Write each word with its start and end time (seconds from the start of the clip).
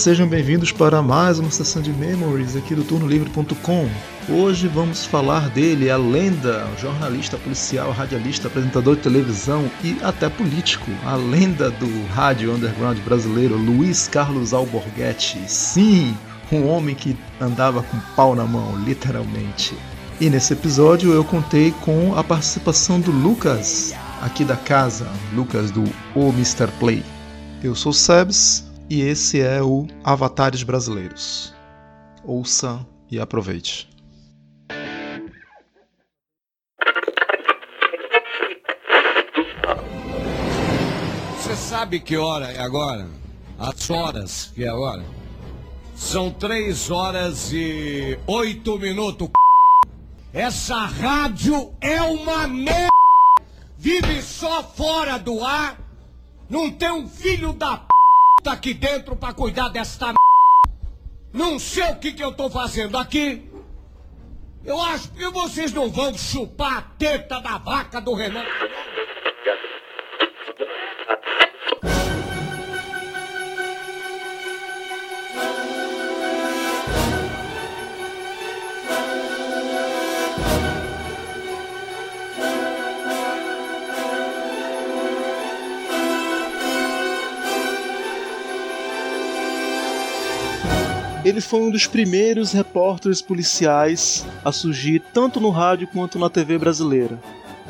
sejam 0.00 0.26
bem-vindos 0.26 0.72
para 0.72 1.02
mais 1.02 1.38
uma 1.38 1.50
sessão 1.50 1.82
de 1.82 1.92
Memories 1.92 2.56
aqui 2.56 2.74
do 2.74 2.82
turnolivre.com. 2.82 3.86
Hoje 4.30 4.66
vamos 4.66 5.04
falar 5.04 5.50
dele, 5.50 5.90
a 5.90 5.98
lenda, 5.98 6.66
jornalista, 6.80 7.36
policial, 7.36 7.90
radialista, 7.90 8.48
apresentador 8.48 8.96
de 8.96 9.02
televisão 9.02 9.70
e 9.84 9.98
até 10.02 10.30
político, 10.30 10.90
a 11.04 11.16
lenda 11.16 11.70
do 11.72 12.06
rádio 12.14 12.50
underground 12.50 12.98
brasileiro, 13.00 13.58
Luiz 13.58 14.08
Carlos 14.08 14.54
Alborguete. 14.54 15.38
Sim, 15.46 16.16
um 16.50 16.66
homem 16.66 16.94
que 16.94 17.14
andava 17.38 17.82
com 17.82 17.98
pau 18.16 18.34
na 18.34 18.46
mão, 18.46 18.78
literalmente. 18.82 19.76
E 20.18 20.30
nesse 20.30 20.54
episódio 20.54 21.12
eu 21.12 21.24
contei 21.24 21.72
com 21.82 22.16
a 22.16 22.24
participação 22.24 22.98
do 22.98 23.10
Lucas, 23.10 23.92
aqui 24.22 24.46
da 24.46 24.56
casa, 24.56 25.06
Lucas 25.34 25.70
do 25.70 25.84
O 26.14 26.30
Mr. 26.30 26.68
Play. 26.78 27.02
Eu 27.62 27.74
sou 27.74 27.92
Sebs 27.92 28.69
e 28.90 29.02
esse 29.02 29.40
é 29.40 29.62
o 29.62 29.86
Avatares 30.02 30.64
Brasileiros. 30.64 31.54
Ouça 32.24 32.84
e 33.08 33.20
aproveite. 33.20 33.88
Você 41.36 41.54
sabe 41.54 42.00
que 42.00 42.16
hora 42.16 42.50
é 42.50 42.60
agora? 42.60 43.08
As 43.56 43.88
horas 43.88 44.50
que 44.52 44.64
é 44.64 44.68
agora? 44.68 45.04
São 45.94 46.32
três 46.32 46.90
horas 46.90 47.52
e 47.52 48.18
oito 48.26 48.76
minutos. 48.76 49.28
Essa 50.32 50.86
rádio 50.86 51.72
é 51.80 52.02
uma 52.02 52.48
merda. 52.48 52.88
Vive 53.78 54.20
só 54.20 54.64
fora 54.64 55.16
do 55.16 55.44
ar. 55.44 55.78
Não 56.48 56.70
tem 56.72 56.90
um 56.90 57.08
filho 57.08 57.52
da 57.52 57.76
p 57.76 57.99
tá 58.40 58.52
aqui 58.52 58.74
dentro 58.74 59.14
para 59.14 59.34
cuidar 59.34 59.68
desta. 59.68 60.14
Não 61.32 61.58
sei 61.58 61.90
o 61.90 61.96
que, 61.96 62.12
que 62.12 62.24
eu 62.24 62.32
tô 62.32 62.50
fazendo 62.50 62.96
aqui. 62.98 63.48
Eu 64.64 64.80
acho 64.80 65.10
que 65.12 65.28
vocês 65.30 65.72
não 65.72 65.90
vão 65.90 66.16
chupar 66.16 66.78
a 66.78 66.82
teta 66.82 67.40
da 67.40 67.58
vaca 67.58 68.00
do 68.00 68.14
Renan. 68.14 68.44
Ele 91.30 91.40
foi 91.40 91.60
um 91.60 91.70
dos 91.70 91.86
primeiros 91.86 92.50
repórteres 92.50 93.22
policiais 93.22 94.26
a 94.44 94.50
surgir 94.50 95.00
tanto 95.14 95.38
no 95.38 95.50
rádio 95.50 95.86
quanto 95.86 96.18
na 96.18 96.28
TV 96.28 96.58
brasileira. 96.58 97.20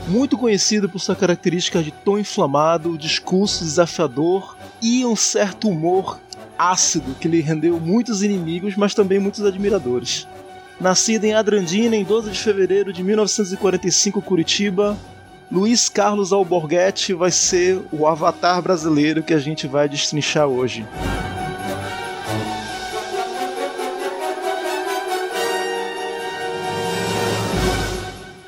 Muito 0.08 0.38
conhecido 0.38 0.88
por 0.88 0.98
sua 0.98 1.14
característica 1.14 1.82
de 1.82 1.90
tom 1.90 2.18
inflamado, 2.18 2.96
discurso 2.96 3.62
desafiador 3.62 4.56
e 4.80 5.04
um 5.04 5.14
certo 5.14 5.68
humor 5.68 6.18
ácido 6.58 7.14
que 7.20 7.28
lhe 7.28 7.42
rendeu 7.42 7.78
muitos 7.78 8.22
inimigos, 8.22 8.76
mas 8.76 8.94
também 8.94 9.18
muitos 9.18 9.44
admiradores. 9.44 10.26
Nascido 10.80 11.24
em 11.24 11.34
Adrandina 11.34 11.94
em 11.94 12.02
12 12.02 12.30
de 12.30 12.38
fevereiro 12.38 12.94
de 12.94 13.02
1945, 13.02 14.22
Curitiba, 14.22 14.96
Luiz 15.52 15.86
Carlos 15.86 16.32
Alborguete 16.32 17.12
vai 17.12 17.30
ser 17.30 17.78
o 17.92 18.06
avatar 18.06 18.62
brasileiro 18.62 19.22
que 19.22 19.34
a 19.34 19.38
gente 19.38 19.66
vai 19.66 19.86
destrinchar 19.86 20.46
hoje. 20.46 20.82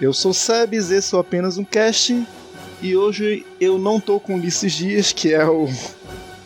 Eu 0.03 0.13
sou 0.13 0.35
Sebes, 0.35 0.91
esse 0.91 1.15
é 1.15 1.19
apenas 1.21 1.59
um 1.59 1.65
cast 1.65 2.27
e 2.83 2.97
hoje 2.97 3.47
eu 3.61 3.79
não 3.79 4.01
tô 4.01 4.19
com 4.19 4.35
Ulisses 4.35 4.73
Dias, 4.73 5.13
que 5.13 5.33
é 5.33 5.47
o 5.47 5.69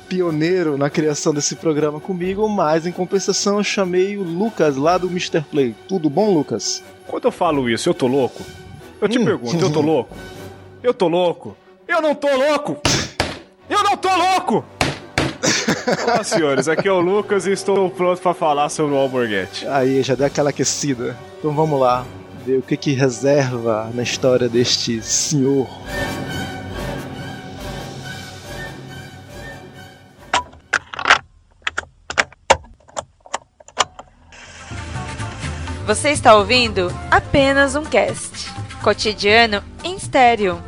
pioneiro 0.07 0.77
na 0.77 0.91
criação 0.91 1.33
desse 1.33 1.57
programa 1.57 1.99
comigo, 1.99 2.47
mas 2.51 2.87
em 2.87 2.93
compensação 2.93 3.57
eu 3.57 3.65
chamei 3.65 4.19
o 4.19 4.23
Lucas 4.23 4.77
lá 4.77 4.99
do 4.99 5.07
Mr. 5.07 5.41
Play. 5.41 5.75
Tudo 5.89 6.11
bom, 6.11 6.35
Lucas? 6.35 6.83
Quando 7.07 7.25
eu 7.25 7.33
falo 7.33 7.67
isso, 7.71 7.89
eu 7.89 7.95
tô 7.95 8.07
louco? 8.07 8.45
Eu 9.01 9.09
te 9.09 9.19
hum. 9.19 9.25
pergunto, 9.25 9.65
eu 9.65 9.73
tô 9.73 9.81
louco? 9.81 10.15
Eu 10.83 10.93
tô 10.93 11.09
louco? 11.09 11.57
Eu 11.89 12.03
não 12.03 12.15
tô 12.15 12.29
louco! 12.37 12.77
Eu 13.71 13.83
não 13.83 13.97
tô 13.97 14.15
louco! 14.15 14.65
Olá, 16.07 16.23
senhores, 16.23 16.69
aqui 16.69 16.89
é 16.89 16.93
o 16.93 17.01
Lucas 17.01 17.47
e 17.47 17.53
estou 17.53 17.89
pronto 17.89 18.21
para 18.21 18.35
falar 18.35 18.69
sobre 18.69 18.95
o 18.95 18.99
Alborguete. 18.99 19.67
Aí, 19.67 20.03
já 20.03 20.15
deu 20.15 20.27
aquela 20.27 20.51
aquecida. 20.51 21.17
Então 21.39 21.55
vamos 21.55 21.81
lá 21.81 22.05
ver 22.47 22.59
o 22.59 22.63
que, 22.63 22.77
que 22.77 22.93
reserva 22.93 23.91
na 23.93 24.05
história 24.05 24.49
deste 24.49 25.03
senhor. 25.03 25.67
Você 35.85 36.11
está 36.11 36.37
ouvindo 36.37 36.89
apenas 37.11 37.75
um 37.75 37.85
cast 37.85 38.49
cotidiano 38.81 39.61
em 39.83 39.97
estéreo. 39.97 40.63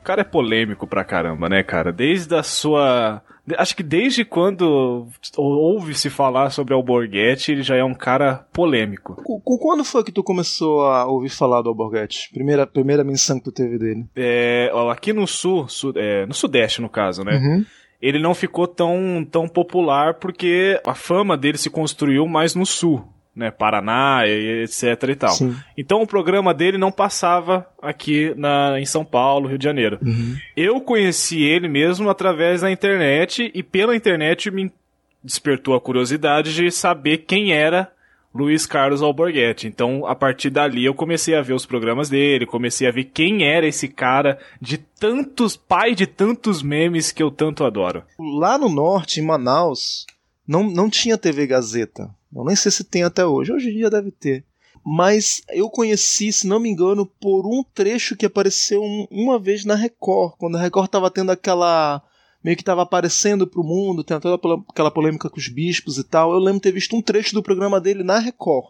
O 0.00 0.04
cara 0.04 0.20
é 0.20 0.24
polêmico 0.24 0.86
pra 0.86 1.04
caramba, 1.04 1.48
né, 1.48 1.64
cara? 1.64 1.92
Desde 1.92 2.36
a 2.36 2.44
sua 2.44 3.20
Acho 3.56 3.76
que 3.76 3.82
desde 3.82 4.24
quando 4.24 5.06
ouve-se 5.36 6.10
falar 6.10 6.50
sobre 6.50 6.74
Alborguete, 6.74 7.52
ele 7.52 7.62
já 7.62 7.76
é 7.76 7.84
um 7.84 7.94
cara 7.94 8.46
polêmico. 8.52 9.22
Com, 9.22 9.58
quando 9.58 9.84
foi 9.84 10.02
que 10.02 10.10
tu 10.10 10.22
começou 10.22 10.82
a 10.82 11.06
ouvir 11.06 11.28
falar 11.28 11.62
do 11.62 11.68
Alborguete? 11.68 12.30
Primeira, 12.32 12.66
primeira 12.66 13.04
menção 13.04 13.38
que 13.38 13.44
tu 13.44 13.52
teve 13.52 13.78
dele? 13.78 14.06
É, 14.16 14.70
aqui 14.90 15.12
no 15.12 15.26
sul, 15.26 15.68
sul 15.68 15.92
é, 15.94 16.26
no 16.26 16.34
sudeste 16.34 16.82
no 16.82 16.88
caso, 16.88 17.22
né? 17.22 17.36
Uhum. 17.36 17.64
Ele 18.02 18.18
não 18.18 18.34
ficou 18.34 18.66
tão, 18.66 19.26
tão 19.30 19.48
popular 19.48 20.14
porque 20.14 20.80
a 20.84 20.94
fama 20.94 21.36
dele 21.36 21.56
se 21.56 21.70
construiu 21.70 22.26
mais 22.26 22.54
no 22.54 22.66
sul 22.66 23.04
né, 23.36 23.50
Paraná, 23.50 24.22
etc 24.26 25.02
e 25.10 25.14
tal. 25.14 25.30
Sim. 25.30 25.54
Então 25.76 26.00
o 26.00 26.06
programa 26.06 26.54
dele 26.54 26.78
não 26.78 26.90
passava 26.90 27.66
aqui 27.82 28.32
na, 28.34 28.80
em 28.80 28.86
São 28.86 29.04
Paulo, 29.04 29.48
Rio 29.48 29.58
de 29.58 29.64
Janeiro. 29.64 29.98
Uhum. 30.02 30.36
Eu 30.56 30.80
conheci 30.80 31.42
ele 31.42 31.68
mesmo 31.68 32.08
através 32.08 32.62
da 32.62 32.70
internet 32.70 33.50
e 33.54 33.62
pela 33.62 33.94
internet 33.94 34.50
me 34.50 34.72
despertou 35.22 35.74
a 35.74 35.80
curiosidade 35.80 36.54
de 36.54 36.70
saber 36.70 37.18
quem 37.18 37.52
era 37.52 37.92
Luiz 38.34 38.66
Carlos 38.66 39.02
Alborguete. 39.02 39.66
Então, 39.66 40.06
a 40.06 40.14
partir 40.14 40.50
dali 40.50 40.84
eu 40.84 40.94
comecei 40.94 41.34
a 41.34 41.42
ver 41.42 41.54
os 41.54 41.66
programas 41.66 42.08
dele, 42.08 42.46
comecei 42.46 42.86
a 42.88 42.92
ver 42.92 43.04
quem 43.04 43.44
era 43.44 43.66
esse 43.66 43.88
cara 43.88 44.38
de 44.60 44.78
tantos 44.78 45.56
pai 45.56 45.94
de 45.94 46.06
tantos 46.06 46.62
memes 46.62 47.12
que 47.12 47.22
eu 47.22 47.30
tanto 47.30 47.64
adoro. 47.64 48.02
Lá 48.18 48.56
no 48.56 48.68
norte, 48.68 49.20
em 49.20 49.24
Manaus, 49.24 50.06
não, 50.46 50.62
não 50.62 50.88
tinha 50.88 51.18
TV 51.18 51.46
Gazeta. 51.46 52.10
Eu 52.34 52.44
nem 52.44 52.56
sei 52.56 52.70
se 52.70 52.84
tem 52.84 53.02
até 53.02 53.24
hoje. 53.24 53.52
Hoje 53.52 53.70
em 53.70 53.74
dia 53.74 53.90
deve 53.90 54.10
ter. 54.10 54.44
Mas 54.88 55.42
eu 55.48 55.68
conheci, 55.68 56.32
se 56.32 56.46
não 56.46 56.60
me 56.60 56.68
engano, 56.68 57.04
por 57.04 57.44
um 57.44 57.64
trecho 57.74 58.14
que 58.14 58.24
apareceu 58.24 58.80
um, 58.80 59.08
uma 59.10 59.36
vez 59.36 59.64
na 59.64 59.74
Record, 59.74 60.34
quando 60.38 60.56
a 60.56 60.60
Record 60.60 60.86
estava 60.86 61.10
tendo 61.10 61.32
aquela. 61.32 62.00
meio 62.42 62.56
que 62.56 62.62
estava 62.62 62.82
aparecendo 62.82 63.48
para 63.48 63.60
o 63.60 63.64
mundo, 63.64 64.04
tem 64.04 64.20
toda 64.20 64.62
aquela 64.68 64.90
polêmica 64.92 65.28
com 65.28 65.38
os 65.38 65.48
bispos 65.48 65.98
e 65.98 66.04
tal. 66.04 66.32
Eu 66.32 66.38
lembro 66.38 66.60
ter 66.60 66.70
visto 66.70 66.94
um 66.94 67.02
trecho 67.02 67.34
do 67.34 67.42
programa 67.42 67.80
dele 67.80 68.04
na 68.04 68.20
Record. 68.20 68.68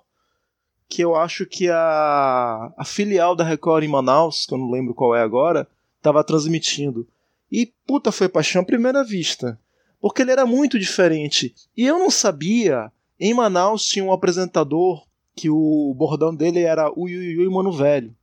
Que 0.88 1.02
eu 1.02 1.14
acho 1.14 1.44
que 1.44 1.68
a, 1.68 2.72
a 2.78 2.84
filial 2.86 3.36
da 3.36 3.44
Record 3.44 3.84
em 3.84 3.88
Manaus, 3.88 4.46
que 4.46 4.54
eu 4.54 4.58
não 4.58 4.70
lembro 4.70 4.94
qual 4.94 5.14
é 5.14 5.20
agora, 5.20 5.68
estava 5.98 6.24
transmitindo. 6.24 7.06
E 7.52 7.72
puta, 7.86 8.10
foi 8.10 8.28
paixão 8.28 8.62
à 8.62 8.64
primeira 8.64 9.04
vista. 9.04 9.60
Porque 10.00 10.22
ele 10.22 10.30
era 10.30 10.46
muito 10.46 10.78
diferente. 10.78 11.54
E 11.76 11.84
eu 11.84 11.98
não 11.98 12.10
sabia 12.10 12.90
em 13.18 13.34
Manaus 13.34 13.86
tinha 13.86 14.04
um 14.04 14.12
apresentador 14.12 15.04
que 15.34 15.50
o 15.50 15.94
bordão 15.94 16.34
dele 16.34 16.60
era 16.60 16.90
o 16.94 17.08
Yui 17.08 17.48
Mano 17.48 17.72
Velho. 17.72 18.14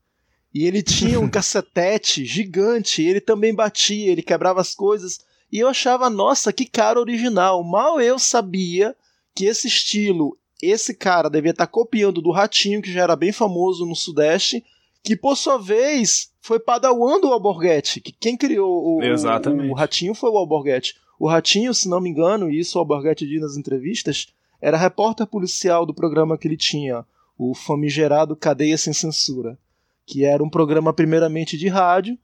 E 0.53 0.65
ele 0.65 0.83
tinha 0.83 1.19
um 1.19 1.29
cacetete 1.29 2.25
gigante, 2.25 3.01
ele 3.01 3.21
também 3.21 3.53
batia, 3.53 4.11
ele 4.11 4.21
quebrava 4.21 4.61
as 4.61 4.75
coisas. 4.75 5.19
E 5.51 5.59
eu 5.59 5.67
achava, 5.67 6.09
nossa, 6.09 6.53
que 6.53 6.65
cara 6.65 6.99
original. 6.99 7.63
Mal 7.63 8.01
eu 8.01 8.17
sabia 8.17 8.95
que 9.35 9.45
esse 9.45 9.67
estilo, 9.67 10.37
esse 10.61 10.93
cara 10.93 11.29
devia 11.29 11.51
estar 11.51 11.67
copiando 11.67 12.21
do 12.21 12.31
Ratinho, 12.31 12.81
que 12.81 12.91
já 12.91 13.01
era 13.01 13.15
bem 13.15 13.31
famoso 13.31 13.85
no 13.85 13.95
Sudeste, 13.95 14.63
que 15.03 15.15
por 15.15 15.35
sua 15.35 15.57
vez 15.57 16.31
foi 16.39 16.59
padawan 16.59 17.19
do 17.19 17.31
Alborguete, 17.31 17.99
que 17.99 18.11
quem 18.11 18.37
criou 18.37 18.69
o, 18.69 18.99
o, 18.99 19.71
o 19.71 19.73
Ratinho 19.73 20.13
foi 20.13 20.29
o 20.29 20.37
Alborguete. 20.37 20.95
O 21.19 21.27
Ratinho, 21.27 21.73
se 21.73 21.87
não 21.87 22.01
me 22.01 22.09
engano, 22.09 22.49
e 22.49 22.59
isso 22.59 22.77
o 22.77 22.79
Alborguete 22.79 23.27
diz 23.27 23.41
nas 23.41 23.57
entrevistas, 23.57 24.27
era 24.63 24.77
repórter 24.77 25.27
policial 25.27 25.85
do 25.85 25.93
programa 25.93 26.37
que 26.37 26.47
ele 26.47 26.55
tinha, 26.55 27.03
o 27.37 27.53
famigerado 27.53 28.33
Cadeia 28.33 28.77
Sem 28.77 28.93
Censura, 28.93 29.57
que 30.07 30.23
era 30.23 30.41
um 30.41 30.49
programa 30.49 30.93
primeiramente 30.93 31.57
de 31.57 31.67
rádio, 31.67 32.17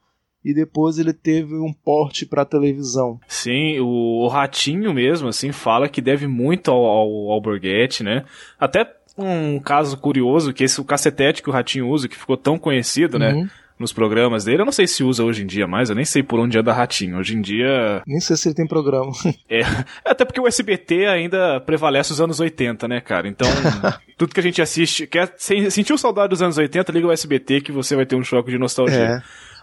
e 0.44 0.54
depois 0.54 0.98
ele 0.98 1.12
teve 1.12 1.56
um 1.56 1.74
porte 1.74 2.26
para 2.26 2.46
televisão. 2.46 3.20
Sim, 3.28 3.80
o, 3.80 4.24
o, 4.24 4.28
Ratinho 4.30 4.94
mesmo, 4.94 5.28
assim, 5.28 5.52
fala 5.52 5.90
que 5.90 6.00
deve 6.00 6.28
muito 6.28 6.72
ao, 6.72 6.82
ao, 6.86 7.32
ao 7.32 7.42
Borghetti, 7.42 8.06
né? 8.06 8.24
Até 8.58 8.90
um 9.18 9.60
caso 9.60 9.98
curioso, 9.98 10.54
que 10.54 10.64
esse 10.64 10.80
o 10.80 10.86
cacetete 10.86 11.44
que 11.44 11.50
o 11.50 11.54
Ratinho 11.54 11.90
usa, 11.90 12.08
que 12.08 12.16
ficou 12.16 12.38
tão 12.38 12.58
conhecido, 12.58 13.20
né? 13.20 13.50
Nos 13.80 13.94
programas 13.94 14.44
dele. 14.44 14.62
Eu 14.62 14.66
não 14.66 14.74
sei 14.74 14.86
se 14.86 15.04
usa 15.04 15.24
hoje 15.24 15.44
em 15.44 15.46
dia 15.46 15.66
mais, 15.66 15.90
eu 15.90 15.96
nem 15.96 16.04
sei 16.04 16.22
por 16.22 16.38
onde 16.38 16.58
anda 16.60 16.74
Ratinho. 16.74 17.18
Hoje 17.18 17.36
em 17.36 17.42
dia. 17.42 18.02
Nem 18.06 18.20
sei 18.20 18.36
se 18.36 18.50
ele 18.50 18.56
tem 18.56 18.68
programa. 18.68 19.12
é, 19.50 19.62
até 20.04 20.26
porque 20.26 20.42
o 20.42 20.48
SBT 20.48 21.06
ainda 21.06 21.62
prevalece 21.62 22.12
os 22.12 22.20
anos 22.20 22.40
80, 22.40 22.88
né, 22.88 23.00
cara? 23.00 23.28
Então, 23.28 23.48
tudo 24.18 24.34
que 24.34 24.40
a 24.40 24.44
gente 24.44 24.62
assiste. 24.62 25.08
Quer, 25.08 25.34
sentiu 25.38 25.98
saudade 25.98 26.30
dos 26.30 26.42
anos 26.42 26.58
80, 26.58 26.92
liga 26.92 27.08
o 27.08 27.12
SBT 27.12 27.62
que 27.62 27.72
você 27.72 27.96
vai 27.96 28.06
ter 28.06 28.18
um 28.18 28.24
choque 28.24 28.52
de 28.52 28.58
nostalgia. 28.58 28.98
É. 28.98 29.22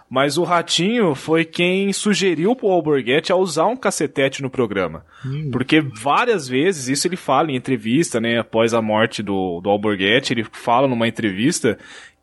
Mas 0.09 0.37
o 0.37 0.43
Ratinho 0.43 1.13
foi 1.13 1.43
quem 1.43 1.91
sugeriu 1.91 2.55
pro 2.55 2.69
Alborguete 2.69 3.31
a 3.31 3.35
usar 3.35 3.65
um 3.65 3.75
cacetete 3.75 4.41
no 4.41 4.49
programa. 4.49 5.05
Hum. 5.25 5.49
Porque 5.51 5.81
várias 5.81 6.47
vezes, 6.47 6.87
isso 6.87 7.07
ele 7.07 7.17
fala 7.17 7.51
em 7.51 7.57
entrevista, 7.57 8.19
né? 8.19 8.39
Após 8.39 8.73
a 8.73 8.81
morte 8.81 9.21
do, 9.21 9.59
do 9.59 9.69
Alborguete, 9.69 10.33
ele 10.33 10.45
fala 10.49 10.87
numa 10.87 11.07
entrevista 11.07 11.77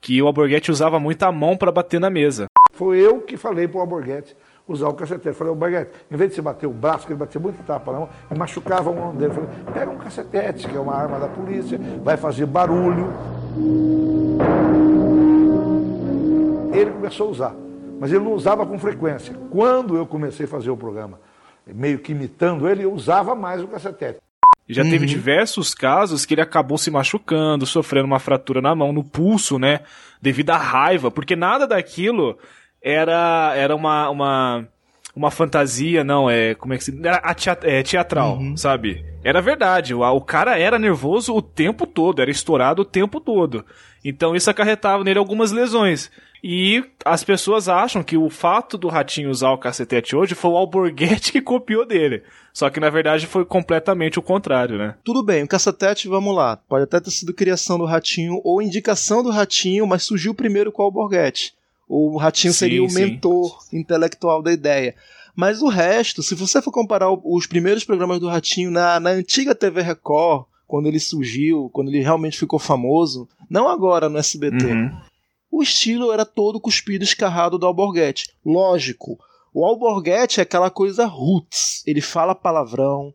que 0.04 0.20
o 0.20 0.26
Alborguete 0.26 0.70
usava 0.70 1.00
muito 1.00 1.22
a 1.22 1.32
mão 1.32 1.56
para 1.56 1.72
bater 1.72 1.98
na 1.98 2.10
mesa. 2.10 2.44
Foi 2.72 2.98
eu 2.98 3.22
que 3.22 3.38
falei 3.38 3.66
pro 3.66 3.80
Alborguete 3.80 4.36
usar 4.68 4.88
o 4.88 4.92
cacetete. 4.92 5.34
Falei, 5.34 5.50
Alborguete, 5.50 5.90
em 6.10 6.16
vez 6.16 6.28
de 6.28 6.36
você 6.36 6.42
bater 6.42 6.66
o 6.66 6.72
braço, 6.72 7.06
que 7.06 7.12
ele 7.14 7.18
batia 7.18 7.40
muito 7.40 7.64
tapa 7.64 7.90
na 7.90 8.00
mão, 8.00 8.08
ele 8.30 8.38
machucava 8.38 8.90
a 8.90 8.92
mão 8.92 9.14
dele. 9.14 9.32
Falei, 9.32 9.48
pega 9.72 9.90
um 9.90 9.96
cacetete, 9.96 10.68
que 10.68 10.76
é 10.76 10.78
uma 10.78 10.94
arma 10.94 11.18
da 11.18 11.28
polícia, 11.28 11.80
vai 12.02 12.18
fazer 12.18 12.44
barulho. 12.44 13.10
Ele 16.74 16.90
começou 16.90 17.28
a 17.28 17.30
usar 17.30 17.56
mas 17.98 18.12
ele 18.12 18.24
não 18.24 18.32
usava 18.34 18.66
com 18.66 18.78
frequência. 18.78 19.34
Quando 19.50 19.96
eu 19.96 20.04
comecei 20.04 20.44
a 20.44 20.48
fazer 20.48 20.68
o 20.68 20.76
programa, 20.76 21.18
meio 21.66 21.98
que 21.98 22.12
imitando 22.12 22.68
ele, 22.68 22.82
eu 22.82 22.92
usava 22.92 23.34
mais 23.34 23.62
o 23.62 23.68
cacetete. 23.68 24.18
Já 24.68 24.82
uhum. 24.82 24.90
teve 24.90 25.06
diversos 25.06 25.74
casos 25.74 26.24
que 26.24 26.34
ele 26.34 26.40
acabou 26.40 26.78
se 26.78 26.90
machucando, 26.90 27.66
sofrendo 27.66 28.06
uma 28.06 28.18
fratura 28.18 28.62
na 28.62 28.74
mão, 28.74 28.92
no 28.92 29.04
pulso, 29.04 29.58
né? 29.58 29.80
Devido 30.22 30.50
à 30.50 30.56
raiva, 30.56 31.10
porque 31.10 31.36
nada 31.36 31.66
daquilo 31.66 32.38
era, 32.82 33.52
era 33.54 33.76
uma, 33.76 34.08
uma, 34.08 34.68
uma 35.14 35.30
fantasia, 35.30 36.02
não, 36.02 36.30
é. 36.30 36.54
Como 36.54 36.72
é 36.72 36.78
que 36.78 36.84
se. 36.84 36.98
Era 37.06 37.22
é, 37.62 37.82
teatral, 37.82 38.38
uhum. 38.38 38.56
sabe? 38.56 39.04
Era 39.22 39.42
verdade. 39.42 39.94
O, 39.94 40.00
o 40.00 40.20
cara 40.20 40.58
era 40.58 40.78
nervoso 40.78 41.34
o 41.34 41.42
tempo 41.42 41.86
todo, 41.86 42.22
era 42.22 42.30
estourado 42.30 42.82
o 42.82 42.86
tempo 42.86 43.20
todo. 43.20 43.64
Então 44.04 44.34
isso 44.34 44.50
acarretava 44.50 45.04
nele 45.04 45.18
algumas 45.18 45.52
lesões. 45.52 46.10
E 46.46 46.84
as 47.06 47.24
pessoas 47.24 47.70
acham 47.70 48.02
que 48.02 48.18
o 48.18 48.28
fato 48.28 48.76
do 48.76 48.88
Ratinho 48.88 49.30
usar 49.30 49.50
o 49.52 49.56
cacetete 49.56 50.14
hoje 50.14 50.34
foi 50.34 50.50
o 50.50 50.56
Alborguete 50.58 51.32
que 51.32 51.40
copiou 51.40 51.86
dele. 51.86 52.22
Só 52.52 52.68
que 52.68 52.78
na 52.78 52.90
verdade 52.90 53.26
foi 53.26 53.46
completamente 53.46 54.18
o 54.18 54.22
contrário, 54.22 54.76
né? 54.76 54.94
Tudo 55.02 55.22
bem, 55.22 55.42
o 55.42 55.48
cacetete, 55.48 56.06
vamos 56.06 56.36
lá. 56.36 56.58
Pode 56.68 56.84
até 56.84 57.00
ter 57.00 57.10
sido 57.10 57.32
criação 57.32 57.78
do 57.78 57.86
Ratinho 57.86 58.42
ou 58.44 58.60
indicação 58.60 59.22
do 59.22 59.30
Ratinho, 59.30 59.86
mas 59.86 60.02
surgiu 60.02 60.34
primeiro 60.34 60.70
com 60.70 60.82
o 60.82 60.84
Alborguete. 60.84 61.54
O 61.88 62.18
Ratinho 62.18 62.52
sim, 62.52 62.58
seria 62.58 62.84
o 62.84 62.90
sim. 62.90 63.00
mentor 63.00 63.60
intelectual 63.72 64.42
da 64.42 64.52
ideia. 64.52 64.94
Mas 65.34 65.62
o 65.62 65.68
resto, 65.68 66.22
se 66.22 66.34
você 66.34 66.60
for 66.60 66.70
comparar 66.70 67.10
os 67.10 67.46
primeiros 67.46 67.84
programas 67.84 68.20
do 68.20 68.28
Ratinho 68.28 68.70
na, 68.70 69.00
na 69.00 69.10
antiga 69.10 69.54
TV 69.54 69.80
Record, 69.80 70.44
quando 70.68 70.88
ele 70.88 71.00
surgiu, 71.00 71.70
quando 71.72 71.88
ele 71.88 72.02
realmente 72.02 72.38
ficou 72.38 72.58
famoso, 72.58 73.26
não 73.48 73.66
agora 73.66 74.10
no 74.10 74.18
SBT. 74.18 74.66
Uhum 74.66 75.13
o 75.54 75.62
estilo 75.62 76.12
era 76.12 76.24
todo 76.24 76.60
cuspido 76.60 77.04
escarrado 77.04 77.56
do 77.56 77.66
Alborguete. 77.66 78.28
Lógico, 78.44 79.18
o 79.52 79.64
Alborguete 79.64 80.40
é 80.40 80.42
aquela 80.42 80.68
coisa 80.68 81.06
roots. 81.06 81.84
Ele 81.86 82.00
fala 82.00 82.34
palavrão, 82.34 83.14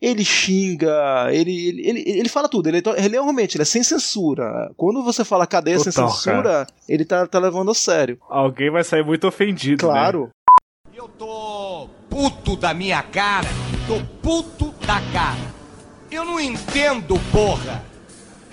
ele 0.00 0.22
xinga, 0.22 1.28
ele, 1.32 1.68
ele, 1.68 1.88
ele, 1.88 2.04
ele 2.06 2.28
fala 2.28 2.46
tudo. 2.46 2.68
Ele, 2.68 2.82
ele 2.98 3.08
realmente 3.08 3.56
ele 3.56 3.62
é 3.62 3.64
sem 3.64 3.82
censura. 3.82 4.70
Quando 4.76 5.02
você 5.02 5.24
fala 5.24 5.46
cadeia 5.46 5.78
Total, 5.78 5.92
sem 5.92 6.08
censura, 6.08 6.42
cara. 6.42 6.66
ele 6.86 7.06
tá, 7.06 7.26
tá 7.26 7.38
levando 7.38 7.70
a 7.70 7.74
sério. 7.74 8.20
Alguém 8.28 8.70
vai 8.70 8.84
sair 8.84 9.02
muito 9.02 9.26
ofendido. 9.26 9.86
Né? 9.86 9.92
Claro. 9.92 10.24
Né? 10.24 10.30
Eu 10.94 11.08
tô 11.08 11.88
puto 12.10 12.54
da 12.54 12.74
minha 12.74 13.02
cara. 13.02 13.48
Tô 13.86 13.98
puto 14.20 14.74
da 14.86 15.00
cara. 15.10 15.56
Eu 16.10 16.24
não 16.26 16.38
entendo, 16.38 17.14
porra. 17.32 17.82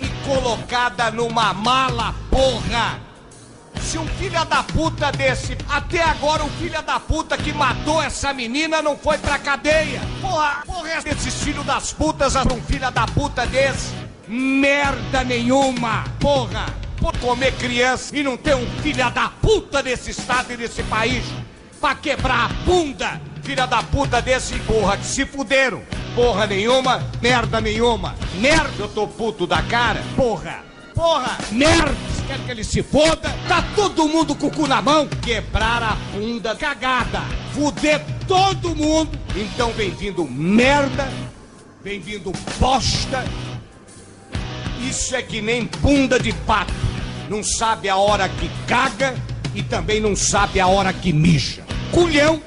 E 0.00 0.06
colocada 0.26 1.10
numa 1.10 1.52
mala, 1.52 2.14
porra. 2.30 3.05
Se 3.80 3.98
um 3.98 4.06
filho 4.06 4.44
da 4.44 4.62
puta 4.62 5.12
desse, 5.12 5.56
até 5.68 6.02
agora 6.02 6.44
o 6.44 6.48
filho 6.50 6.80
da 6.82 6.98
puta 6.98 7.36
que 7.36 7.52
matou 7.52 8.02
essa 8.02 8.32
menina 8.32 8.82
não 8.82 8.96
foi 8.96 9.18
pra 9.18 9.38
cadeia. 9.38 10.00
Porra, 10.20 10.62
porra, 10.66 10.88
é 10.90 11.00
desses 11.02 11.42
filhos 11.42 11.64
das 11.64 11.92
putas 11.92 12.34
um 12.36 12.60
filho 12.62 12.90
da 12.90 13.06
puta 13.06 13.46
desse. 13.46 13.92
Merda 14.28 15.22
nenhuma, 15.22 16.04
porra. 16.18 16.66
Por 16.98 17.16
comer 17.18 17.52
criança 17.52 18.16
e 18.16 18.22
não 18.22 18.36
ter 18.36 18.56
um 18.56 18.66
filho 18.82 19.10
da 19.10 19.28
puta 19.28 19.82
desse 19.82 20.10
estado 20.10 20.52
e 20.52 20.56
desse 20.56 20.82
país 20.84 21.24
pra 21.80 21.94
quebrar 21.94 22.46
a 22.46 22.48
bunda. 22.64 23.20
Filha 23.42 23.66
da 23.66 23.82
puta 23.82 24.20
desse, 24.20 24.58
porra, 24.60 24.96
que 24.96 25.06
se 25.06 25.24
fuderam. 25.24 25.82
Porra 26.16 26.46
nenhuma, 26.46 27.04
merda 27.22 27.60
nenhuma. 27.60 28.16
Merda, 28.36 28.72
eu 28.78 28.88
tô 28.88 29.06
puto 29.06 29.46
da 29.46 29.62
cara, 29.62 30.02
porra. 30.16 30.64
Porra, 30.94 31.38
merda 31.52 32.15
quer 32.26 32.38
que 32.40 32.50
ele 32.50 32.64
se 32.64 32.82
foda. 32.82 33.34
Tá 33.48 33.62
todo 33.74 34.08
mundo 34.08 34.34
com 34.34 34.48
o 34.48 34.50
cu 34.50 34.66
na 34.66 34.82
mão. 34.82 35.08
Quebrar 35.22 35.82
a 35.82 35.96
bunda 36.12 36.54
cagada. 36.54 37.22
Fuder 37.54 38.04
todo 38.26 38.74
mundo. 38.74 39.18
Então 39.34 39.72
bem-vindo 39.72 40.24
merda. 40.24 41.08
Bem-vindo 41.82 42.32
bosta. 42.58 43.24
Isso 44.80 45.14
é 45.14 45.22
que 45.22 45.40
nem 45.40 45.68
bunda 45.80 46.18
de 46.18 46.32
pato. 46.32 46.72
Não 47.28 47.42
sabe 47.42 47.88
a 47.88 47.96
hora 47.96 48.28
que 48.28 48.50
caga 48.66 49.14
e 49.54 49.62
também 49.62 50.00
não 50.00 50.14
sabe 50.14 50.60
a 50.60 50.66
hora 50.66 50.92
que 50.92 51.12
mija. 51.12 51.64
Culhão. 51.92 52.42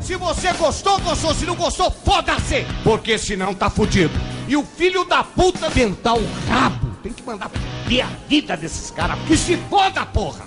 Se 0.00 0.16
você 0.16 0.52
gostou, 0.54 0.98
gostou. 1.00 1.34
Se 1.34 1.46
não 1.46 1.54
gostou, 1.54 1.90
foda-se. 1.90 2.66
Porque 2.82 3.16
senão 3.16 3.54
tá 3.54 3.70
fudido. 3.70 4.12
E 4.48 4.56
o 4.56 4.64
filho 4.64 5.04
da 5.04 5.22
puta 5.22 5.70
tentar 5.70 6.14
o 6.14 6.26
rabo. 6.48 6.91
Tem 7.02 7.12
que 7.12 7.22
mandar 7.24 7.48
foder 7.48 8.04
a 8.06 8.08
vida 8.28 8.56
desses 8.56 8.90
caras. 8.90 9.18
Que 9.26 9.36
se 9.36 9.56
foda, 9.56 10.06
porra! 10.06 10.46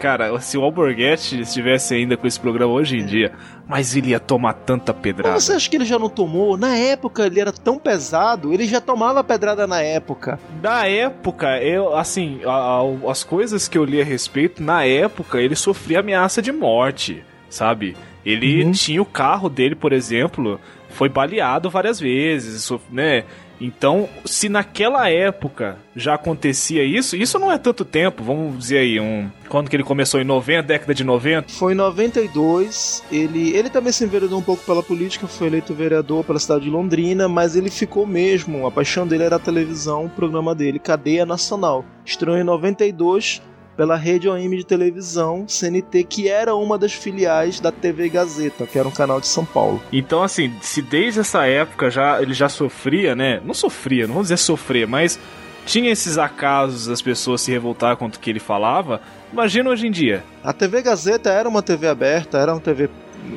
Cara, 0.00 0.40
se 0.40 0.56
o 0.56 0.62
Alborguete 0.62 1.40
estivesse 1.40 1.92
ainda 1.92 2.16
com 2.16 2.26
esse 2.26 2.38
programa 2.38 2.72
hoje 2.72 2.96
em 2.96 3.04
dia, 3.04 3.32
mas 3.66 3.96
ele 3.96 4.10
ia 4.10 4.20
tomar 4.20 4.54
tanta 4.54 4.94
pedrada. 4.94 5.34
Mas 5.34 5.44
você 5.44 5.52
acha 5.52 5.68
que 5.68 5.76
ele 5.76 5.84
já 5.84 5.98
não 5.98 6.08
tomou? 6.08 6.56
Na 6.56 6.76
época 6.76 7.26
ele 7.26 7.40
era 7.40 7.52
tão 7.52 7.78
pesado, 7.78 8.54
ele 8.54 8.64
já 8.64 8.80
tomava 8.80 9.22
pedrada 9.24 9.66
na 9.66 9.82
época. 9.82 10.38
Na 10.62 10.86
época, 10.86 11.60
eu, 11.60 11.96
assim, 11.96 12.40
a, 12.46 12.50
a, 12.50 13.10
as 13.10 13.24
coisas 13.24 13.66
que 13.66 13.76
eu 13.76 13.84
li 13.84 14.00
a 14.00 14.04
respeito, 14.04 14.62
na 14.62 14.84
época 14.84 15.40
ele 15.40 15.56
sofria 15.56 15.98
ameaça 15.98 16.40
de 16.40 16.52
morte, 16.52 17.24
sabe? 17.50 17.96
Ele 18.28 18.62
uhum. 18.62 18.72
tinha 18.72 19.00
o 19.00 19.06
carro 19.06 19.48
dele, 19.48 19.74
por 19.74 19.90
exemplo, 19.90 20.60
foi 20.90 21.08
baleado 21.08 21.70
várias 21.70 21.98
vezes, 21.98 22.70
né? 22.90 23.24
Então, 23.58 24.06
se 24.26 24.50
naquela 24.50 25.08
época 25.08 25.78
já 25.96 26.14
acontecia 26.14 26.84
isso, 26.84 27.16
isso 27.16 27.38
não 27.38 27.50
é 27.50 27.56
tanto 27.56 27.86
tempo, 27.86 28.22
vamos 28.22 28.58
dizer 28.58 28.78
aí, 28.78 29.00
um, 29.00 29.30
quando 29.48 29.70
que 29.70 29.74
ele 29.74 29.82
começou 29.82 30.20
em 30.20 30.24
90, 30.24 30.62
década 30.62 30.94
de 30.94 31.02
90? 31.02 31.48
Foi 31.54 31.72
em 31.72 31.76
92, 31.76 33.02
ele, 33.10 33.56
ele 33.56 33.70
também 33.70 33.92
se 33.92 34.04
enveredou 34.04 34.38
um 34.38 34.42
pouco 34.42 34.62
pela 34.62 34.82
política, 34.82 35.26
foi 35.26 35.46
eleito 35.46 35.72
vereador 35.72 36.22
pela 36.22 36.38
cidade 36.38 36.64
de 36.64 36.70
Londrina, 36.70 37.28
mas 37.28 37.56
ele 37.56 37.70
ficou 37.70 38.06
mesmo, 38.06 38.66
a 38.66 38.70
paixão 38.70 39.06
dele 39.06 39.24
era 39.24 39.36
a 39.36 39.40
televisão, 39.40 40.04
o 40.04 40.10
programa 40.10 40.54
dele, 40.54 40.78
Cadeia 40.78 41.24
Nacional. 41.24 41.82
Estreou 42.04 42.36
em 42.36 42.44
92, 42.44 43.42
pela 43.78 43.94
rede 43.94 44.28
OM 44.28 44.50
de 44.50 44.64
televisão 44.64 45.46
CNT, 45.46 46.02
que 46.02 46.28
era 46.28 46.52
uma 46.56 46.76
das 46.76 46.92
filiais 46.92 47.60
da 47.60 47.70
TV 47.70 48.08
Gazeta, 48.08 48.66
que 48.66 48.76
era 48.76 48.88
um 48.88 48.90
canal 48.90 49.20
de 49.20 49.28
São 49.28 49.44
Paulo. 49.44 49.80
Então, 49.92 50.20
assim, 50.20 50.52
se 50.60 50.82
desde 50.82 51.20
essa 51.20 51.46
época 51.46 51.88
já 51.88 52.20
ele 52.20 52.34
já 52.34 52.48
sofria, 52.48 53.14
né? 53.14 53.40
Não 53.44 53.54
sofria, 53.54 54.08
não 54.08 54.14
vamos 54.14 54.26
dizer 54.30 54.38
sofrer, 54.38 54.88
mas 54.88 55.16
tinha 55.64 55.92
esses 55.92 56.18
acasos 56.18 56.88
das 56.88 57.00
pessoas 57.00 57.40
se 57.40 57.52
revoltar 57.52 57.96
contra 57.96 58.18
o 58.18 58.20
que 58.20 58.28
ele 58.28 58.40
falava. 58.40 59.00
Imagina 59.32 59.70
hoje 59.70 59.86
em 59.86 59.92
dia. 59.92 60.24
A 60.42 60.52
TV 60.52 60.82
Gazeta 60.82 61.30
era 61.30 61.48
uma 61.48 61.62
TV 61.62 61.86
aberta, 61.86 62.36
era 62.36 62.52
uma 62.52 62.60
TV, 62.60 62.90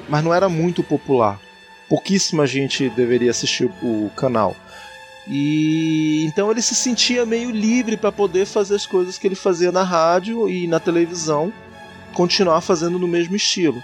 mas 0.10 0.24
não 0.24 0.33
era 0.33 0.50
muito 0.50 0.81
popular. 0.81 1.39
Pouquíssima 1.88 2.48
gente 2.48 2.89
deveria 2.89 3.29
assistir 3.29 3.69
o 3.83 4.10
canal. 4.17 4.55
E 5.28 6.24
então 6.25 6.50
ele 6.50 6.62
se 6.62 6.75
sentia 6.75 7.25
meio 7.25 7.51
livre 7.51 7.96
para 7.96 8.12
poder 8.12 8.46
fazer 8.46 8.75
as 8.75 8.86
coisas 8.86 9.18
que 9.18 9.28
ele 9.28 9.36
fazia 9.36 9.72
na 9.72 9.84
rádio 9.84 10.50
e 10.50 10.68
na 10.68 10.80
televisão, 10.80 11.54
continuar 12.13 12.62
fazendo 12.62 12.98
no 12.98 13.08
mesmo 13.08 13.36
estilo. 13.36 13.82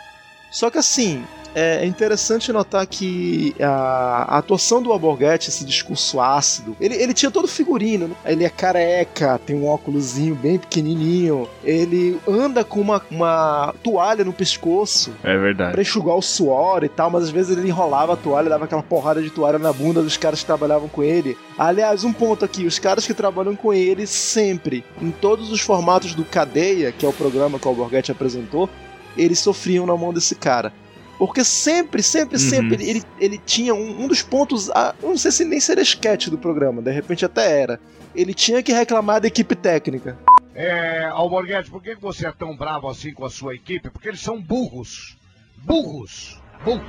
Só 0.50 0.70
que 0.70 0.78
assim, 0.78 1.26
é 1.56 1.86
interessante 1.86 2.52
notar 2.52 2.86
que 2.86 3.56
a, 3.60 4.36
a 4.36 4.38
atuação 4.38 4.82
do 4.82 4.92
Alborguete, 4.92 5.50
esse 5.50 5.66
discurso 5.66 6.20
ácido, 6.20 6.76
ele, 6.80 6.96
ele 6.96 7.14
tinha 7.14 7.32
todo 7.32 7.48
figurino. 7.48 8.08
Né? 8.08 8.16
Ele 8.26 8.44
é 8.44 8.50
careca, 8.50 9.40
tem 9.46 9.56
um 9.56 9.68
óculosinho 9.68 10.36
bem 10.36 10.58
pequenininho, 10.58 11.48
ele 11.64 12.20
anda 12.28 12.64
com 12.64 12.80
uma, 12.80 13.02
uma 13.10 13.74
toalha 13.84 14.24
no 14.24 14.34
pescoço. 14.34 15.14
É 15.24 15.38
verdade. 15.38 15.72
Pra 15.72 15.82
enxugar 15.82 16.16
o 16.16 16.22
suor 16.22 16.84
e 16.84 16.90
tal, 16.90 17.10
mas 17.10 17.24
às 17.24 17.30
vezes 17.30 17.58
ele 17.58 17.68
enrolava 17.68 18.14
a 18.14 18.18
toalha, 18.18 18.50
dava 18.50 18.66
aquela 18.66 18.84
porrada 18.84 19.22
de 19.22 19.30
toalha 19.30 19.60
na 19.60 19.74
bunda 19.74 20.02
dos 20.02 20.18
caras 20.18 20.40
que 20.40 20.46
trabalhavam 20.46 20.88
com 20.88 21.04
ele. 21.04 21.38
Aliás, 21.58 22.04
um 22.04 22.14
ponto 22.14 22.46
aqui: 22.46 22.66
os 22.66 22.80
caras 22.80 23.06
que 23.06 23.14
trabalham 23.14 23.56
com 23.56 23.74
ele 23.74 24.06
sempre, 24.06 24.84
em 25.02 25.12
todos 25.12 25.52
os 25.52 25.62
formatos 25.62 26.14
do 26.14 26.24
Cadeia, 26.24 26.92
que 26.92 27.06
é 27.06 27.10
o 27.10 27.14
programa 27.14 27.60
que 27.60 27.68
o 27.68 27.70
Alborguete 27.70 28.12
apresentou, 28.12 28.70
eles 29.18 29.40
sofriam 29.40 29.86
na 29.86 29.96
mão 29.96 30.14
desse 30.14 30.36
cara. 30.36 30.72
Porque 31.18 31.44
sempre, 31.44 32.04
sempre, 32.04 32.38
uhum. 32.38 32.50
sempre 32.50 32.90
ele, 32.90 33.04
ele 33.20 33.38
tinha 33.40 33.74
um, 33.74 34.04
um 34.04 34.08
dos 34.08 34.22
pontos. 34.22 34.70
A, 34.70 34.94
não 35.02 35.18
sei 35.18 35.32
se 35.32 35.44
nem 35.44 35.60
seria 35.60 35.82
sketch 35.82 36.28
do 36.28 36.38
programa, 36.38 36.82
de 36.82 36.92
repente 36.92 37.26
até 37.26 37.60
era. 37.62 37.80
Ele 38.14 38.34
tinha 38.34 38.62
que 38.62 38.72
reclamar 38.72 39.20
da 39.20 39.28
equipe 39.28 39.56
técnica. 39.56 40.18
É, 40.54 41.06
Alborguete, 41.06 41.70
por 41.70 41.82
que 41.82 41.96
você 41.96 42.28
é 42.28 42.32
tão 42.32 42.56
bravo 42.56 42.88
assim 42.88 43.14
com 43.14 43.26
a 43.26 43.30
sua 43.30 43.56
equipe? 43.56 43.90
Porque 43.90 44.08
eles 44.08 44.22
são 44.22 44.42
burros. 44.42 45.18
Burros. 45.58 46.42
Burros. 46.64 46.84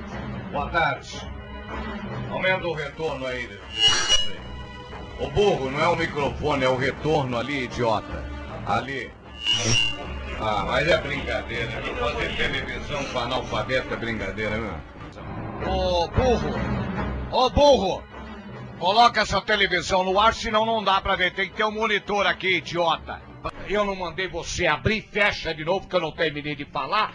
Boa 0.53 0.69
tarde. 0.71 1.09
Aumenta 2.31 2.67
o 2.67 2.73
retorno 2.73 3.27
aí. 3.27 3.49
O 5.21 5.29
burro 5.31 5.71
não 5.71 5.81
é 5.81 5.89
o 5.89 5.97
microfone, 5.97 6.65
é 6.65 6.69
o 6.69 6.77
retorno 6.77 7.37
ali, 7.37 7.65
idiota. 7.65 8.25
Ali. 8.67 9.11
Ah, 10.41 10.65
mas 10.67 10.89
é 10.89 10.97
brincadeira. 10.99 11.71
Fazer 11.99 12.37
televisão 12.37 13.05
com 13.05 13.19
analfabeto 13.19 13.93
é 13.93 13.97
brincadeira, 13.97 14.57
mesmo. 14.57 14.81
Ô 15.67 16.09
burro! 16.09 16.55
Ô 17.33 17.51
burro! 17.51 18.05
Coloca 18.79 19.21
essa 19.21 19.41
televisão 19.41 20.05
no 20.05 20.19
ar, 20.21 20.33
senão 20.33 20.65
não 20.65 20.83
dá 20.83 21.01
pra 21.01 21.17
ver. 21.17 21.35
Tem 21.35 21.49
que 21.49 21.57
ter 21.57 21.65
um 21.65 21.73
monitor 21.73 22.27
aqui, 22.27 22.59
idiota. 22.59 23.21
Eu 23.69 23.85
não 23.85 23.97
mandei 23.97 24.29
você 24.29 24.67
abrir, 24.67 25.03
fecha 25.03 25.53
de 25.53 25.65
novo, 25.65 25.81
porque 25.81 25.97
eu 25.97 26.01
não 26.01 26.13
terminei 26.13 26.55
de 26.55 26.65
falar. 26.65 27.13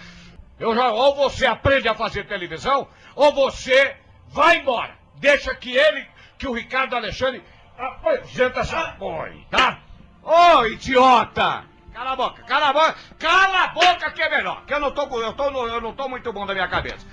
Eu 0.60 0.76
já, 0.76 0.92
ou 0.92 1.16
você 1.16 1.46
aprende 1.46 1.88
a 1.88 1.96
fazer 1.96 2.28
televisão, 2.28 2.88
ou 3.16 3.34
você 3.34 3.96
vai 4.28 4.58
embora. 4.58 4.96
Deixa 5.16 5.56
que 5.56 5.76
ele, 5.76 6.06
que 6.38 6.48
o 6.48 6.54
Ricardo 6.54 6.96
Alexandre 6.96 7.42
apresenta 7.78 8.60
essa 8.60 8.92
porra, 9.00 9.32
tá? 9.50 9.80
Ô, 10.22 10.60
oh, 10.60 10.66
idiota! 10.68 11.73
Cala 11.94 12.12
a 12.12 12.16
boca, 12.16 12.42
cala 12.44 12.70
a 12.70 12.74
boca, 12.74 12.96
cala 13.20 13.64
a 13.66 13.68
boca 13.68 14.12
que 14.12 14.22
é 14.22 14.30
melhor, 14.30 14.66
que 14.66 14.74
eu 14.74 14.80
não 14.80 14.92
tô, 14.92 15.04
eu 15.22 15.34
tô, 15.34 15.68
eu 15.68 15.80
não 15.80 15.94
tô 15.94 16.10
muito 16.10 16.34
bom 16.34 16.46
da 16.46 16.54
minha 16.54 16.68
cabeça. 16.68 17.06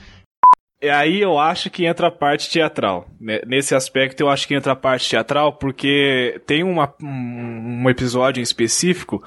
E 0.82 0.88
aí 0.88 1.20
eu 1.20 1.38
acho 1.38 1.68
que 1.68 1.84
entra 1.84 2.06
a 2.06 2.10
parte 2.10 2.49
teatral. 2.49 3.06
Nesse 3.46 3.75
aspecto 3.75 4.22
eu 4.22 4.30
acho 4.30 4.49
que 4.49 4.54
entra 4.54 4.72
a 4.72 4.76
parte 4.76 5.10
teatral 5.10 5.52
porque 5.52 6.40
tem 6.46 6.62
uma, 6.62 6.94
um, 7.02 7.88
episódio 7.90 8.40
em 8.40 8.42
específico 8.42 9.22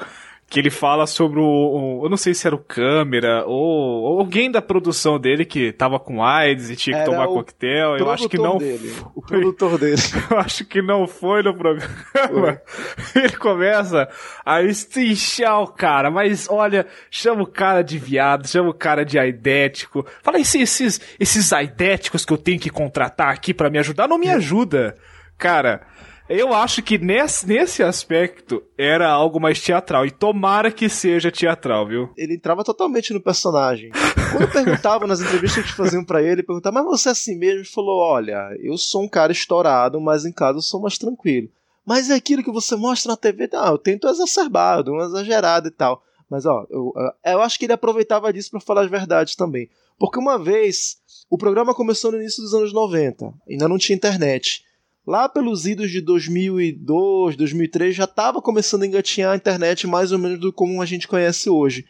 que 0.53 0.59
ele 0.59 0.69
fala 0.69 1.07
sobre 1.07 1.39
o, 1.39 1.43
o, 1.43 2.05
Eu 2.05 2.09
não 2.11 2.15
sei 2.15 2.35
se 2.35 2.45
era 2.45 2.55
o 2.55 2.59
câmera 2.59 3.43
ou, 3.47 4.03
ou, 4.03 4.19
alguém 4.19 4.51
da 4.51 4.61
produção 4.61 5.19
dele 5.19 5.45
que 5.45 5.71
tava 5.71 5.99
com 5.99 6.23
AIDS 6.23 6.69
e 6.69 6.75
tinha 6.75 6.97
que 6.97 7.01
era 7.01 7.11
tomar 7.11 7.25
coquetel. 7.25 7.97
Eu 7.97 8.11
acho 8.11 8.29
que 8.29 8.37
não. 8.37 8.59
Dele, 8.59 8.89
foi, 8.89 9.11
o 9.15 9.21
produtor 9.23 9.79
dele. 9.79 9.99
Eu 10.29 10.37
acho 10.37 10.63
que 10.65 10.79
não 10.79 11.07
foi 11.07 11.41
no 11.41 11.57
programa. 11.57 11.89
Foi. 12.29 12.59
Ele 13.23 13.35
começa 13.35 14.07
a 14.45 14.61
estrinchar 14.61 15.59
o 15.59 15.67
cara, 15.67 16.11
mas 16.11 16.47
olha, 16.47 16.85
chama 17.09 17.41
o 17.41 17.47
cara 17.47 17.81
de 17.81 17.97
viado, 17.97 18.47
chama 18.47 18.69
o 18.69 18.75
cara 18.75 19.03
de 19.03 19.17
aidético. 19.17 20.05
Fala, 20.21 20.39
esses, 20.39 20.61
esses, 20.61 21.01
esses 21.19 21.51
aidéticos 21.51 22.23
que 22.23 22.31
eu 22.31 22.37
tenho 22.37 22.59
que 22.59 22.69
contratar 22.69 23.29
aqui 23.29 23.55
para 23.55 23.71
me 23.71 23.79
ajudar, 23.79 24.07
não 24.07 24.19
me 24.19 24.29
ajuda. 24.29 24.95
Cara, 25.35 25.81
eu 26.29 26.53
acho 26.53 26.81
que 26.81 26.97
nesse, 26.97 27.47
nesse 27.47 27.83
aspecto 27.83 28.63
era 28.77 29.09
algo 29.09 29.39
mais 29.39 29.61
teatral. 29.61 30.05
E 30.05 30.11
tomara 30.11 30.71
que 30.71 30.87
seja 30.87 31.31
teatral, 31.31 31.87
viu? 31.87 32.09
Ele 32.17 32.35
entrava 32.35 32.63
totalmente 32.63 33.13
no 33.13 33.21
personagem. 33.21 33.91
Quando 34.31 34.51
perguntava 34.51 35.05
nas 35.05 35.21
entrevistas 35.21 35.65
que 35.65 35.73
faziam 35.73 36.03
para 36.03 36.21
ele, 36.21 36.43
perguntava, 36.43 36.81
mas 36.81 36.85
você 37.01 37.09
é 37.09 37.11
assim 37.11 37.37
mesmo? 37.37 37.59
Ele 37.59 37.65
falou: 37.65 37.99
olha, 37.99 38.55
eu 38.61 38.77
sou 38.77 39.03
um 39.03 39.09
cara 39.09 39.31
estourado, 39.31 39.99
mas 39.99 40.25
em 40.25 40.31
casa 40.31 40.57
eu 40.57 40.61
sou 40.61 40.81
mais 40.81 40.97
tranquilo. 40.97 41.49
Mas 41.85 42.09
é 42.09 42.13
aquilo 42.13 42.43
que 42.43 42.51
você 42.51 42.75
mostra 42.75 43.11
na 43.11 43.17
TV, 43.17 43.49
não, 43.51 43.65
eu 43.73 43.77
tento 43.77 44.07
exacerbado, 44.07 44.93
um 44.93 45.01
exagerado 45.01 45.67
e 45.67 45.71
tal. 45.71 46.01
Mas 46.29 46.45
ó, 46.45 46.65
eu, 46.69 46.93
eu 47.25 47.41
acho 47.41 47.59
que 47.59 47.65
ele 47.65 47.73
aproveitava 47.73 48.31
disso 48.31 48.49
para 48.51 48.61
falar 48.61 48.81
as 48.81 48.89
verdades 48.89 49.35
também. 49.35 49.69
Porque 49.99 50.17
uma 50.17 50.39
vez, 50.39 50.97
o 51.29 51.37
programa 51.37 51.75
começou 51.75 52.11
no 52.11 52.19
início 52.19 52.41
dos 52.41 52.53
anos 52.53 52.73
90, 52.73 53.33
ainda 53.49 53.67
não 53.67 53.77
tinha 53.77 53.95
internet. 53.95 54.63
Lá 55.05 55.27
pelos 55.27 55.65
idos 55.65 55.91
de 55.91 55.99
2002, 55.99 57.35
2003 57.35 57.93
já 57.93 58.05
estava 58.05 58.41
começando 58.41 58.83
a 58.83 58.87
engatinhar 58.87 59.33
a 59.33 59.35
internet 59.35 59.85
mais 59.85 60.13
ou 60.13 60.17
menos 60.17 60.39
do 60.39 60.53
como 60.53 60.81
a 60.81 60.85
gente 60.85 61.09
conhece 61.09 61.49
hoje. 61.49 61.85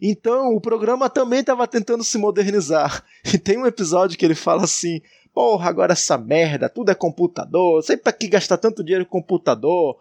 Então 0.00 0.54
o 0.54 0.60
programa 0.60 1.08
também 1.08 1.40
estava 1.40 1.66
tentando 1.66 2.04
se 2.04 2.18
modernizar. 2.18 3.02
E 3.32 3.38
tem 3.38 3.58
um 3.58 3.66
episódio 3.66 4.18
que 4.18 4.24
ele 4.24 4.34
fala 4.34 4.64
assim: 4.64 5.00
Porra, 5.32 5.70
agora 5.70 5.92
essa 5.92 6.18
merda, 6.18 6.68
tudo 6.68 6.90
é 6.90 6.94
computador, 6.94 7.82
sei 7.82 7.96
pra 7.96 8.12
que 8.12 8.28
gastar 8.28 8.58
tanto 8.58 8.84
dinheiro 8.84 9.06
com 9.06 9.22
computador. 9.22 9.96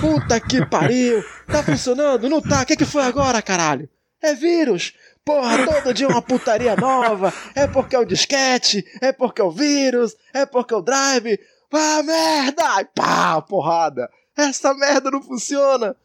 Puta 0.00 0.38
que 0.40 0.64
pariu, 0.66 1.22
tá 1.46 1.62
funcionando? 1.62 2.28
Não 2.28 2.40
tá? 2.40 2.62
O 2.62 2.66
que, 2.66 2.76
que 2.76 2.84
foi 2.84 3.02
agora, 3.02 3.40
caralho? 3.42 3.88
É 4.22 4.34
vírus! 4.34 4.94
Porra, 5.24 5.64
todo 5.66 5.92
dia 5.92 6.08
uma 6.08 6.22
putaria 6.22 6.74
nova. 6.74 7.32
É 7.54 7.66
porque 7.66 7.94
é 7.94 7.98
o 7.98 8.04
disquete, 8.04 8.84
é 9.00 9.12
porque 9.12 9.42
é 9.42 9.44
o 9.44 9.50
vírus, 9.50 10.16
é 10.32 10.46
porque 10.46 10.72
é 10.72 10.76
o 10.76 10.82
drive. 10.82 11.38
Ah, 11.72 12.02
merda! 12.02 12.80
E 12.80 12.84
pá, 12.86 13.40
porrada! 13.42 14.08
Essa 14.36 14.72
merda 14.74 15.10
não 15.10 15.22
funciona! 15.22 15.96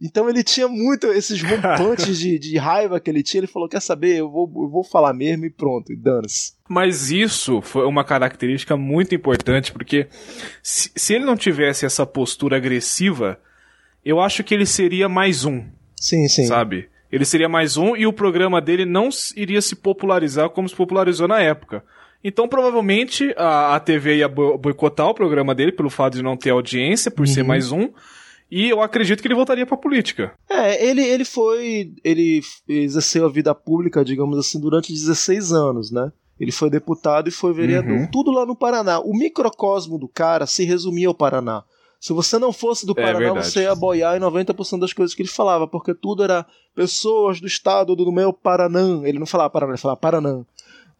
Então 0.00 0.30
ele 0.30 0.42
tinha 0.42 0.66
muito 0.66 1.08
esses 1.08 1.42
rompantes 1.42 2.18
de, 2.18 2.38
de 2.38 2.56
raiva 2.56 2.98
que 2.98 3.10
ele 3.10 3.22
tinha. 3.22 3.40
Ele 3.40 3.46
falou: 3.46 3.68
Quer 3.68 3.80
saber? 3.80 4.18
Eu 4.18 4.30
vou, 4.30 4.50
eu 4.56 4.68
vou 4.70 4.82
falar 4.82 5.12
mesmo 5.12 5.44
e 5.44 5.50
pronto, 5.50 5.92
e 5.92 5.96
dane-se. 5.96 6.54
Mas 6.68 7.10
isso 7.10 7.60
foi 7.60 7.84
uma 7.84 8.02
característica 8.02 8.76
muito 8.76 9.14
importante, 9.14 9.72
porque 9.72 10.08
se, 10.62 10.90
se 10.96 11.14
ele 11.14 11.24
não 11.24 11.36
tivesse 11.36 11.84
essa 11.84 12.06
postura 12.06 12.56
agressiva, 12.56 13.38
eu 14.04 14.20
acho 14.20 14.42
que 14.42 14.54
ele 14.54 14.64
seria 14.64 15.08
mais 15.08 15.44
um. 15.44 15.64
Sim, 16.00 16.26
sim. 16.28 16.46
Sabe? 16.46 16.88
Ele 17.12 17.24
seria 17.24 17.48
mais 17.48 17.76
um 17.76 17.96
e 17.96 18.06
o 18.06 18.12
programa 18.12 18.60
dele 18.60 18.86
não 18.86 19.08
iria 19.36 19.60
se 19.60 19.74
popularizar 19.74 20.48
como 20.50 20.68
se 20.68 20.74
popularizou 20.74 21.26
na 21.28 21.40
época. 21.40 21.84
Então, 22.22 22.46
provavelmente, 22.46 23.34
a, 23.36 23.76
a 23.76 23.80
TV 23.80 24.18
ia 24.18 24.28
boicotar 24.28 25.08
o 25.08 25.14
programa 25.14 25.54
dele 25.54 25.72
pelo 25.72 25.88
fato 25.88 26.14
de 26.14 26.22
não 26.22 26.36
ter 26.36 26.50
audiência, 26.50 27.10
por 27.10 27.26
uhum. 27.26 27.32
ser 27.32 27.42
mais 27.42 27.72
um. 27.72 27.88
E 28.50 28.68
eu 28.68 28.82
acredito 28.82 29.22
que 29.22 29.28
ele 29.28 29.34
voltaria 29.34 29.64
pra 29.64 29.76
política. 29.76 30.32
É, 30.48 30.84
ele, 30.84 31.02
ele 31.02 31.24
foi. 31.24 31.92
Ele 32.04 32.40
exerceu 32.68 33.24
a 33.24 33.30
vida 33.30 33.54
pública, 33.54 34.04
digamos 34.04 34.38
assim, 34.38 34.60
durante 34.60 34.92
16 34.92 35.52
anos, 35.52 35.90
né? 35.90 36.12
Ele 36.38 36.50
foi 36.50 36.68
deputado 36.68 37.28
e 37.28 37.32
foi 37.32 37.52
vereador. 37.52 37.92
Uhum. 37.92 38.10
Tudo 38.10 38.30
lá 38.32 38.44
no 38.44 38.56
Paraná. 38.56 38.98
O 38.98 39.12
microcosmo 39.12 39.98
do 39.98 40.08
cara 40.08 40.46
se 40.46 40.64
resumia 40.64 41.08
ao 41.08 41.14
Paraná. 41.14 41.62
Se 42.00 42.12
você 42.14 42.38
não 42.38 42.50
fosse 42.50 42.86
do 42.86 42.92
é 42.98 43.02
Paraná, 43.02 43.26
é 43.26 43.42
você 43.42 43.62
ia 43.62 43.74
boiar 43.74 44.16
em 44.16 44.20
90% 44.20 44.80
das 44.80 44.92
coisas 44.92 45.14
que 45.14 45.20
ele 45.20 45.28
falava, 45.28 45.68
porque 45.68 45.94
tudo 45.94 46.24
era 46.24 46.46
pessoas 46.74 47.40
do 47.40 47.46
estado 47.46 47.94
do 47.94 48.10
meu 48.10 48.32
Paranã. 48.32 49.02
Ele 49.04 49.18
não 49.18 49.26
falava 49.26 49.50
Paraná, 49.50 49.72
ele 49.72 49.80
falava 49.80 50.00
Paranã 50.00 50.44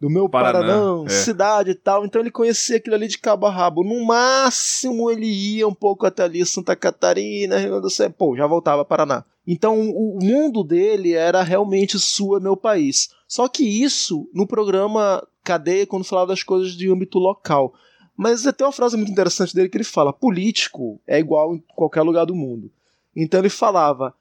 do 0.01 0.09
meu 0.09 0.27
Paranã, 0.27 0.59
Paranã 0.59 1.05
é. 1.05 1.09
cidade 1.09 1.69
e 1.69 1.75
tal. 1.75 2.03
Então 2.03 2.19
ele 2.19 2.31
conhecia 2.31 2.77
aquilo 2.77 2.95
ali 2.95 3.07
de 3.07 3.19
cabo 3.19 3.45
a 3.45 3.51
rabo. 3.51 3.83
No 3.83 4.03
máximo 4.03 5.11
ele 5.11 5.27
ia 5.27 5.67
um 5.67 5.75
pouco 5.75 6.07
até 6.07 6.23
ali 6.23 6.43
Santa 6.43 6.75
Catarina, 6.75 7.59
Rio 7.59 7.69
Grande 7.69 7.83
do 7.83 7.89
Sul, 7.91 8.09
pô, 8.09 8.35
já 8.35 8.47
voltava 8.47 8.83
Paraná. 8.83 9.23
Então 9.45 9.79
o 9.79 10.17
mundo 10.19 10.63
dele 10.63 11.13
era 11.13 11.43
realmente 11.43 11.99
sua, 11.99 12.39
meu 12.39 12.57
país. 12.57 13.09
Só 13.27 13.47
que 13.47 13.63
isso 13.63 14.27
no 14.33 14.47
programa 14.47 15.25
Cadeia, 15.43 15.85
quando 15.85 16.03
falava 16.03 16.27
das 16.27 16.41
coisas 16.41 16.73
de 16.73 16.91
âmbito 16.91 17.19
local. 17.19 17.71
Mas 18.17 18.41
tem 18.41 18.65
uma 18.65 18.73
frase 18.73 18.97
muito 18.97 19.11
interessante 19.11 19.53
dele 19.53 19.69
que 19.69 19.77
ele 19.77 19.83
fala: 19.83 20.11
político 20.11 20.99
é 21.05 21.19
igual 21.19 21.53
em 21.53 21.63
qualquer 21.75 22.01
lugar 22.01 22.25
do 22.25 22.33
mundo. 22.33 22.71
Então 23.15 23.39
ele 23.39 23.49
falava: 23.49 24.15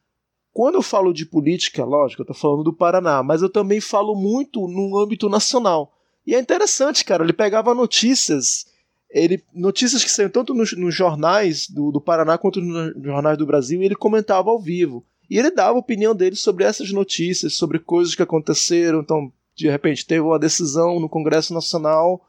quando 0.53 0.75
eu 0.75 0.83
falo 0.83 1.13
de 1.13 1.25
política, 1.25 1.85
lógico, 1.85 2.23
eu 2.23 2.27
tô 2.27 2.35
falando 2.35 2.65
do 2.65 2.73
Paraná, 2.73 3.23
mas 3.23 3.43
eu 3.43 3.49
também 3.49 3.81
falo 3.81 4.15
muito 4.15 4.67
no 4.67 4.99
âmbito 4.99 5.29
nacional. 5.29 5.93
E 6.27 6.35
é 6.35 6.41
interessante, 6.41 7.05
cara, 7.05 7.23
ele 7.23 7.33
pegava 7.33 7.75
notícias, 7.75 8.67
ele 9.11 9.43
notícias 9.55 10.05
que 10.05 10.11
saíam 10.11 10.31
tanto 10.31 10.53
nos, 10.53 10.77
nos 10.77 10.95
jornais 10.95 11.69
do, 11.69 11.91
do, 11.91 12.01
Paraná 12.01 12.37
quanto 12.37 12.61
nos 12.61 12.93
jornais 13.03 13.39
do 13.39 13.47
Brasil, 13.47 13.81
e 13.81 13.85
ele 13.85 13.95
comentava 13.95 14.51
ao 14.51 14.61
vivo. 14.61 15.05
E 15.29 15.39
ele 15.39 15.51
dava 15.51 15.77
a 15.77 15.81
opinião 15.81 16.15
dele 16.15 16.35
sobre 16.35 16.65
essas 16.65 16.91
notícias, 16.91 17.55
sobre 17.55 17.79
coisas 17.79 18.17
que 18.17 18.23
aconteceram. 18.23 19.01
Então, 19.01 19.33
de 19.55 19.69
repente, 19.69 20.05
teve 20.05 20.21
uma 20.21 20.39
decisão 20.39 20.99
no 20.99 21.09
Congresso 21.09 21.55
Nacional 21.55 22.21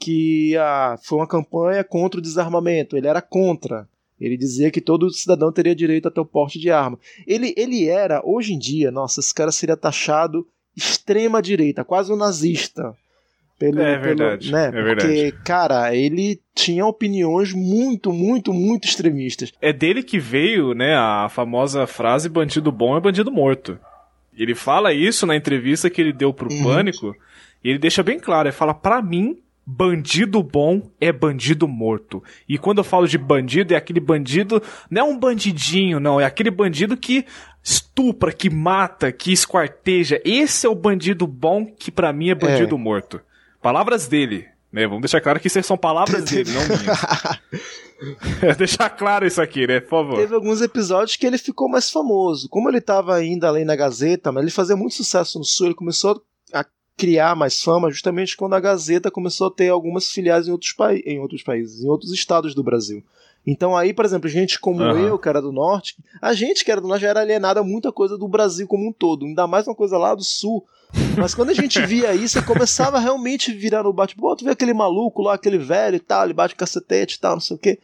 que 0.00 0.56
ah, 0.56 0.98
foi 1.04 1.18
uma 1.18 1.28
campanha 1.28 1.84
contra 1.84 2.18
o 2.18 2.22
desarmamento. 2.22 2.96
Ele 2.96 3.06
era 3.06 3.22
contra. 3.22 3.88
Ele 4.22 4.36
dizia 4.36 4.70
que 4.70 4.80
todo 4.80 5.10
cidadão 5.10 5.50
teria 5.52 5.74
direito 5.74 6.06
a 6.06 6.10
ter 6.10 6.20
o 6.20 6.24
porte 6.24 6.58
de 6.58 6.70
arma. 6.70 6.98
Ele, 7.26 7.52
ele 7.56 7.88
era, 7.88 8.22
hoje 8.24 8.54
em 8.54 8.58
dia, 8.58 8.90
nossa, 8.90 9.20
esse 9.20 9.34
cara 9.34 9.50
seria 9.50 9.76
taxado 9.76 10.46
extrema 10.76 11.42
direita, 11.42 11.84
quase 11.84 12.12
um 12.12 12.16
nazista. 12.16 12.94
Pelo, 13.58 13.80
é 13.80 13.98
verdade. 13.98 14.50
Pelo, 14.50 14.60
né? 14.60 14.68
É 14.68 14.70
Porque, 14.70 15.06
verdade. 15.06 15.32
cara, 15.44 15.94
ele 15.94 16.40
tinha 16.54 16.86
opiniões 16.86 17.52
muito, 17.52 18.12
muito, 18.12 18.52
muito 18.52 18.86
extremistas. 18.86 19.52
É 19.60 19.72
dele 19.72 20.02
que 20.02 20.18
veio, 20.18 20.72
né, 20.74 20.94
a 20.96 21.28
famosa 21.28 21.86
frase 21.86 22.28
bandido 22.28 22.72
bom 22.72 22.96
é 22.96 23.00
bandido 23.00 23.30
morto. 23.30 23.78
Ele 24.36 24.54
fala 24.54 24.92
isso 24.92 25.26
na 25.26 25.36
entrevista 25.36 25.90
que 25.90 26.00
ele 26.00 26.12
deu 26.12 26.32
pro 26.32 26.50
Uhum. 26.50 26.62
Pânico, 26.64 27.14
e 27.62 27.68
ele 27.70 27.78
deixa 27.78 28.02
bem 28.02 28.18
claro, 28.18 28.48
ele 28.48 28.56
fala, 28.56 28.72
pra 28.74 29.02
mim, 29.02 29.38
bandido 29.64 30.42
bom 30.42 30.90
é 31.00 31.12
bandido 31.12 31.68
morto. 31.68 32.22
E 32.48 32.58
quando 32.58 32.78
eu 32.78 32.84
falo 32.84 33.06
de 33.06 33.16
bandido, 33.16 33.74
é 33.74 33.76
aquele 33.76 34.00
bandido, 34.00 34.62
não 34.90 35.00
é 35.00 35.04
um 35.04 35.18
bandidinho, 35.18 36.00
não, 36.00 36.20
é 36.20 36.24
aquele 36.24 36.50
bandido 36.50 36.96
que 36.96 37.24
estupra, 37.62 38.32
que 38.32 38.50
mata, 38.50 39.12
que 39.12 39.32
esquarteja. 39.32 40.20
Esse 40.24 40.66
é 40.66 40.68
o 40.68 40.74
bandido 40.74 41.26
bom 41.26 41.66
que 41.66 41.90
pra 41.90 42.12
mim 42.12 42.30
é 42.30 42.34
bandido 42.34 42.76
morto. 42.76 43.20
Palavras 43.60 44.08
dele, 44.08 44.46
né? 44.72 44.86
Vamos 44.86 45.02
deixar 45.02 45.20
claro 45.20 45.38
que 45.38 45.46
isso 45.46 45.62
são 45.62 45.76
palavras 45.76 46.24
dele, 46.24 46.50
não 46.50 46.66
minhas. 46.66 46.98
deixar 48.58 48.90
claro 48.90 49.26
isso 49.26 49.40
aqui, 49.40 49.66
né? 49.66 49.80
Por 49.80 49.90
favor. 49.90 50.16
Teve 50.16 50.34
alguns 50.34 50.60
episódios 50.60 51.16
que 51.16 51.26
ele 51.26 51.38
ficou 51.38 51.68
mais 51.68 51.90
famoso. 51.90 52.48
Como 52.48 52.68
ele 52.68 52.78
estava 52.78 53.14
ainda 53.14 53.48
além 53.48 53.64
na 53.64 53.76
Gazeta, 53.76 54.32
mas 54.32 54.42
ele 54.42 54.50
fazia 54.50 54.76
muito 54.76 54.94
sucesso 54.94 55.38
no 55.38 55.44
Sul, 55.44 55.66
ele 55.66 55.74
começou 55.74 56.22
criar 56.96 57.34
mais 57.34 57.62
fama 57.62 57.90
justamente 57.90 58.36
quando 58.36 58.54
a 58.54 58.60
Gazeta 58.60 59.10
começou 59.10 59.48
a 59.48 59.50
ter 59.50 59.68
algumas 59.68 60.08
filiais 60.08 60.46
em 60.46 60.52
outros, 60.52 60.72
pa 60.72 60.94
em 60.94 61.18
outros 61.18 61.42
países, 61.42 61.82
em 61.82 61.88
outros 61.88 62.12
estados 62.12 62.54
do 62.54 62.62
Brasil. 62.62 63.02
Então 63.46 63.76
aí, 63.76 63.92
por 63.92 64.04
exemplo, 64.04 64.28
gente 64.28 64.60
como 64.60 64.82
Aham. 64.82 65.00
eu, 65.00 65.18
que 65.18 65.28
era 65.28 65.42
do 65.42 65.50
Norte, 65.50 65.96
a 66.20 66.32
gente 66.32 66.64
que 66.64 66.70
era 66.70 66.80
do 66.80 66.86
Norte 66.86 67.02
já 67.02 67.08
era 67.08 67.20
alienada 67.20 67.60
a 67.60 67.64
muita 67.64 67.90
coisa 67.90 68.16
do 68.16 68.28
Brasil 68.28 68.68
como 68.68 68.88
um 68.88 68.92
todo, 68.92 69.26
ainda 69.26 69.46
mais 69.46 69.66
uma 69.66 69.74
coisa 69.74 69.98
lá 69.98 70.14
do 70.14 70.22
Sul. 70.22 70.64
Mas 71.18 71.34
quando 71.34 71.50
a 71.50 71.54
gente 71.54 71.80
via 71.84 72.14
isso, 72.14 72.34
você 72.34 72.42
começava 72.42 72.98
a 72.98 73.00
realmente 73.00 73.52
virar 73.52 73.82
no 73.82 73.92
bate 73.92 74.14
Pô, 74.14 74.36
tu 74.36 74.44
vê 74.44 74.52
aquele 74.52 74.72
maluco 74.72 75.22
lá, 75.22 75.34
aquele 75.34 75.58
velho 75.58 75.96
e 75.96 76.00
tal, 76.00 76.24
ele 76.24 76.34
bate 76.34 76.54
cacetete 76.54 77.16
e 77.16 77.20
tal, 77.20 77.34
não 77.34 77.40
sei 77.40 77.56
o 77.56 77.58
quê. 77.58 77.80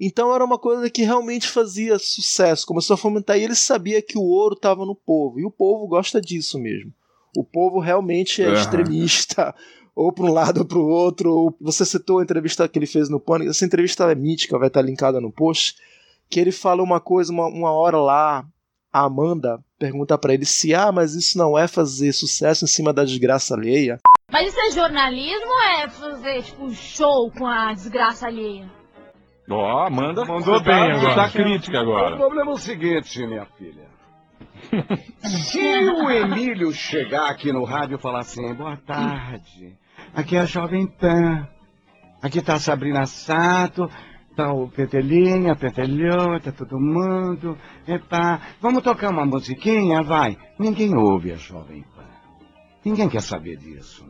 Então 0.00 0.34
era 0.34 0.44
uma 0.44 0.58
coisa 0.58 0.88
que 0.88 1.02
realmente 1.02 1.48
fazia 1.48 1.98
sucesso, 1.98 2.66
começou 2.66 2.94
a 2.94 2.98
fomentar 2.98 3.38
e 3.38 3.44
ele 3.44 3.54
sabia 3.54 4.02
que 4.02 4.18
o 4.18 4.22
ouro 4.22 4.54
estava 4.54 4.84
no 4.84 4.94
povo, 4.94 5.38
e 5.38 5.44
o 5.44 5.50
povo 5.50 5.86
gosta 5.86 6.20
disso 6.20 6.58
mesmo. 6.58 6.92
O 7.36 7.44
povo 7.44 7.78
realmente 7.80 8.42
é 8.42 8.46
Aham. 8.46 8.54
extremista, 8.54 9.54
ou 9.94 10.12
para 10.12 10.24
um 10.24 10.32
lado 10.32 10.58
ou 10.58 10.64
para 10.64 10.78
o 10.78 10.86
outro. 10.88 11.30
Ou 11.30 11.56
você 11.60 11.84
citou 11.84 12.18
a 12.18 12.22
entrevista 12.22 12.68
que 12.68 12.78
ele 12.78 12.86
fez 12.86 13.08
no 13.08 13.20
Pânico, 13.20 13.50
essa 13.50 13.64
entrevista 13.64 14.10
é 14.10 14.14
mítica, 14.14 14.58
vai 14.58 14.68
estar 14.68 14.82
linkada 14.82 15.20
no 15.20 15.32
post, 15.32 15.76
que 16.30 16.40
ele 16.40 16.52
fala 16.52 16.82
uma 16.82 17.00
coisa, 17.00 17.32
uma, 17.32 17.46
uma 17.46 17.72
hora 17.72 17.98
lá, 17.98 18.44
a 18.92 19.00
Amanda 19.00 19.58
pergunta 19.78 20.16
para 20.16 20.32
ele 20.32 20.46
se, 20.46 20.74
ah, 20.74 20.90
mas 20.90 21.14
isso 21.14 21.36
não 21.36 21.58
é 21.58 21.66
fazer 21.68 22.12
sucesso 22.12 22.64
em 22.64 22.68
cima 22.68 22.92
da 22.92 23.04
desgraça 23.04 23.54
alheia. 23.54 24.00
Mas 24.32 24.48
isso 24.48 24.60
é 24.60 24.70
jornalismo 24.70 25.46
ou 25.46 25.62
é 25.62 25.88
fazer, 25.90 26.42
tipo, 26.42 26.70
show 26.70 27.30
com 27.30 27.46
a 27.46 27.72
desgraça 27.72 28.26
alheia? 28.26 28.70
Ó, 29.50 29.86
Amanda 29.86 30.24
mandou 30.24 30.62
bem 30.62 30.74
agora. 30.92 31.14
Tá 31.14 31.30
crítica 31.30 31.76
O 31.78 31.80
agora. 31.80 32.16
problema 32.16 32.52
é 32.52 32.54
o 32.54 32.58
seguinte, 32.58 33.26
minha 33.26 33.44
filha. 33.44 33.93
Se 35.22 35.60
o 35.90 36.10
Emílio 36.10 36.72
chegar 36.72 37.30
aqui 37.30 37.52
no 37.52 37.64
rádio 37.64 37.96
e 37.96 38.00
falar 38.00 38.20
assim, 38.20 38.54
boa 38.54 38.76
tarde, 38.76 39.76
aqui 40.14 40.36
é 40.36 40.40
a 40.40 40.44
Jovem 40.44 40.86
Pan, 40.86 41.48
aqui 42.22 42.42
tá 42.42 42.54
a 42.54 42.58
Sabrina 42.58 43.06
Sato, 43.06 43.90
tá 44.36 44.52
o 44.52 44.68
Petelinha, 44.68 45.52
a 45.52 45.56
Petelhou, 45.56 46.38
tá 46.40 46.52
todo 46.52 46.78
mundo, 46.78 47.58
epá, 47.86 48.40
vamos 48.60 48.82
tocar 48.82 49.10
uma 49.10 49.24
musiquinha, 49.24 50.02
vai. 50.02 50.36
Ninguém 50.58 50.96
ouve 50.96 51.32
a 51.32 51.36
Jovem 51.36 51.82
Pan. 51.94 52.04
Ninguém 52.84 53.08
quer 53.08 53.22
saber 53.22 53.56
disso. 53.56 54.04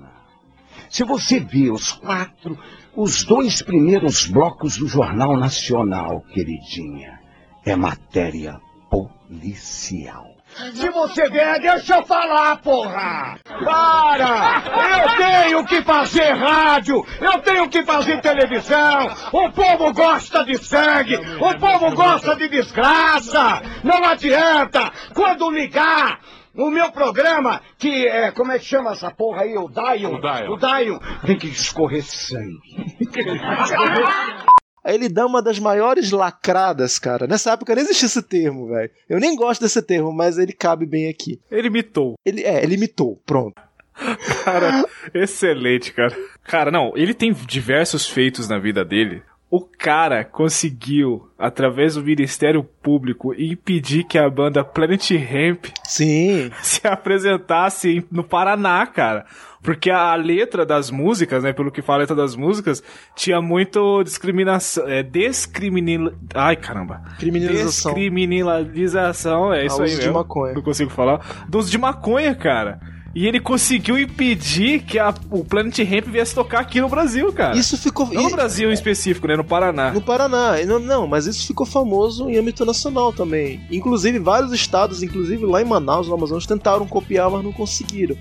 Se 0.90 1.04
você 1.04 1.40
vê 1.40 1.70
os 1.70 1.92
quatro, 1.92 2.58
os 2.96 3.25
dois 3.25 3.62
primeiros 3.62 4.26
blocos 4.26 4.76
do 4.76 4.87
Jornal 4.87 5.37
Nacional, 5.37 6.20
queridinha, 6.33 7.20
é 7.64 7.76
matéria 7.76 8.61
policial. 8.90 10.34
Se 10.73 10.88
você 10.90 11.29
vier, 11.29 11.61
deixa 11.61 11.97
eu 11.97 12.07
falar, 12.07 12.57
porra! 12.59 13.38
Para! 13.64 14.62
Eu 15.01 15.17
tenho 15.17 15.67
que 15.67 15.83
fazer 15.83 16.33
rádio! 16.33 17.05
Eu 17.21 17.40
tenho 17.40 17.69
que 17.69 17.83
fazer 17.85 18.21
televisão! 18.21 19.09
O 19.33 19.51
povo 19.51 19.93
gosta 19.93 20.45
de 20.45 20.57
sangue! 20.59 21.17
O 21.17 21.59
povo 21.59 21.95
gosta 21.95 22.37
de 22.37 22.49
desgraça! 22.49 23.62
Não 23.83 24.05
adianta! 24.05 24.93
Quando 25.12 25.51
ligar 25.51 26.21
o 26.55 26.71
meu 26.71 26.93
programa, 26.93 27.61
que 27.77 28.07
é. 28.07 28.31
Como 28.31 28.53
é 28.53 28.59
que 28.59 28.64
chama 28.64 28.93
essa 28.93 29.11
porra 29.11 29.43
aí? 29.43 29.57
O 29.57 29.69
Dion? 29.69 30.14
O 30.14 30.21
Dion. 30.21 30.53
O 30.53 30.57
Dion. 30.57 30.99
Tem 31.27 31.37
que 31.37 31.49
escorrer 31.49 32.05
sangue. 32.05 32.61
Aí 34.85 34.94
ele 34.94 35.09
dá 35.09 35.25
uma 35.25 35.40
das 35.40 35.59
maiores 35.59 36.11
lacradas, 36.11 36.99
cara. 36.99 37.27
Nessa 37.27 37.53
época 37.53 37.75
nem 37.75 37.85
existia 37.85 38.07
esse 38.07 38.23
termo, 38.23 38.68
velho. 38.68 38.90
Eu 39.09 39.18
nem 39.18 39.35
gosto 39.35 39.62
desse 39.62 39.81
termo, 39.81 40.12
mas 40.12 40.37
ele 40.37 40.53
cabe 40.53 40.85
bem 40.85 41.09
aqui. 41.09 41.40
Ele 41.51 41.70
mitou. 41.70 42.18
Ele, 42.25 42.42
é, 42.42 42.62
ele 42.62 42.75
imitou, 42.75 43.18
pronto. 43.25 43.61
Cara, 44.44 44.85
excelente, 45.14 45.92
cara. 45.92 46.14
Cara, 46.42 46.70
não, 46.70 46.92
ele 46.97 47.14
tem 47.14 47.33
diversos 47.33 48.09
feitos 48.09 48.49
na 48.49 48.59
vida 48.59 48.85
dele. 48.85 49.23
O 49.49 49.61
cara 49.61 50.25
conseguiu, 50.25 51.29
através 51.38 51.94
do 51.94 52.03
Ministério 52.03 52.64
Público, 52.64 53.33
impedir 53.35 54.03
que 54.03 54.18
a 54.18 54.29
banda 54.29 54.64
Planet 54.64 55.12
Hemp 55.12 55.66
Sim. 55.85 56.51
se 56.61 56.85
apresentasse 56.85 58.05
no 58.11 58.25
Paraná, 58.25 58.85
cara. 58.85 59.25
Porque 59.64 59.90
a 59.90 60.14
letra 60.14 60.66
das 60.66 60.90
músicas, 60.90 61.42
né, 61.42 61.53
pelo 61.55 61.72
que 61.72 61.81
fala 61.81 62.00
a 62.00 62.00
letra 62.00 62.14
das 62.14 62.37
músicas, 62.37 62.83
tinha 63.16 63.40
muito 63.40 64.05
discriminação, 64.05 64.87
é, 64.87 65.03
descriminal... 65.03 66.12
Ai, 66.35 66.55
caramba. 66.55 67.00
Criminalização. 67.18 67.94
Descriminalização, 67.94 69.55
é 69.55 69.64
isso 69.64 69.81
A 69.81 69.85
aí 69.85 69.90
uso 69.90 70.00
de 70.00 70.07
mesmo. 70.07 70.18
maconha. 70.18 70.53
Não 70.53 70.62
consigo 70.62 70.90
falar. 70.90 71.46
Do 71.48 71.59
uso 71.59 71.70
de 71.70 71.79
maconha, 71.79 72.35
cara. 72.35 72.79
E 73.14 73.27
ele 73.29 73.38
conseguiu 73.38 73.96
impedir 73.96 74.81
que 74.83 74.98
a- 74.98 75.14
o 75.31 75.44
Planet 75.44 75.79
Hemp 75.79 76.07
viesse 76.09 76.35
tocar 76.35 76.61
aqui 76.61 76.81
no 76.81 76.88
Brasil, 76.88 77.33
cara. 77.33 77.57
Isso 77.57 77.79
ficou. 77.79 78.07
Não 78.12 78.24
no 78.24 78.31
Brasil 78.31 78.70
em 78.70 78.72
específico, 78.74 79.29
né? 79.29 79.37
No 79.37 79.44
Paraná. 79.44 79.92
No 79.92 80.00
Paraná, 80.00 80.57
não, 80.66 80.81
não, 80.81 81.07
mas 81.07 81.27
isso 81.27 81.46
ficou 81.46 81.64
famoso 81.64 82.29
em 82.29 82.37
âmbito 82.37 82.64
nacional 82.64 83.12
também. 83.12 83.61
Inclusive, 83.70 84.18
vários 84.18 84.53
estados, 84.53 85.03
inclusive 85.03 85.46
lá 85.46 85.62
em 85.62 85.64
Manaus, 85.64 86.09
no 86.09 86.14
Amazonas, 86.14 86.44
tentaram 86.46 86.87
copiar, 86.88 87.31
mas 87.31 87.44
não 87.44 87.53
conseguiram. 87.53 88.16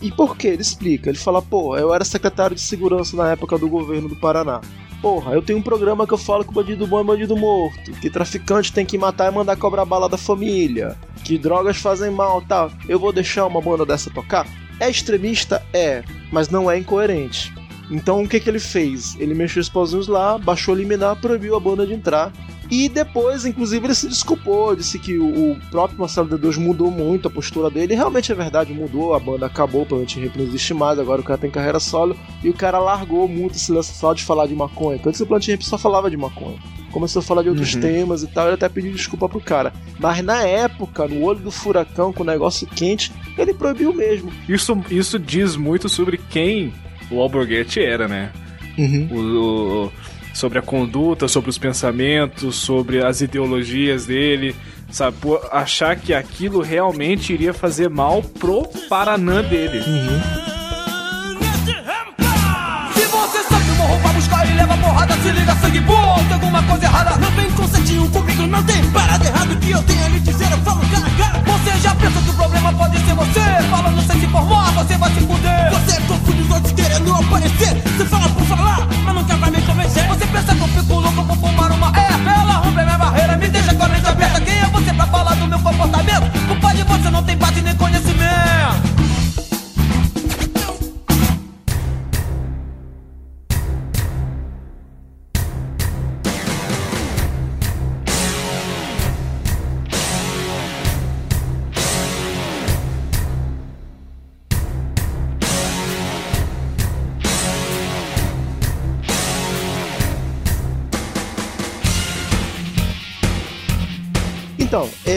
E 0.00 0.10
por 0.10 0.36
quê? 0.36 0.48
Ele 0.48 0.62
explica. 0.62 1.10
Ele 1.10 1.18
fala, 1.18 1.42
pô, 1.42 1.76
eu 1.76 1.92
era 1.94 2.04
secretário 2.04 2.56
de 2.56 2.62
segurança 2.62 3.16
na 3.16 3.30
época 3.32 3.58
do 3.58 3.68
governo 3.68 4.08
do 4.08 4.16
Paraná. 4.16 4.60
Porra, 5.00 5.32
eu 5.32 5.42
tenho 5.42 5.58
um 5.58 5.62
programa 5.62 6.06
que 6.06 6.12
eu 6.12 6.18
falo 6.18 6.44
que 6.44 6.50
o 6.50 6.54
bandido 6.54 6.86
bom 6.86 7.00
é 7.00 7.04
bandido 7.04 7.36
morto, 7.36 7.92
que 7.92 8.10
traficante 8.10 8.72
tem 8.72 8.84
que 8.84 8.98
matar 8.98 9.30
e 9.32 9.34
mandar 9.34 9.56
cobrar 9.56 9.84
bala 9.84 10.08
da 10.08 10.18
família, 10.18 10.96
que 11.24 11.38
drogas 11.38 11.76
fazem 11.76 12.10
mal 12.10 12.42
tal. 12.42 12.70
Eu 12.88 12.98
vou 12.98 13.12
deixar 13.12 13.46
uma 13.46 13.60
banda 13.60 13.86
dessa 13.86 14.10
tocar? 14.10 14.46
É 14.80 14.90
extremista? 14.90 15.64
É, 15.72 16.02
mas 16.32 16.48
não 16.48 16.70
é 16.70 16.76
incoerente. 16.78 17.52
Então 17.90 18.22
o 18.22 18.28
que, 18.28 18.40
que 18.40 18.48
ele 18.48 18.58
fez? 18.60 19.16
Ele 19.18 19.34
mexeu 19.34 19.60
os 19.60 19.68
pauzinhos 19.68 20.08
lá, 20.08 20.36
baixou 20.38 20.74
a 20.74 20.76
liminar, 20.76 21.16
proibiu 21.16 21.56
a 21.56 21.60
banda 21.60 21.86
de 21.86 21.94
entrar. 21.94 22.32
E 22.70 22.86
depois, 22.88 23.46
inclusive, 23.46 23.86
ele 23.86 23.94
se 23.94 24.08
desculpou, 24.08 24.76
disse 24.76 24.98
que 24.98 25.18
o, 25.18 25.56
próprio 25.70 25.98
Marcelo 25.98 26.28
D2 26.28 26.58
mudou 26.58 26.90
muito 26.90 27.26
a 27.26 27.30
postura 27.30 27.70
dele. 27.70 27.94
E 27.94 27.96
realmente 27.96 28.30
é 28.30 28.34
verdade, 28.34 28.74
mudou, 28.74 29.14
a 29.14 29.18
banda 29.18 29.46
acabou, 29.46 29.86
Ramp 29.90 30.36
não 30.36 30.44
existe 30.44 30.74
mais, 30.74 30.98
agora 30.98 31.20
o 31.20 31.24
cara 31.24 31.38
tem 31.38 31.50
carreira 31.50 31.80
solo. 31.80 32.14
E 32.44 32.50
o 32.50 32.54
cara 32.54 32.78
largou 32.78 33.26
muito 33.26 33.56
esse 33.56 33.72
lance 33.72 33.94
só 33.94 34.12
de 34.12 34.22
falar 34.22 34.46
de 34.46 34.54
maconha. 34.54 34.98
Porque 34.98 35.08
antes 35.08 35.20
o 35.20 35.26
Planet 35.26 35.48
Ramp 35.48 35.62
só 35.62 35.78
falava 35.78 36.10
de 36.10 36.16
maconha. 36.18 36.58
Começou 36.92 37.20
a 37.20 37.22
falar 37.22 37.42
de 37.42 37.48
outros 37.48 37.74
Uhum. 37.74 37.80
temas 37.80 38.22
e 38.22 38.26
tal, 38.26 38.46
ele 38.46 38.54
até 38.54 38.68
pediu 38.68 38.92
desculpa 38.92 39.28
pro 39.28 39.40
cara. 39.40 39.72
Mas 39.98 40.22
na 40.22 40.42
época, 40.42 41.08
no 41.08 41.22
olho 41.22 41.40
do 41.40 41.50
furacão, 41.50 42.12
com 42.12 42.22
o 42.22 42.26
negócio 42.26 42.66
quente, 42.66 43.12
ele 43.36 43.54
proibiu 43.54 43.94
mesmo. 43.94 44.30
Isso, 44.46 44.78
isso 44.90 45.18
diz 45.18 45.56
muito 45.56 45.88
sobre 45.88 46.18
quem 46.18 46.72
o 47.10 47.20
Alborguete 47.20 47.80
era, 47.80 48.06
né? 48.08 48.30
Uhum. 48.76 49.08
O- 49.10 49.84
o- 49.86 49.92
sobre 50.34 50.58
a 50.58 50.62
conduta, 50.62 51.26
sobre 51.26 51.50
os 51.50 51.58
pensamentos, 51.58 52.54
sobre 52.56 53.04
as 53.04 53.20
ideologias 53.20 54.06
dele, 54.06 54.54
sabe? 54.90 55.16
Por 55.20 55.40
achar 55.50 55.96
que 55.96 56.14
aquilo 56.14 56.62
realmente 56.62 57.32
iria 57.32 57.52
fazer 57.52 57.88
mal 57.90 58.22
pro 58.22 58.68
Paranã 58.88 59.42
dele. 59.42 59.82
Se 62.94 63.04
você 63.06 63.42
sabe 63.48 63.70
uma 63.72 63.84
roupa 63.84 64.08
buscar 64.10 64.48
e 64.48 64.54
leva 64.54 64.76
porrada, 64.76 65.14
se 65.14 65.30
liga 65.32 65.54
sangue 65.56 65.80
bom, 65.80 66.16
tem 66.24 66.34
alguma 66.34 66.62
coisa 66.62 66.84
errada. 66.84 67.16
Não 67.16 67.30
vem 67.32 67.50
comigo, 68.10 68.46
não 68.46 68.62
tem 68.64 68.90
parada 68.90 69.24
errada. 69.26 69.52
O 69.54 69.56
que 69.58 69.70
eu 69.70 69.82
tenho 69.82 70.04
a 70.04 70.08
lhe 70.08 70.20
dizer, 70.20 70.50
eu 70.52 70.58
falo 70.58 70.80
cara 70.88 71.06
a 71.06 71.10
cara. 71.10 71.38
Você 71.58 71.78
já 71.80 71.94
pensa 71.96 72.20
que 72.22 72.30
o 72.30 72.34
problema 72.34 72.72
pode 72.74 72.98
ser 72.98 73.14
você? 73.14 73.40
Falando 73.70 74.06
sem 74.06 74.20
se 74.20 74.26
informar, 74.26 74.72
você 74.72 74.96
vai 74.96 75.10
se 75.10 75.20
fuder. 75.20 75.37
Você 75.70 76.00
confunde 76.02 76.42
os 76.42 76.50
outros 76.50 76.72
querendo 76.72 77.12
aparecer. 77.12 77.82
Você 77.96 78.04
fala 78.04 78.28
por 78.28 78.44
falar, 78.44 78.86
mas 79.04 79.26
quer 79.26 79.38
pra 79.38 79.50
me 79.50 79.62
convencer. 79.62 80.06
Você 80.08 80.26
pensa 80.26 80.54
que 80.54 80.60
eu 80.60 80.68
fico 80.68 80.94
louco 80.94 81.24
por 81.24 81.36
fumar 81.36 81.72
uma 81.72 81.92
é? 81.98 82.40
Ela 82.40 82.52
rompe 82.54 82.82
minha 82.82 82.98
barreira, 82.98 83.36
me 83.36 83.48
deixa 83.48 83.74
com 83.74 83.82
a 83.84 83.88
mente 83.88 84.06
aberta. 84.06 84.40
Quem 84.40 84.58
é 84.58 84.66
você 84.66 84.92
pra 84.92 85.06
falar 85.06 85.34
do 85.34 85.46
meu 85.48 85.58
comportamento? 85.58 86.37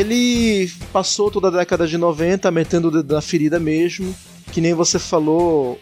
Ele 0.01 0.71
passou 0.91 1.31
toda 1.31 1.47
a 1.47 1.51
década 1.51 1.87
de 1.87 1.97
90 1.97 2.49
metendo 2.51 2.87
o 2.87 2.91
dedo 2.91 3.13
na 3.13 3.21
ferida 3.21 3.59
mesmo, 3.59 4.13
que 4.51 4.59
nem 4.59 4.73
você 4.73 4.99
falou, 4.99 5.79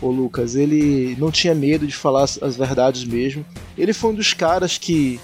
ô 0.00 0.08
Lucas, 0.08 0.54
ele 0.54 1.16
não 1.18 1.30
tinha 1.30 1.54
medo 1.54 1.86
de 1.86 1.94
falar 1.94 2.24
as, 2.24 2.56
verdades 2.56 3.04
mesmo. 3.04 3.44
Ele 3.76 3.92
foi 3.92 4.10
um 4.10 4.14
dos 4.14 4.32
caras 4.32 4.78
que 4.78 5.20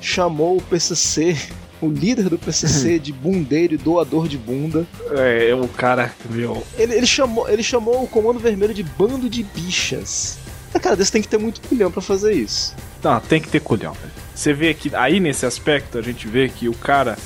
chamou 0.00 0.58
o 0.58 0.62
PCC, 0.62 1.36
o 1.80 1.88
líder 1.88 2.28
do 2.28 2.38
PCC, 2.38 2.98
de 2.98 3.12
bundeiro 3.12 3.74
e 3.74 3.78
doador 3.78 4.28
de 4.28 4.36
bunda. 4.36 4.86
É, 5.10 5.54
o 5.54 5.68
cara, 5.68 6.14
meu. 6.30 6.62
Ele, 6.76 6.94
ele, 6.94 7.06
chamou, 7.06 7.48
ele 7.48 7.62
chamou 7.62 8.02
o 8.02 8.08
Comando 8.08 8.38
Vermelho 8.38 8.74
de 8.74 8.82
bando 8.82 9.28
de 9.28 9.42
bichas. 9.42 10.38
Ah, 10.74 10.78
cara, 10.78 10.94
desse 10.94 11.10
tem 11.10 11.22
que 11.22 11.28
ter 11.28 11.38
muito 11.38 11.62
culhão 11.62 11.90
para 11.90 12.02
fazer 12.02 12.34
isso. 12.34 12.74
Não, 13.02 13.18
tem 13.20 13.40
que 13.40 13.48
ter 13.48 13.60
culhão. 13.60 13.96
Você 14.34 14.52
vê 14.52 14.74
que 14.74 14.94
aí 14.94 15.18
nesse 15.18 15.46
aspecto 15.46 15.98
a 15.98 16.02
gente 16.02 16.28
vê 16.28 16.48
que 16.48 16.68
o 16.68 16.74
cara 16.74 17.16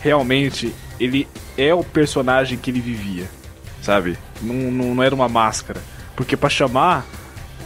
realmente 0.00 0.72
ele 0.98 1.26
é 1.56 1.72
o 1.74 1.84
personagem 1.84 2.58
que 2.58 2.70
ele 2.70 2.80
vivia, 2.80 3.28
sabe? 3.82 4.16
Não, 4.42 4.54
não, 4.70 4.94
não 4.94 5.02
era 5.02 5.14
uma 5.14 5.28
máscara. 5.28 5.80
Porque 6.16 6.36
para 6.36 6.48
chamar 6.50 7.06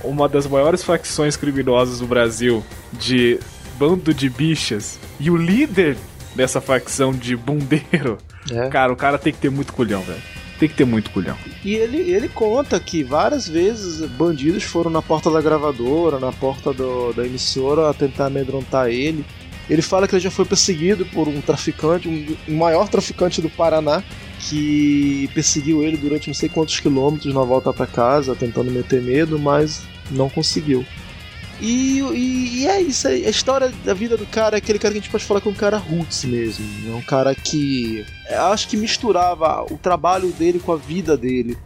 uma 0.02 0.28
das 0.28 0.46
maiores 0.46 0.82
facções 0.82 1.36
criminosas 1.36 2.00
do 2.00 2.06
Brasil 2.06 2.62
de 2.92 3.38
bando 3.78 4.12
de 4.14 4.28
bichas 4.28 4.98
e 5.18 5.30
o 5.30 5.36
líder 5.36 5.96
dessa 6.36 6.60
facção 6.60 7.12
de 7.12 7.36
bundeiro, 7.36 8.18
É. 8.50 8.68
cara, 8.68 8.92
o 8.92 8.96
cara 8.96 9.18
tem 9.18 9.32
que 9.32 9.38
ter 9.38 9.50
muito 9.50 9.72
culhão, 9.72 10.02
velho. 10.02 10.20
Tem 10.58 10.68
que 10.68 10.74
ter 10.76 10.84
muito 10.84 11.10
culhão. 11.10 11.36
E 11.64 11.74
ele, 11.74 11.96
ele 11.98 12.28
conta 12.28 12.78
que 12.78 13.02
várias 13.02 13.48
vezes 13.48 14.08
bandidos 14.10 14.62
foram 14.62 14.88
na 14.90 15.02
porta 15.02 15.28
da 15.30 15.40
gravadora, 15.40 16.20
na 16.20 16.30
porta 16.32 16.72
do- 16.72 17.12
da 17.12 17.26
emissora, 17.26 17.90
a 17.90 17.94
tentar 17.94 18.26
amedrontar 18.26 18.88
ele. 18.88 19.24
Ele 19.68 19.80
fala 19.82 20.06
que 20.06 20.14
ele 20.14 20.22
já 20.22 20.30
foi 20.30 20.44
perseguido 20.44 21.06
por 21.06 21.26
um 21.26 21.40
traficante, 21.40 22.08
um, 22.08 22.36
um 22.52 22.56
maior 22.56 22.88
traficante 22.88 23.40
do 23.40 23.48
Paraná, 23.48 24.02
que 24.40 25.28
perseguiu 25.32 25.82
ele 25.82 25.96
durante 25.96 26.26
não 26.28 26.34
sei 26.34 26.48
quantos 26.48 26.78
quilômetros 26.80 27.32
na 27.34 27.42
volta 27.42 27.72
pra 27.72 27.86
casa, 27.86 28.34
tentando 28.34 28.70
meter 28.70 29.00
medo, 29.00 29.38
mas 29.38 29.82
não 30.10 30.28
conseguiu. 30.28 30.84
E, 31.60 32.00
e- 32.00 32.58
e 32.62 32.66
é 32.66 32.80
isso, 32.82 33.06
a 33.08 33.12
história 33.14 33.72
da 33.84 33.94
vida 33.94 34.16
do 34.16 34.26
cara 34.26 34.56
é 34.56 34.58
aquele 34.58 34.78
cara 34.78 34.92
que 34.92 34.98
a 34.98 35.00
gente 35.00 35.10
pode 35.10 35.24
falar 35.24 35.40
que 35.40 35.48
é 35.48 35.50
um 35.50 35.54
cara 35.54 35.78
roots 35.78 36.24
mesmo. 36.24 36.66
É 36.90 36.94
um 36.94 37.00
cara 37.00 37.34
que 37.34 38.04
eu 38.28 38.42
acho 38.46 38.68
que 38.68 38.76
misturava 38.76 39.62
o 39.72 39.78
trabalho 39.78 40.28
dele 40.32 40.58
com 40.58 40.72
a 40.72 40.76
vida 40.76 41.16
dele. 41.16 41.56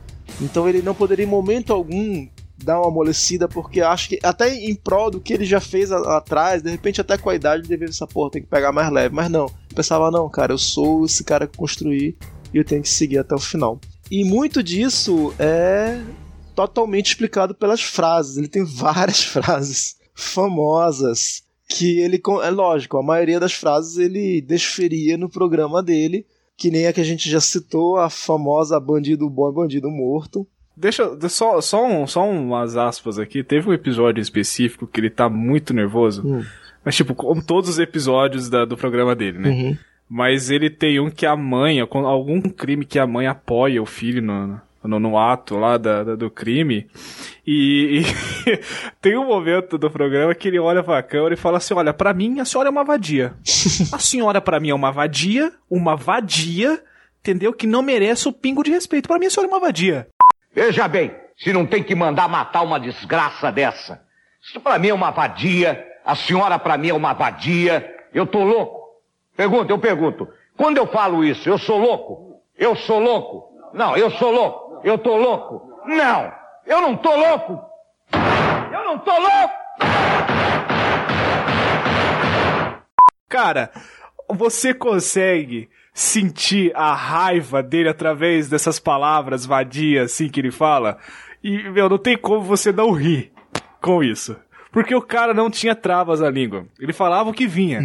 Então 0.41 0.69
ele 0.69 0.83
não 0.83 0.95
poderia 0.95 1.25
em 1.25 1.29
momento 1.29 1.73
algum 1.73 2.29
dar 2.63 2.81
uma 2.81 2.89
amolecida, 2.89 3.49
porque 3.49 3.81
acho 3.81 4.09
que 4.09 4.19
até 4.23 4.55
em 4.55 4.75
prol 4.75 5.11
do 5.11 5.21
que 5.21 5.33
ele 5.33 5.45
já 5.45 5.61
fez 5.61 5.93
atrás, 5.93 6.63
de 6.63 6.71
repente 6.71 7.01
até 7.01 7.17
com 7.17 7.31
a 7.31 7.35
idade 7.35 7.63
ele 7.63 7.69
deveria 7.69 7.93
essa 7.93 8.07
porra, 8.07 8.33
tem 8.33 8.43
que 8.43 8.49
pegar 8.49 8.73
mais 8.73 8.91
leve. 8.93 9.15
Mas 9.15 9.31
não, 9.31 9.47
eu 9.47 9.77
pensava, 9.77 10.11
não, 10.11 10.29
cara, 10.29 10.53
eu 10.53 10.59
sou 10.59 11.05
esse 11.05 11.23
cara 11.25 11.47
que 11.47 11.57
construí 11.57 12.17
e 12.53 12.59
eu 12.59 12.65
tenho 12.65 12.83
que 12.83 12.89
seguir 12.89 13.19
até 13.19 13.35
o 13.35 13.41
final. 13.41 13.81
E 14.11 14.25
muito 14.25 14.63
disso 14.63 15.35
é 15.39 16.01
totalmente 16.55 17.09
explicado 17.09 17.55
pelas 17.55 17.83
frases. 17.83 18.37
Ele 18.37 18.49
tem 18.49 18.65
várias 18.65 19.23
frases 19.25 19.97
famosas 20.15 21.43
que 21.69 22.01
ele 22.01 22.21
é 22.43 22.51
lógico, 22.51 22.97
a 22.97 23.03
maioria 23.03 23.39
das 23.39 23.53
frases 23.53 23.99
ele 23.99 24.41
desferia 24.41 25.19
no 25.19 25.29
programa 25.29 25.83
dele, 25.83 26.27
que 26.57 26.71
nem 26.71 26.87
a 26.87 26.93
que 26.93 27.01
a 27.01 27.05
gente 27.05 27.29
já 27.29 27.41
citou, 27.41 27.99
a 27.99 28.09
famosa 28.09 28.81
bandido 28.81 29.29
bom 29.29 29.51
é 29.51 29.53
bandido 29.53 29.91
morto. 29.91 30.49
Deixa, 30.81 31.15
de- 31.17 31.29
só, 31.29 31.61
só, 31.61 31.85
um, 31.85 32.07
só 32.07 32.29
umas 32.29 32.77
aspas 32.77 33.19
aqui. 33.19 33.43
Teve 33.43 33.69
um 33.69 33.73
episódio 33.73 34.21
específico 34.21 34.87
que 34.87 35.01
ele 35.01 35.11
tá 35.11 35.29
muito 35.29 35.75
nervoso. 35.75 36.23
Hum. 36.27 36.45
Mas, 36.85 36.95
tipo, 36.95 37.15
como 37.15 37.43
todos 37.45 37.69
os 37.71 37.79
episódios 37.79 38.49
da- 38.49 38.65
do 38.65 38.77
programa 38.77 39.15
dele, 39.15 39.39
né? 39.39 39.49
Uhum. 39.51 39.77
Mas 40.09 40.51
ele 40.51 40.71
tem 40.71 41.01
um 41.01 41.11
que 41.11 41.27
a 41.27 41.37
mãe, 41.37 41.81
algum 41.81 42.41
crime 42.43 42.85
que 42.85 42.99
a 42.99 43.07
mãe 43.07 43.27
apoia 43.27 43.83
o 43.83 43.87
filho 43.87 44.23
no, 44.23 44.59
no, 44.85 44.99
no 45.01 45.19
ato 45.19 45.57
lá 45.57 45.77
da, 45.77 46.03
da- 46.05 46.15
do 46.17 46.31
crime. 46.31 46.87
E, 47.47 48.01
e 48.01 48.03
tem 49.03 49.19
um 49.19 49.27
momento 49.27 49.77
do 49.77 49.91
programa 49.91 50.35
que 50.35 50.49
ele 50.49 50.59
olha 50.59 50.83
pra 50.83 51.03
câmera 51.03 51.35
e 51.35 51.37
fala 51.37 51.59
assim: 51.59 51.75
Olha, 51.75 51.93
pra 51.93 52.15
mim 52.15 52.41
a 52.41 52.45
senhora 52.45 52.69
é 52.69 52.73
uma 52.73 52.85
vadia. 52.85 53.35
A 53.93 53.99
senhora 53.99 54.41
pra 54.41 54.61
mim 54.61 54.71
é 54.71 54.75
uma 54.75 54.91
vadia, 54.93 55.53
uma 55.69 55.95
vadia, 55.97 56.81
entendeu? 57.21 57.53
Que 57.53 57.67
não 57.67 57.83
merece 57.83 58.29
o 58.29 58.33
pingo 58.33 58.63
de 58.63 58.71
respeito. 58.71 59.09
Pra 59.09 59.19
mim 59.19 59.27
a 59.27 59.31
senhora 59.31 59.51
é 59.51 59.55
uma 59.55 59.61
vadia. 59.61 60.07
Veja 60.59 60.89
bem, 60.89 61.15
se 61.37 61.53
não 61.53 61.65
tem 61.65 61.85
que 61.85 61.95
mandar 61.95 62.29
matar 62.29 62.63
uma 62.63 62.81
desgraça 62.81 63.53
dessa. 63.53 64.03
Isso 64.43 64.59
pra 64.59 64.77
mim 64.77 64.89
é 64.89 64.93
uma 64.93 65.13
vadia, 65.13 65.87
a 66.05 66.17
senhora 66.17 66.59
pra 66.59 66.77
mim 66.77 66.89
é 66.89 66.93
uma 66.93 67.13
vadia. 67.13 67.97
Eu 68.13 68.27
tô 68.27 68.43
louco. 68.43 68.81
Pergunta, 69.37 69.73
eu 69.73 69.79
pergunto. 69.79 70.29
Quando 70.57 70.79
eu 70.79 70.89
falo 70.89 71.25
isso, 71.25 71.49
eu 71.49 71.59
sou 71.59 71.79
louco? 71.79 72.43
Eu 72.57 72.75
sou 72.75 72.99
louco? 72.99 73.71
Não, 73.73 73.97
eu 73.97 74.11
sou 74.11 74.33
louco. 74.33 74.81
Eu 74.83 74.99
tô 74.99 75.17
louco? 75.17 75.81
Não, 75.87 76.33
eu 76.67 76.81
não 76.81 76.97
tô 76.97 77.15
louco. 77.15 77.65
Eu 78.73 78.85
não 78.85 78.99
tô 78.99 79.13
louco. 79.13 79.55
Cara, 83.29 83.71
você 84.29 84.75
consegue 84.75 85.71
sentir 85.99 86.71
a 86.77 86.95
raiva 86.95 87.61
dele 87.61 87.89
através 87.89 88.49
dessas 88.49 88.79
palavras 88.79 89.45
vadias 89.45 90.13
assim 90.13 90.29
que 90.29 90.39
ele 90.39 90.53
fala? 90.53 90.97
E, 91.43 91.69
meu, 91.71 91.89
não 91.89 91.99
tem 91.99 92.17
como 92.17 92.41
você 92.41 92.71
não 92.71 92.93
rir 92.93 93.33
com 93.81 94.01
isso. 94.03 94.37
Porque 94.71 94.95
o 94.95 95.03
cara 95.03 95.35
não 95.35 95.51
tinha 95.51 95.75
travas 95.75 96.21
na 96.21 96.31
língua. 96.31 96.67
Ele 96.79 96.93
falava 96.93 97.31
o 97.31 97.33
que 97.33 97.49
vinha. 97.49 97.81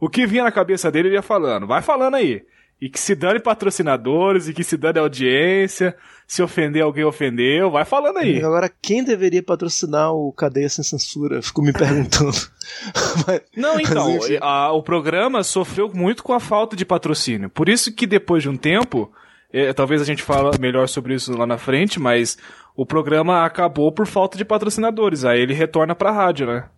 O 0.00 0.08
que 0.08 0.26
vinha 0.26 0.44
na 0.44 0.50
cabeça 0.50 0.90
dele, 0.90 1.08
ele 1.08 1.16
ia 1.16 1.22
falando. 1.22 1.66
Vai 1.66 1.82
falando 1.82 2.14
aí. 2.14 2.42
E 2.80 2.88
que 2.88 3.00
se 3.00 3.14
dane 3.14 3.40
patrocinadores, 3.40 4.46
e 4.48 4.54
que 4.54 4.62
se 4.62 4.76
dane 4.76 4.98
audiência. 5.00 5.96
Se 6.26 6.42
ofender 6.42 6.82
alguém, 6.82 7.04
ofendeu. 7.04 7.70
Vai 7.70 7.84
falando 7.84 8.18
aí. 8.18 8.42
Agora, 8.44 8.70
quem 8.82 9.02
deveria 9.02 9.42
patrocinar 9.42 10.12
o 10.12 10.32
Cadeia 10.32 10.68
Sem 10.68 10.84
Censura? 10.84 11.40
Fico 11.42 11.62
me 11.62 11.72
perguntando. 11.72 12.36
Mas- 13.26 13.40
Não, 13.56 13.80
então, 13.80 14.12
mas, 14.14 14.28
a- 14.40 14.72
o 14.72 14.82
programa 14.82 15.42
sofreu 15.42 15.90
muito 15.92 16.22
com 16.22 16.32
a 16.34 16.38
falta 16.40 16.76
de 16.76 16.84
patrocínio. 16.84 17.48
Por 17.50 17.68
isso 17.68 17.92
que 17.94 18.06
depois 18.06 18.42
de 18.42 18.48
um 18.50 18.56
tempo, 18.56 19.10
eh, 19.52 19.72
talvez 19.72 20.00
a 20.02 20.04
gente 20.04 20.22
fale 20.22 20.50
melhor 20.60 20.86
sobre 20.86 21.14
isso 21.14 21.36
lá 21.36 21.46
na 21.46 21.56
frente, 21.58 21.98
mas 21.98 22.36
o 22.76 22.84
programa 22.86 23.44
acabou 23.44 23.90
por 23.90 24.06
falta 24.06 24.36
de 24.38 24.44
patrocinadores. 24.44 25.24
Aí 25.24 25.40
ele 25.40 25.54
retorna 25.54 25.94
pra 25.94 26.12
rádio, 26.12 26.46
né? 26.46 26.68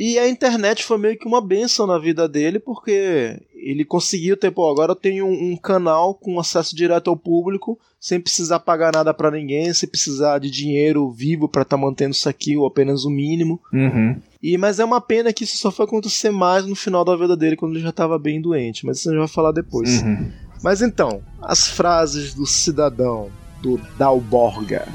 E 0.00 0.16
a 0.16 0.28
internet 0.28 0.84
foi 0.84 0.96
meio 0.96 1.18
que 1.18 1.26
uma 1.26 1.40
benção 1.40 1.84
na 1.84 1.98
vida 1.98 2.28
dele, 2.28 2.60
porque 2.60 3.36
ele 3.52 3.84
conseguiu 3.84 4.36
ter, 4.36 4.52
pô, 4.52 4.70
agora 4.70 4.92
eu 4.92 4.96
tenho 4.96 5.26
um, 5.26 5.50
um 5.50 5.56
canal 5.56 6.14
com 6.14 6.38
acesso 6.38 6.76
direto 6.76 7.10
ao 7.10 7.16
público, 7.16 7.76
sem 7.98 8.20
precisar 8.20 8.60
pagar 8.60 8.92
nada 8.94 9.12
pra 9.12 9.28
ninguém, 9.28 9.74
sem 9.74 9.88
precisar 9.88 10.38
de 10.38 10.52
dinheiro 10.52 11.10
vivo 11.10 11.48
pra 11.48 11.62
estar 11.62 11.76
mantendo 11.76 12.12
isso 12.12 12.28
aqui, 12.28 12.56
ou 12.56 12.64
apenas 12.64 13.04
o 13.04 13.10
mínimo. 13.10 13.60
Uhum. 13.72 14.14
E 14.40 14.56
mas 14.56 14.78
é 14.78 14.84
uma 14.84 15.00
pena 15.00 15.32
que 15.32 15.42
isso 15.42 15.58
só 15.58 15.72
foi 15.72 15.84
acontecer 15.84 16.30
mais 16.30 16.64
no 16.64 16.76
final 16.76 17.04
da 17.04 17.16
vida 17.16 17.36
dele, 17.36 17.56
quando 17.56 17.72
ele 17.72 17.82
já 17.82 17.90
estava 17.90 18.16
bem 18.20 18.40
doente, 18.40 18.86
mas 18.86 18.98
isso 18.98 19.08
a 19.08 19.12
gente 19.12 19.18
vai 19.18 19.28
falar 19.28 19.50
depois. 19.50 20.00
Uhum. 20.00 20.30
Mas 20.62 20.80
então, 20.80 21.20
as 21.42 21.66
frases 21.66 22.34
do 22.34 22.46
cidadão, 22.46 23.32
do 23.60 23.80
Dalborga, 23.98 24.86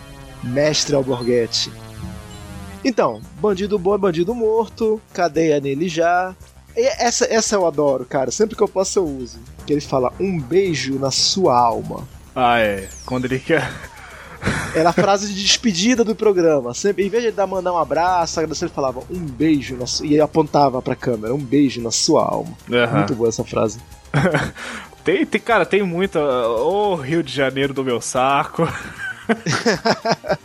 mestre 0.41 0.95
Alborguete. 0.95 1.69
Então, 2.83 3.21
bandido 3.39 3.79
bom 3.79 3.95
é 3.95 3.97
bandido 3.97 4.33
morto, 4.35 5.01
cadeia 5.13 5.59
nele 5.59 5.87
já. 5.87 6.35
E 6.75 6.81
essa, 6.81 7.25
essa 7.31 7.55
eu 7.55 7.65
adoro, 7.65 8.05
cara. 8.05 8.31
Sempre 8.31 8.55
que 8.55 8.63
eu 8.63 8.67
posso 8.67 8.99
eu 8.99 9.05
uso. 9.05 9.39
Que 9.65 9.73
ele 9.73 9.81
fala 9.81 10.11
um 10.19 10.39
beijo 10.39 10.97
na 10.99 11.11
sua 11.11 11.57
alma. 11.57 12.07
Ah, 12.35 12.59
é. 12.59 12.89
Quando 13.05 13.25
ele 13.25 13.39
quer. 13.39 13.71
Era 14.75 14.89
a 14.89 14.93
frase 14.93 15.31
de 15.31 15.41
despedida 15.41 16.03
do 16.03 16.15
programa. 16.15 16.73
Sempre, 16.73 17.05
em 17.05 17.09
vez 17.09 17.23
de 17.23 17.31
dar 17.31 17.47
mandar 17.47 17.71
um 17.71 17.77
abraço, 17.77 18.39
agradecer, 18.39 18.65
ele 18.65 18.73
falava 18.73 19.01
um 19.09 19.19
beijo 19.19 19.77
na 19.77 19.85
sua. 19.85 20.05
E 20.05 20.13
ele 20.13 20.21
apontava 20.21 20.81
pra 20.81 20.95
câmera, 20.95 21.33
um 21.33 21.37
beijo 21.37 21.79
na 21.81 21.91
sua 21.91 22.25
alma. 22.25 22.51
Aham. 22.69 22.97
Muito 22.97 23.15
boa 23.15 23.29
essa 23.29 23.43
frase. 23.43 23.79
Tem, 25.03 25.25
tem, 25.25 25.41
cara, 25.41 25.65
tem 25.65 25.83
muita. 25.83 26.17
Ô 26.21 26.95
Rio 26.95 27.21
de 27.21 27.33
Janeiro 27.33 27.73
do 27.73 27.83
meu 27.83 27.99
saco. 27.99 28.65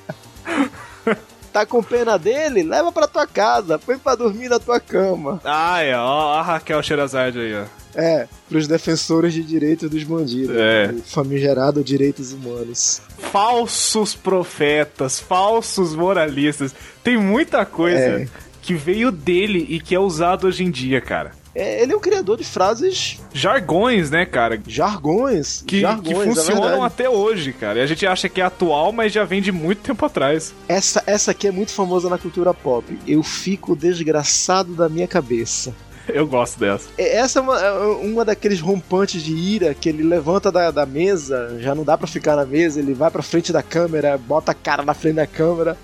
Tá 1.58 1.66
com 1.66 1.82
pena 1.82 2.16
dele? 2.16 2.62
Leva 2.62 2.92
pra 2.92 3.08
tua 3.08 3.26
casa, 3.26 3.80
põe 3.80 3.98
pra 3.98 4.14
dormir 4.14 4.48
na 4.48 4.60
tua 4.60 4.78
cama. 4.78 5.40
Ah, 5.44 5.82
é. 5.82 5.92
Ó, 5.96 6.34
a 6.34 6.40
Raquel 6.40 6.80
Sherazade 6.84 7.36
aí, 7.40 7.52
ó. 7.52 7.64
É, 7.96 8.28
pros 8.48 8.68
defensores 8.68 9.34
de 9.34 9.42
direitos 9.42 9.90
dos 9.90 10.04
bandidos. 10.04 10.54
É. 10.56 10.92
O 10.96 11.02
famigerado 11.02 11.82
direitos 11.82 12.32
humanos. 12.32 13.02
falsos 13.32 14.14
profetas, 14.14 15.18
falsos 15.18 15.96
moralistas. 15.96 16.72
Tem 17.02 17.16
muita 17.18 17.66
coisa 17.66 17.98
É. 18.22 18.28
que 18.62 18.74
veio 18.74 19.10
dele 19.10 19.66
e 19.68 19.80
que 19.80 19.96
é 19.96 19.98
usado 19.98 20.46
hoje 20.46 20.62
em 20.62 20.70
dia, 20.70 21.00
cara. 21.00 21.32
É, 21.60 21.82
ele 21.82 21.92
é 21.92 21.96
um 21.96 22.00
criador 22.00 22.38
de 22.38 22.44
frases, 22.44 23.18
Jargões, 23.32 24.10
né, 24.10 24.24
cara? 24.24 24.60
jargões, 24.66 25.64
Que, 25.66 25.80
jargões, 25.80 26.06
que 26.06 26.12
é 26.14 26.24
funcionam 26.24 26.62
verdade. 26.62 26.84
até 26.84 27.10
hoje, 27.10 27.52
cara. 27.52 27.80
E 27.80 27.82
a 27.82 27.86
gente 27.86 28.06
acha 28.06 28.28
que 28.28 28.40
é 28.40 28.44
atual, 28.44 28.92
mas 28.92 29.12
já 29.12 29.24
vem 29.24 29.42
de 29.42 29.50
muito 29.50 29.82
tempo 29.82 30.04
atrás. 30.06 30.54
Essa, 30.68 31.02
essa 31.06 31.32
aqui 31.32 31.48
é 31.48 31.50
muito 31.50 31.72
famosa 31.72 32.08
na 32.08 32.16
cultura 32.16 32.54
pop. 32.54 32.96
Eu 33.06 33.22
fico 33.22 33.74
desgraçado 33.74 34.74
da 34.74 34.88
minha 34.88 35.08
cabeça. 35.08 35.74
eu 36.08 36.26
gosto 36.26 36.60
dessa. 36.60 36.88
É, 36.96 37.16
essa 37.16 37.40
é 37.40 37.42
uma, 37.42 37.60
é 37.60 37.72
uma 37.72 38.24
daqueles 38.24 38.60
rompantes 38.60 39.22
de 39.22 39.34
ira 39.34 39.74
que 39.74 39.88
ele 39.88 40.02
levanta 40.04 40.52
da, 40.52 40.70
da 40.70 40.86
mesa, 40.86 41.56
já 41.60 41.74
não 41.74 41.82
dá 41.84 41.98
para 41.98 42.06
ficar 42.06 42.36
na 42.36 42.46
mesa, 42.46 42.78
ele 42.78 42.94
vai 42.94 43.10
pra 43.10 43.22
frente 43.22 43.52
da 43.52 43.62
câmera, 43.62 44.16
bota 44.16 44.52
a 44.52 44.54
cara 44.54 44.82
na 44.84 44.94
frente 44.94 45.16
da 45.16 45.26
câmera 45.26 45.76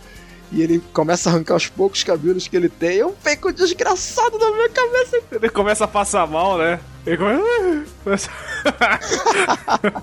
e 0.55 0.63
ele 0.63 0.81
começa 0.93 1.29
a 1.29 1.33
arrancar 1.33 1.57
os 1.57 1.67
poucos 1.67 2.05
cabelos 2.05 2.47
que 2.47 2.57
ele 2.57 2.69
tem. 2.69 2.97
Eu 2.97 3.15
fico 3.23 3.53
desgraçado 3.53 4.39
na 4.39 4.51
minha 4.53 4.69
cabeça. 4.69 5.21
Ele 5.33 5.49
começa 5.49 5.85
a 5.85 5.89
passar 5.89 6.27
mal, 6.29 6.57
né? 6.57 6.79
Ele 7.05 7.17
começa. 7.19 8.31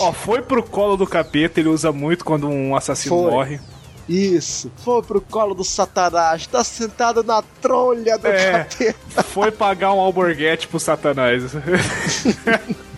Ó, 0.00 0.12
foi 0.12 0.40
pro 0.40 0.62
colo 0.62 0.96
do 0.96 1.06
capeta, 1.06 1.58
ele 1.58 1.68
usa 1.68 1.90
muito 1.90 2.24
quando 2.24 2.48
um 2.48 2.76
assassino 2.76 3.22
Foi. 3.22 3.30
morre. 3.30 3.60
Isso, 4.08 4.70
foi 4.84 5.02
pro 5.02 5.20
colo 5.20 5.54
do 5.54 5.64
satanás, 5.64 6.46
tá 6.46 6.64
sentado 6.64 7.22
na 7.22 7.42
trolha 7.60 8.18
do 8.18 8.26
É. 8.26 8.64
capeta. 8.64 9.22
Foi 9.22 9.50
pagar 9.50 9.92
um 9.92 10.00
alborguete 10.00 10.68
pro 10.68 10.80
satanás. 10.80 11.42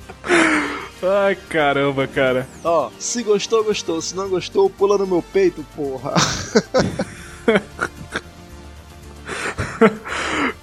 Ai, 1.02 1.34
caramba, 1.34 2.06
cara. 2.06 2.46
Ó, 2.62 2.90
se 2.98 3.22
gostou, 3.22 3.64
gostou. 3.64 4.00
Se 4.00 4.14
não 4.14 4.28
gostou, 4.28 4.70
pula 4.70 4.96
no 4.96 5.06
meu 5.06 5.22
peito, 5.22 5.64
porra. 5.74 6.14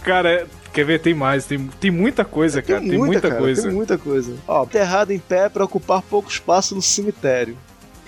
Cara, 0.02 0.48
quer 0.74 0.86
ver? 0.86 1.00
Tem 1.00 1.14
mais, 1.14 1.46
tem, 1.46 1.68
tem 1.80 1.92
muita 1.92 2.24
coisa, 2.24 2.62
cara. 2.62 2.80
Tem, 2.80 2.98
muita, 2.98 3.30
cara, 3.30 3.36
coisa. 3.36 3.64
Tem 3.64 3.72
muita 3.72 3.98
coisa. 3.98 4.34
Ó, 4.48 4.64
enterrado 4.64 5.12
em 5.12 5.20
pé 5.20 5.50
pra 5.50 5.66
ocupar 5.66 6.02
pouco 6.02 6.30
espaço 6.30 6.74
no 6.74 6.82
cemitério. 6.82 7.58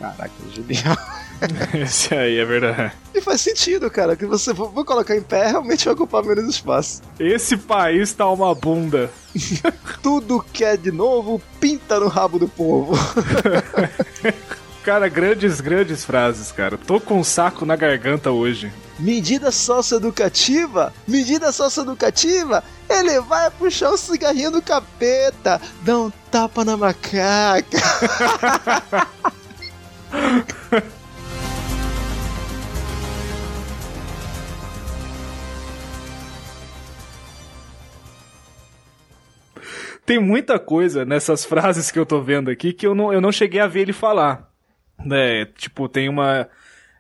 Caraca, 0.02 0.32
genial. 0.52 0.98
Esse 1.74 2.16
aí 2.16 2.38
é 2.38 2.46
verdade. 2.46 2.94
E 3.14 3.22
faz 3.22 3.42
sentido, 3.42 3.90
cara, 3.90 4.16
que 4.16 4.26
você 4.26 4.54
for 4.54 4.72
for 4.74 4.84
colocar 4.84 5.16
em 5.16 5.22
pé, 5.22 5.48
realmente 5.48 5.86
vai 5.86 5.94
ocupar 5.94 6.24
menos 6.24 6.50
espaço. 6.50 7.02
Esse 7.20 7.56
país 7.56 8.12
tá 8.14 8.28
uma 8.30 8.54
bunda. 8.56 9.12
Tudo 10.02 10.44
que 10.52 10.64
é 10.64 10.76
de 10.76 10.92
novo, 10.92 11.42
pinta 11.60 12.00
no 12.00 12.08
rabo 12.08 12.40
do 12.40 12.48
povo. 12.48 12.94
Cara, 14.84 15.08
grandes, 15.08 15.62
grandes 15.62 16.04
frases, 16.04 16.52
cara. 16.52 16.76
Tô 16.76 17.00
com 17.00 17.20
um 17.20 17.24
saco 17.24 17.68
na 17.68 17.76
garganta 17.76 18.32
hoje. 18.32 18.74
Medida 18.98 19.52
socioeducativa? 19.52 20.92
Medida 21.08 21.52
socioeducativa? 21.52 22.64
Ele 22.90 23.20
vai 23.22 23.52
puxar 23.52 23.92
o 23.92 23.98
cigarrinho 23.98 24.50
do 24.50 24.60
capeta, 24.60 25.62
dá 25.84 26.00
um 26.00 26.12
tapa 26.32 26.66
na 26.66 26.76
macaca. 26.76 27.78
Tem 40.06 40.20
muita 40.20 40.60
coisa 40.60 41.06
nessas 41.06 41.46
frases 41.46 41.90
que 41.90 41.98
eu 41.98 42.06
tô 42.06 42.22
vendo 42.22 42.50
aqui 42.50 42.74
que 42.74 42.86
eu 42.86 42.94
não, 42.94 43.14
eu 43.14 43.22
não 43.22 43.32
cheguei 43.32 43.62
a 43.62 43.68
ver 43.68 43.82
ele 43.82 43.94
falar. 43.94 44.52
Né? 45.06 45.46
Tipo, 45.58 45.88
tem 45.88 46.10
uma. 46.10 46.50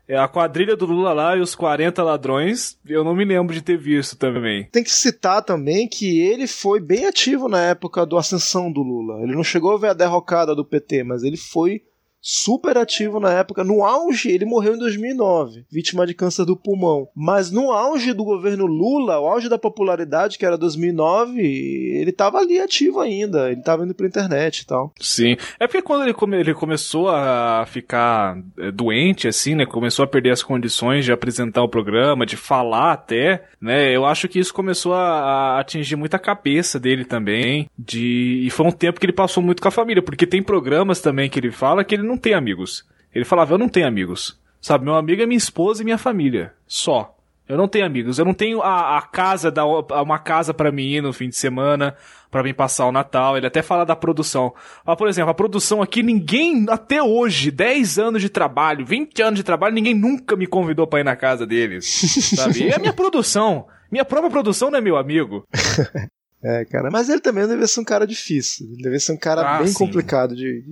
é 0.08 0.18
a 0.18 0.28
quadrilha 0.28 0.76
do 0.78 0.86
Lula 0.86 1.12
lá 1.12 1.36
e 1.36 1.42
os 1.42 1.54
40 1.54 2.02
ladrões, 2.04 2.80
eu 2.86 3.04
não 3.04 3.14
me 3.14 3.26
lembro 3.26 3.54
de 3.54 3.62
ter 3.62 3.78
visto 3.78 4.16
também. 4.16 4.64
Tem 4.72 4.84
que 4.84 4.92
citar 4.92 5.44
também 5.44 5.88
que 5.90 6.22
ele 6.22 6.48
foi 6.48 6.80
bem 6.80 7.06
ativo 7.06 7.50
na 7.50 7.62
época 7.62 8.06
do 8.06 8.18
ascensão 8.18 8.72
do 8.72 8.82
Lula. 8.82 9.22
Ele 9.22 9.36
não 9.36 9.44
chegou 9.44 9.74
a 9.74 9.78
ver 9.78 9.90
a 9.90 9.94
derrocada 9.94 10.56
do 10.56 10.64
PT, 10.64 11.04
mas 11.04 11.24
ele 11.24 11.38
foi 11.38 11.82
super 12.22 12.78
ativo 12.78 13.20
na 13.20 13.32
época. 13.34 13.64
No 13.64 13.84
auge, 13.84 14.30
ele 14.30 14.46
morreu 14.46 14.76
em 14.76 14.80
2009, 14.80 15.66
vítima 15.72 16.06
de 16.06 16.14
câncer 16.14 16.46
do 16.46 16.56
pulmão. 16.56 17.08
Mas 17.16 17.50
no 17.52 17.72
auge 17.72 18.14
do 18.14 18.24
governo 18.24 18.66
Lula, 18.66 19.20
o 19.20 19.28
auge 19.28 19.50
da 19.50 19.58
popularidade, 19.58 20.38
que 20.38 20.46
era 20.46 20.58
2009, 20.58 21.42
ele 21.42 22.12
tava 22.12 22.38
ali 22.40 22.60
ativo 22.60 23.00
ainda. 23.00 23.52
Ele 23.52 23.62
tava 23.62 23.84
indo 23.84 23.94
pra 23.96 24.06
internet 24.08 24.60
e 24.60 24.66
tal. 24.66 24.94
Sim. 25.00 25.36
É 25.60 25.68
porque 25.68 25.82
quando 25.82 26.04
ele, 26.04 26.14
come- 26.14 26.40
ele 26.40 26.54
começou 26.54 27.10
a 27.10 27.66
ficar 27.68 28.38
é, 28.60 28.72
doente, 28.72 29.28
assim, 29.28 29.56
né? 29.56 29.66
Começou 29.66 30.04
a 30.04 30.08
perder 30.08 30.32
as 30.32 30.44
condições 30.44 31.06
de 31.06 31.12
apresentar 31.12 31.64
o 31.64 31.70
programa, 31.70 32.26
de 32.26 32.38
falar 32.38 32.94
até, 32.94 33.46
né? 33.60 33.96
Eu 33.96 34.06
acho 34.06 34.28
que 34.28 34.40
isso 34.40 34.54
começou 34.54 34.94
a, 34.94 35.56
a 35.56 35.60
atingir 35.60 35.96
muita 35.96 36.20
cabeça 36.20 36.80
dele 36.80 37.06
também. 37.06 37.70
De, 37.78 38.44
e 38.46 38.50
foi 38.50 38.66
um 38.68 38.72
tempo 38.72 39.00
que 39.00 39.06
ele 39.06 39.14
passou 39.14 39.42
muito 39.42 39.62
com 39.62 39.68
a 39.68 39.72
família, 39.72 40.02
porque 40.04 40.28
tem 40.28 40.42
programas 40.44 41.00
também 41.02 41.30
que 41.30 41.40
ele 41.40 41.52
fala 41.52 41.84
que 41.84 41.96
ele 41.96 42.04
não 42.04 42.11
tem 42.18 42.34
amigos. 42.34 42.86
Ele 43.14 43.26
falava, 43.26 43.54
eu 43.54 43.58
não 43.58 43.70
tenho 43.70 43.88
amigos. 43.88 44.40
Sabe, 44.62 44.86
meu 44.86 44.96
amigo 44.96 45.22
é 45.22 45.26
minha 45.26 45.38
esposa 45.38 45.82
e 45.82 45.86
minha 45.86 45.98
família. 45.98 46.54
Só. 46.68 47.18
Eu 47.50 47.58
não 47.58 47.68
tenho 47.68 47.86
amigos. 47.86 48.18
Eu 48.20 48.24
não 48.26 48.34
tenho 48.34 48.62
a, 48.62 48.98
a 48.98 49.02
casa, 49.02 49.52
da, 49.52 49.66
uma 49.66 50.18
casa 50.20 50.54
pra 50.54 50.72
mim 50.72 50.88
ir 50.94 51.02
no 51.02 51.12
fim 51.12 51.28
de 51.28 51.36
semana, 51.36 51.96
pra 52.30 52.44
mim 52.44 52.54
passar 52.54 52.86
o 52.86 52.92
Natal. 52.94 53.36
Ele 53.36 53.48
até 53.48 53.62
fala 53.62 53.84
da 53.84 53.96
produção. 53.96 54.54
Ah, 54.86 54.96
por 54.96 55.10
exemplo, 55.10 55.32
a 55.32 55.34
produção 55.34 55.82
aqui, 55.82 56.02
ninguém, 56.02 56.66
até 56.70 57.04
hoje, 57.04 57.52
10 57.52 58.00
anos 58.00 58.22
de 58.22 58.30
trabalho, 58.30 58.86
20 58.86 59.22
anos 59.22 59.38
de 59.40 59.44
trabalho, 59.44 59.74
ninguém 59.76 59.94
nunca 59.96 60.36
me 60.38 60.48
convidou 60.48 60.88
pra 60.88 61.02
ir 61.02 61.04
na 61.04 61.16
casa 61.16 61.46
deles. 61.46 61.86
Sabe? 62.38 62.64
E 62.68 62.74
a 62.74 62.80
minha 62.80 62.94
produção. 62.94 63.68
Minha 63.92 64.06
própria 64.06 64.32
produção 64.32 64.72
não 64.72 64.78
é 64.78 64.82
meu 64.82 64.96
amigo. 64.96 65.46
É, 66.44 66.66
cara. 66.66 66.90
Mas 66.92 67.08
ele 67.08 67.20
também 67.22 67.48
deve 67.48 67.68
ser 67.68 67.82
um 67.82 67.84
cara 67.84 68.08
difícil. 68.08 68.66
Ele 68.74 68.82
deve 68.82 69.00
ser 69.00 69.12
um 69.12 69.18
cara 69.18 69.42
Ah, 69.44 69.58
bem 69.60 69.68
sim. 69.68 69.76
complicado 69.76 70.36
de- 70.36 70.64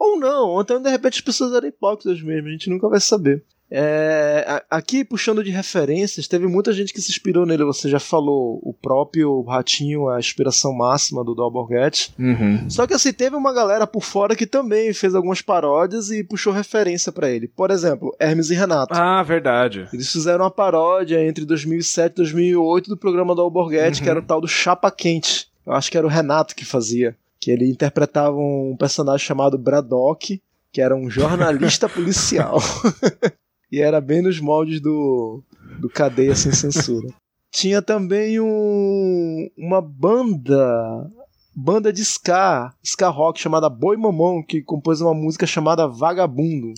Ou 0.00 0.18
não, 0.18 0.48
ou 0.48 0.62
então 0.62 0.80
de 0.80 0.88
repente 0.88 1.16
as 1.16 1.20
pessoas 1.20 1.52
eram 1.52 1.68
hipócritas 1.68 2.22
mesmo, 2.22 2.48
a 2.48 2.52
gente 2.52 2.70
nunca 2.70 2.88
vai 2.88 2.98
saber. 3.00 3.44
É, 3.72 4.64
aqui, 4.68 5.04
puxando 5.04 5.44
de 5.44 5.50
referências, 5.52 6.26
teve 6.26 6.48
muita 6.48 6.72
gente 6.72 6.92
que 6.92 7.00
se 7.00 7.08
inspirou 7.12 7.46
nele. 7.46 7.62
Você 7.62 7.88
já 7.88 8.00
falou, 8.00 8.58
o 8.64 8.74
próprio 8.74 9.42
Ratinho, 9.42 10.08
a 10.08 10.18
inspiração 10.18 10.72
máxima 10.72 11.22
do 11.22 11.36
Dalborghetti. 11.36 12.12
Uhum. 12.18 12.68
Só 12.68 12.84
que 12.84 12.94
assim, 12.94 13.12
teve 13.12 13.36
uma 13.36 13.52
galera 13.52 13.86
por 13.86 14.02
fora 14.02 14.34
que 14.34 14.44
também 14.44 14.92
fez 14.92 15.14
algumas 15.14 15.40
paródias 15.40 16.10
e 16.10 16.24
puxou 16.24 16.52
referência 16.52 17.12
pra 17.12 17.30
ele. 17.30 17.46
Por 17.46 17.70
exemplo, 17.70 18.12
Hermes 18.18 18.50
e 18.50 18.54
Renato. 18.54 18.92
Ah, 18.92 19.22
verdade. 19.22 19.86
Eles 19.92 20.10
fizeram 20.10 20.42
uma 20.44 20.50
paródia 20.50 21.24
entre 21.24 21.44
2007 21.44 22.12
e 22.12 22.16
2008 22.16 22.90
do 22.90 22.96
programa 22.96 23.36
do 23.36 23.42
Alborguete, 23.42 23.98
Uhum. 24.00 24.04
que 24.04 24.10
era 24.10 24.18
o 24.18 24.24
tal 24.24 24.40
do 24.40 24.48
Chapa 24.48 24.90
Quente. 24.90 25.48
Eu 25.64 25.74
acho 25.74 25.88
que 25.92 25.96
era 25.96 26.06
o 26.06 26.10
Renato 26.10 26.56
que 26.56 26.64
fazia. 26.64 27.16
Que 27.40 27.50
ele 27.50 27.70
interpretava 27.70 28.36
um 28.36 28.76
personagem 28.78 29.26
chamado 29.26 29.58
Braddock, 29.58 30.40
que 30.72 30.80
era 30.80 30.94
um 30.94 31.10
jornalista 31.10 31.88
policial. 31.90 32.58
e 33.72 33.80
era 33.80 34.00
bem 34.00 34.22
nos 34.22 34.38
moldes 34.40 34.80
do, 34.80 35.42
do 35.78 35.88
Cadeia 35.88 36.34
Sem 36.34 36.52
Censura. 36.52 37.08
Tinha 37.50 37.82
também 37.82 38.38
um, 38.38 39.50
uma 39.56 39.80
banda 39.80 41.10
banda 41.54 41.92
de 41.92 42.02
ska, 42.02 42.72
ska 42.82 43.08
rock 43.08 43.40
chamada 43.40 43.68
Boi 43.68 43.96
Mamão, 43.96 44.42
que 44.42 44.62
compôs 44.62 45.00
uma 45.00 45.12
música 45.12 45.46
chamada 45.46 45.86
Vagabundo. 45.86 46.72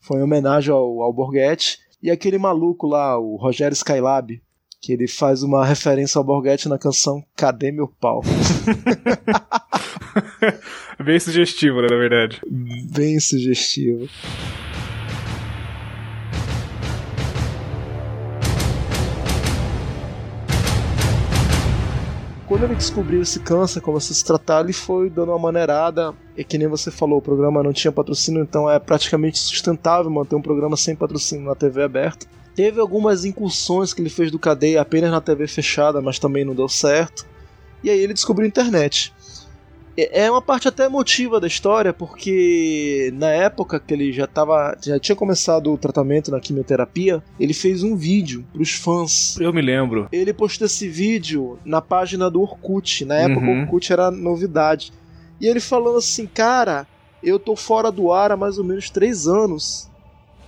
Foi 0.00 0.18
em 0.18 0.22
homenagem 0.22 0.72
ao, 0.72 1.02
ao 1.02 1.12
Borghetti. 1.12 1.78
E 2.02 2.10
aquele 2.10 2.38
maluco 2.38 2.86
lá, 2.86 3.18
o 3.18 3.36
Rogério 3.36 3.74
Skylab, 3.74 4.42
que 4.82 4.92
ele 4.92 5.06
faz 5.06 5.44
uma 5.44 5.64
referência 5.64 6.18
ao 6.18 6.24
Borghetti 6.24 6.68
na 6.68 6.76
canção 6.76 7.24
Cadê 7.36 7.70
Meu 7.70 7.86
Pau? 7.86 8.20
Bem 11.02 11.20
sugestivo, 11.20 11.80
né, 11.80 11.86
na 11.88 11.96
verdade. 11.96 12.40
Bem 12.90 13.20
sugestivo. 13.20 14.08
Quando 22.48 22.64
ele 22.64 22.74
descobriu 22.74 23.22
esse 23.22 23.38
câncer, 23.38 23.80
começou 23.80 24.12
a 24.12 24.16
se 24.16 24.24
tratar, 24.24 24.62
ele 24.62 24.72
foi 24.72 25.08
dando 25.08 25.30
uma 25.30 25.38
maneirada. 25.38 26.12
E 26.36 26.42
que 26.42 26.58
nem 26.58 26.66
você 26.66 26.90
falou, 26.90 27.18
o 27.18 27.22
programa 27.22 27.62
não 27.62 27.72
tinha 27.72 27.92
patrocínio, 27.92 28.42
então 28.42 28.68
é 28.68 28.80
praticamente 28.80 29.38
sustentável 29.38 30.10
manter 30.10 30.34
um 30.34 30.42
programa 30.42 30.76
sem 30.76 30.96
patrocínio 30.96 31.46
na 31.46 31.54
TV 31.54 31.84
aberta. 31.84 32.26
Teve 32.54 32.80
algumas 32.80 33.24
incursões 33.24 33.94
que 33.94 34.02
ele 34.02 34.10
fez 34.10 34.30
do 34.30 34.38
cadeia 34.38 34.80
apenas 34.80 35.10
na 35.10 35.20
TV 35.20 35.46
fechada, 35.46 36.00
mas 36.02 36.18
também 36.18 36.44
não 36.44 36.54
deu 36.54 36.68
certo. 36.68 37.26
E 37.82 37.88
aí 37.90 37.98
ele 37.98 38.12
descobriu 38.12 38.44
a 38.44 38.48
internet. 38.48 39.12
É 39.96 40.22
é 40.24 40.30
uma 40.30 40.40
parte 40.40 40.66
até 40.68 40.84
emotiva 40.86 41.38
da 41.38 41.46
história, 41.46 41.92
porque 41.92 43.12
na 43.14 43.28
época 43.28 43.78
que 43.78 43.92
ele 43.92 44.10
já 44.12 44.26
tava, 44.26 44.76
já 44.82 44.98
tinha 44.98 45.14
começado 45.16 45.70
o 45.72 45.76
tratamento 45.76 46.30
na 46.30 46.40
quimioterapia, 46.40 47.22
ele 47.38 47.52
fez 47.52 47.82
um 47.82 47.94
vídeo 47.96 48.44
pros 48.52 48.70
fãs. 48.72 49.36
Eu 49.38 49.52
me 49.52 49.60
lembro. 49.60 50.08
Ele 50.10 50.32
postou 50.32 50.66
esse 50.66 50.88
vídeo 50.88 51.58
na 51.64 51.80
página 51.82 52.30
do 52.30 52.40
Orkut. 52.40 53.04
Na 53.04 53.16
época 53.16 53.46
Uhum. 53.46 53.58
o 53.58 53.62
Orkut 53.62 53.92
era 53.92 54.10
novidade. 54.10 54.92
E 55.40 55.46
ele 55.46 55.60
falando 55.60 55.98
assim, 55.98 56.26
cara, 56.26 56.86
eu 57.22 57.38
tô 57.38 57.54
fora 57.54 57.90
do 57.92 58.10
ar 58.12 58.32
há 58.32 58.36
mais 58.36 58.56
ou 58.58 58.64
menos 58.64 58.88
três 58.88 59.26
anos. 59.26 59.90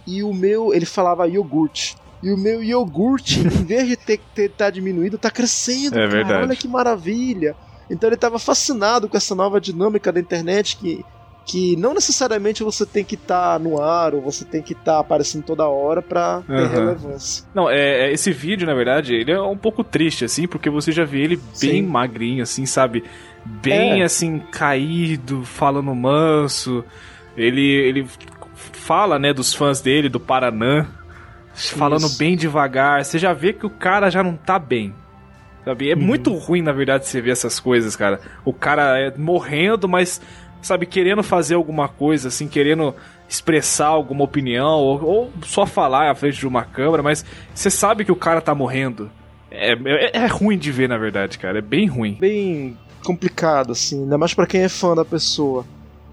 E 0.07 0.23
o 0.23 0.33
meu, 0.33 0.75
ele 0.75 0.87
falava 0.87 1.29
iogurte. 1.29 1.97
E 2.23 2.33
o 2.33 2.37
meu 2.37 2.63
iogurte, 2.63 3.41
em 3.41 3.49
vez 3.65 3.89
de 3.89 3.97
ter, 3.97 4.21
ter 4.35 4.51
tá 4.51 4.71
diminuído, 4.71 5.19
tá 5.19 5.31
crescendo. 5.31 5.99
É 5.99 6.01
cara. 6.01 6.09
verdade. 6.09 6.43
Olha 6.45 6.57
que 6.57 6.69
maravilha. 6.69 7.55
Então 7.91 8.09
ele 8.09 8.15
estava 8.15 8.39
fascinado 8.39 9.09
com 9.09 9.17
essa 9.17 9.35
nova 9.35 9.61
dinâmica 9.61 10.11
da 10.11 10.21
internet 10.21 10.77
que 10.77 11.05
que 11.47 11.77
não 11.77 11.93
necessariamente 11.93 12.63
você 12.63 12.87
tem 12.87 13.05
que 13.05 13.17
estar 13.17 13.55
tá 13.55 13.59
no 13.59 13.81
ar 13.81 14.15
ou 14.15 14.23
você 14.23 14.45
tem 14.45 14.63
que 14.63 14.73
estar 14.73 14.95
tá 14.95 14.99
aparecendo 14.99 15.45
toda 15.45 15.69
hora 15.69 16.01
pra 16.01 16.43
ter 16.47 16.53
uhum. 16.53 16.69
relevância. 16.69 17.45
Não, 17.55 17.69
é, 17.69 18.07
é, 18.07 18.13
esse 18.13 18.33
vídeo, 18.33 18.67
na 18.67 18.75
verdade, 18.75 19.15
ele 19.15 19.31
é 19.31 19.41
um 19.41 19.57
pouco 19.57 19.85
triste, 19.85 20.25
assim, 20.25 20.47
porque 20.47 20.71
você 20.71 20.91
já 20.91 21.05
vê 21.05 21.21
ele 21.21 21.37
bem 21.37 21.83
Sim. 21.83 21.83
magrinho, 21.83 22.43
assim, 22.43 22.65
sabe? 22.65 23.05
Bem, 23.45 24.01
é. 24.01 24.05
assim, 24.05 24.39
caído, 24.51 25.45
falando 25.45 25.95
manso. 25.95 26.83
Ele, 27.37 27.63
ele 27.63 28.07
fala, 28.85 29.19
né, 29.19 29.33
dos 29.33 29.55
fãs 29.55 29.81
dele, 29.81 30.09
do 30.09 30.21
Paranã, 30.21 30.87
falando 31.55 32.07
Isso. 32.07 32.19
bem 32.19 32.37
devagar. 32.37 33.03
Você 33.03 33.19
já 33.19 33.33
vê 33.33 33.53
que 33.53 33.65
o 33.65 33.71
cara 33.71 34.11
já 34.11 34.23
não 34.23 34.37
tá 34.37 34.59
bem. 34.59 34.95
Sabe? 35.65 35.91
É 35.91 35.95
uhum. 35.95 36.03
muito 36.03 36.35
ruim, 36.35 36.61
na 36.61 36.73
verdade, 36.73 37.07
você 37.07 37.21
ver 37.21 37.31
essas 37.31 37.59
coisas, 37.59 37.97
cara. 37.97 38.21
O 38.45 38.53
cara 38.53 38.99
é 38.99 39.17
morrendo, 39.17 39.89
mas 39.89 40.21
sabe, 40.61 40.85
querendo 40.85 41.23
fazer 41.23 41.55
alguma 41.55 41.89
coisa, 41.89 42.29
assim, 42.29 42.47
querendo 42.47 42.95
expressar 43.27 43.87
alguma 43.87 44.25
opinião, 44.25 44.79
ou, 44.79 45.03
ou 45.03 45.33
só 45.45 45.65
falar 45.65 46.11
à 46.11 46.15
frente 46.15 46.39
de 46.39 46.47
uma 46.47 46.65
câmera, 46.65 47.03
mas 47.03 47.25
você 47.55 47.71
sabe 47.71 48.05
que 48.05 48.13
o 48.13 48.17
cara 48.17 48.43
tá 48.43 48.55
morrendo. 48.55 49.11
É, 49.51 49.73
é, 49.73 50.25
é, 50.25 50.27
ruim 50.27 50.59
de 50.59 50.71
ver, 50.71 50.89
na 50.89 50.99
verdade, 50.99 51.39
cara. 51.39 51.59
É 51.59 51.63
bem 51.63 51.87
ruim. 51.87 52.19
Bem 52.21 52.77
complicado, 53.03 53.73
assim, 53.73 54.03
ainda 54.03 54.19
mais 54.19 54.35
para 54.35 54.47
quem 54.47 54.63
é 54.63 54.69
fã 54.69 54.95
da 54.95 55.05
pessoa. 55.05 55.65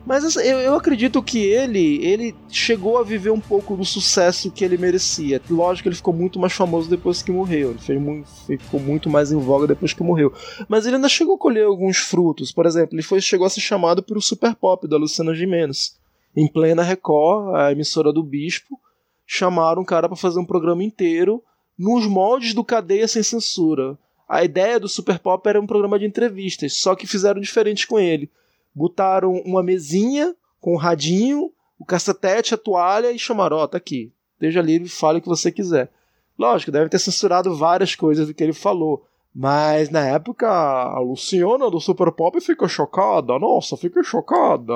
Mas 0.06 0.26
assim, 0.26 0.40
eu, 0.40 0.60
eu, 0.60 0.76
acredito 0.76 1.22
que 1.22 1.40
ele 1.40 2.04
ele 2.04 2.36
chegou 2.50 2.98
a 2.98 3.04
viver 3.04 3.30
um 3.30 3.40
pouco 3.40 3.76
do 3.76 3.86
sucesso 3.86 4.52
que 4.52 4.66
ele 4.66 4.78
merecia. 4.78 5.40
Lógico 5.50 5.84
que 5.84 5.90
ele 5.90 5.96
ficou 5.96 6.14
muito 6.14 6.40
mais 6.40 6.54
famoso 6.54 6.90
depois 6.90 7.22
que 7.22 7.32
morreu. 7.32 7.72
Ele 7.72 7.80
fez 7.80 8.02
muito, 8.02 8.28
ficou 8.46 8.80
muito 8.80 9.10
mais 9.10 9.32
em 9.32 9.38
voga 9.38 9.68
depois 9.68 9.94
que 9.94 10.02
morreu. 10.02 10.34
Mas 10.68 10.86
ele 10.86 10.96
ainda 10.96 11.08
chegou 11.08 11.36
a 11.36 11.40
colher 11.40 11.66
alguns 11.66 11.98
frutos. 11.98 12.52
Por 12.52 12.66
exemplo, 12.66 12.96
ele 12.96 13.04
foi, 13.04 13.22
chegou 13.22 13.46
a 13.46 13.50
ser 13.50 13.62
chamado 13.62 14.02
para 14.02 14.18
o 14.18 14.22
Super 14.22 14.56
Pop 14.56 14.88
da 14.88 14.98
Luciana 14.98 15.36
Gimenez. 15.36 16.00
Em 16.36 16.48
plena 16.48 16.82
Record, 16.82 17.56
a 17.56 17.72
emissora 17.72 18.12
do 18.12 18.24
Bispo, 18.24 18.80
chamaram 19.28 19.82
um 19.82 19.86
cara 19.86 20.08
para 20.08 20.18
fazer 20.18 20.40
um 20.40 20.46
programa 20.46 20.84
inteiro 20.84 21.44
nos 21.78 22.08
moldes 22.08 22.54
do 22.54 22.64
Cadeia 22.64 23.08
Sem 23.08 23.22
Censura. 23.22 23.98
A 24.28 24.44
ideia 24.44 24.80
do 24.80 24.88
Super 24.88 25.20
Pop 25.20 25.48
era 25.48 25.60
um 25.60 25.68
programa 25.68 26.00
de 26.00 26.06
entrevistas, 26.06 26.78
só 26.78 26.96
que 26.96 27.06
fizeram 27.06 27.40
diferente 27.40 27.86
com 27.86 28.00
ele 28.00 28.30
botaram 28.74 29.34
uma 29.46 29.64
mesinha 29.64 30.36
com 30.60 30.74
um 30.74 30.78
radinho, 30.78 31.52
o 31.80 31.86
cacetete, 31.86 32.54
a 32.54 32.58
toalha 32.58 33.12
e 33.12 33.20
chamaram, 33.20 33.58
ó, 33.58 33.64
oh, 33.64 33.68
tá 33.68 33.78
aqui. 33.78 34.12
Esteja 34.34 34.62
livre, 34.62 34.90
fale 34.90 35.20
o 35.20 35.22
que 35.22 35.28
você 35.28 35.52
quiser. 35.52 35.92
Lógico, 36.38 36.72
deve 36.72 36.90
ter 36.90 37.00
censurado 37.00 37.56
várias 37.56 37.96
coisas 37.96 38.28
do 38.28 38.34
que 38.34 38.44
ele 38.44 38.54
falou. 38.54 39.06
Mas 39.34 39.90
na 39.90 40.06
época 40.06 40.48
a 40.48 41.00
Luciana 41.00 41.70
do 41.70 41.80
Super 41.80 42.12
Pop 42.12 42.40
ficou 42.42 42.68
chocada. 42.68 43.40
Nossa, 43.40 43.78
fiquei 43.78 44.04
chocada. 44.04 44.74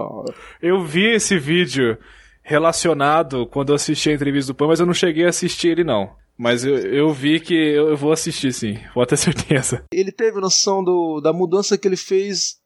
Eu 0.62 0.84
vi 0.84 1.13
esse 1.13 1.38
vídeo 1.38 1.97
relacionado 2.41 3.47
quando 3.47 3.69
eu 3.69 3.75
assisti 3.75 4.10
a 4.10 4.13
entrevista 4.13 4.53
do 4.53 4.55
Pan, 4.55 4.67
mas 4.67 4.79
eu 4.79 4.86
não 4.86 4.93
cheguei 4.93 5.25
a 5.25 5.29
assistir 5.29 5.69
ele 5.69 5.84
não. 5.84 6.12
Mas 6.38 6.63
eu, 6.63 6.77
eu 6.77 7.12
vi 7.12 7.39
que 7.39 7.53
eu 7.53 7.95
vou 7.97 8.12
assistir 8.12 8.53
sim, 8.53 8.77
vou 8.93 9.05
ter 9.05 9.17
certeza. 9.17 9.84
Ele 9.91 10.12
teve 10.12 10.39
noção 10.39 10.84
do, 10.84 11.19
da 11.19 11.34
mudança 11.34 11.77
que 11.77 11.88
ele 11.88 11.97
fez 11.97 12.58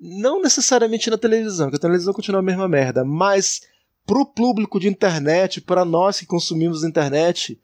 não 0.00 0.40
necessariamente 0.40 1.10
na 1.10 1.18
televisão, 1.18 1.66
porque 1.66 1.76
a 1.76 1.88
televisão 1.88 2.12
continua 2.12 2.40
a 2.40 2.42
mesma 2.42 2.68
merda, 2.68 3.04
mas 3.04 3.60
pro 4.06 4.24
público 4.24 4.78
de 4.78 4.88
internet, 4.88 5.60
para 5.60 5.84
nós 5.84 6.18
que 6.18 6.26
consumimos 6.26 6.84
internet, 6.84 7.60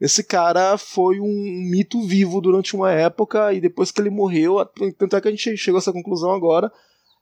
esse 0.00 0.22
cara 0.22 0.78
foi 0.78 1.18
um 1.18 1.68
mito 1.70 2.00
vivo 2.02 2.40
durante 2.40 2.76
uma 2.76 2.92
época 2.92 3.52
e 3.52 3.60
depois 3.60 3.90
que 3.90 4.00
ele 4.00 4.10
morreu, 4.10 4.64
tanto 4.96 5.16
é 5.16 5.20
que 5.20 5.28
a 5.28 5.30
gente 5.30 5.56
chegou 5.56 5.78
a 5.78 5.80
essa 5.80 5.92
conclusão 5.92 6.30
agora, 6.30 6.70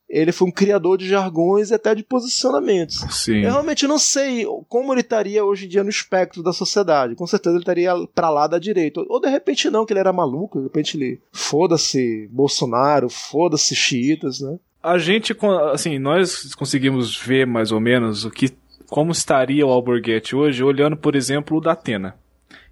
ele 0.09 0.33
foi 0.33 0.49
um 0.49 0.53
criador 0.53 0.97
de 0.97 1.09
jargões 1.09 1.71
e 1.71 1.75
até 1.75 1.95
de 1.95 2.03
posicionamentos. 2.03 3.05
Sim. 3.11 3.39
Eu 3.39 3.51
realmente 3.51 3.87
não 3.87 3.99
sei 3.99 4.47
como 4.69 4.93
ele 4.93 5.01
estaria 5.01 5.45
hoje 5.45 5.67
em 5.67 5.69
dia 5.69 5.83
no 5.83 5.91
espectro 5.91 6.43
da 6.43 6.53
sociedade. 6.53 7.17
Com 7.17 7.27
certeza 7.27 7.57
ele 7.57 7.63
estaria 7.63 7.93
pra 8.15 8.31
lá 8.31 8.47
da 8.47 8.59
direita. 8.59 9.05
Ou 9.09 9.21
de 9.21 9.29
repente 9.29 9.69
não, 9.69 9.85
que 9.85 9.93
ele 9.93 10.01
era 10.01 10.13
maluco, 10.13 10.59
de 10.59 10.65
repente 10.65 10.97
ele 10.97 11.21
foda-se 11.33 12.29
Bolsonaro, 12.31 13.09
foda-se 13.09 13.75
xiitas, 13.75 14.41
né? 14.41 14.59
A 14.83 14.99
gente, 14.99 15.37
assim, 15.73 15.99
nós 15.99 16.55
conseguimos 16.55 17.17
ver 17.17 17.45
mais 17.45 17.73
ou 17.73 17.81
menos 17.81 18.25
o 18.25 18.31
que, 18.31 18.51
como 18.89 19.11
estaria 19.11 19.67
o 19.67 19.71
Alborguete 19.71 20.37
hoje, 20.37 20.63
olhando, 20.63 20.97
por 20.97 21.17
exemplo, 21.17 21.59
o 21.59 21.61
da 21.61 21.73
Atena 21.73 22.15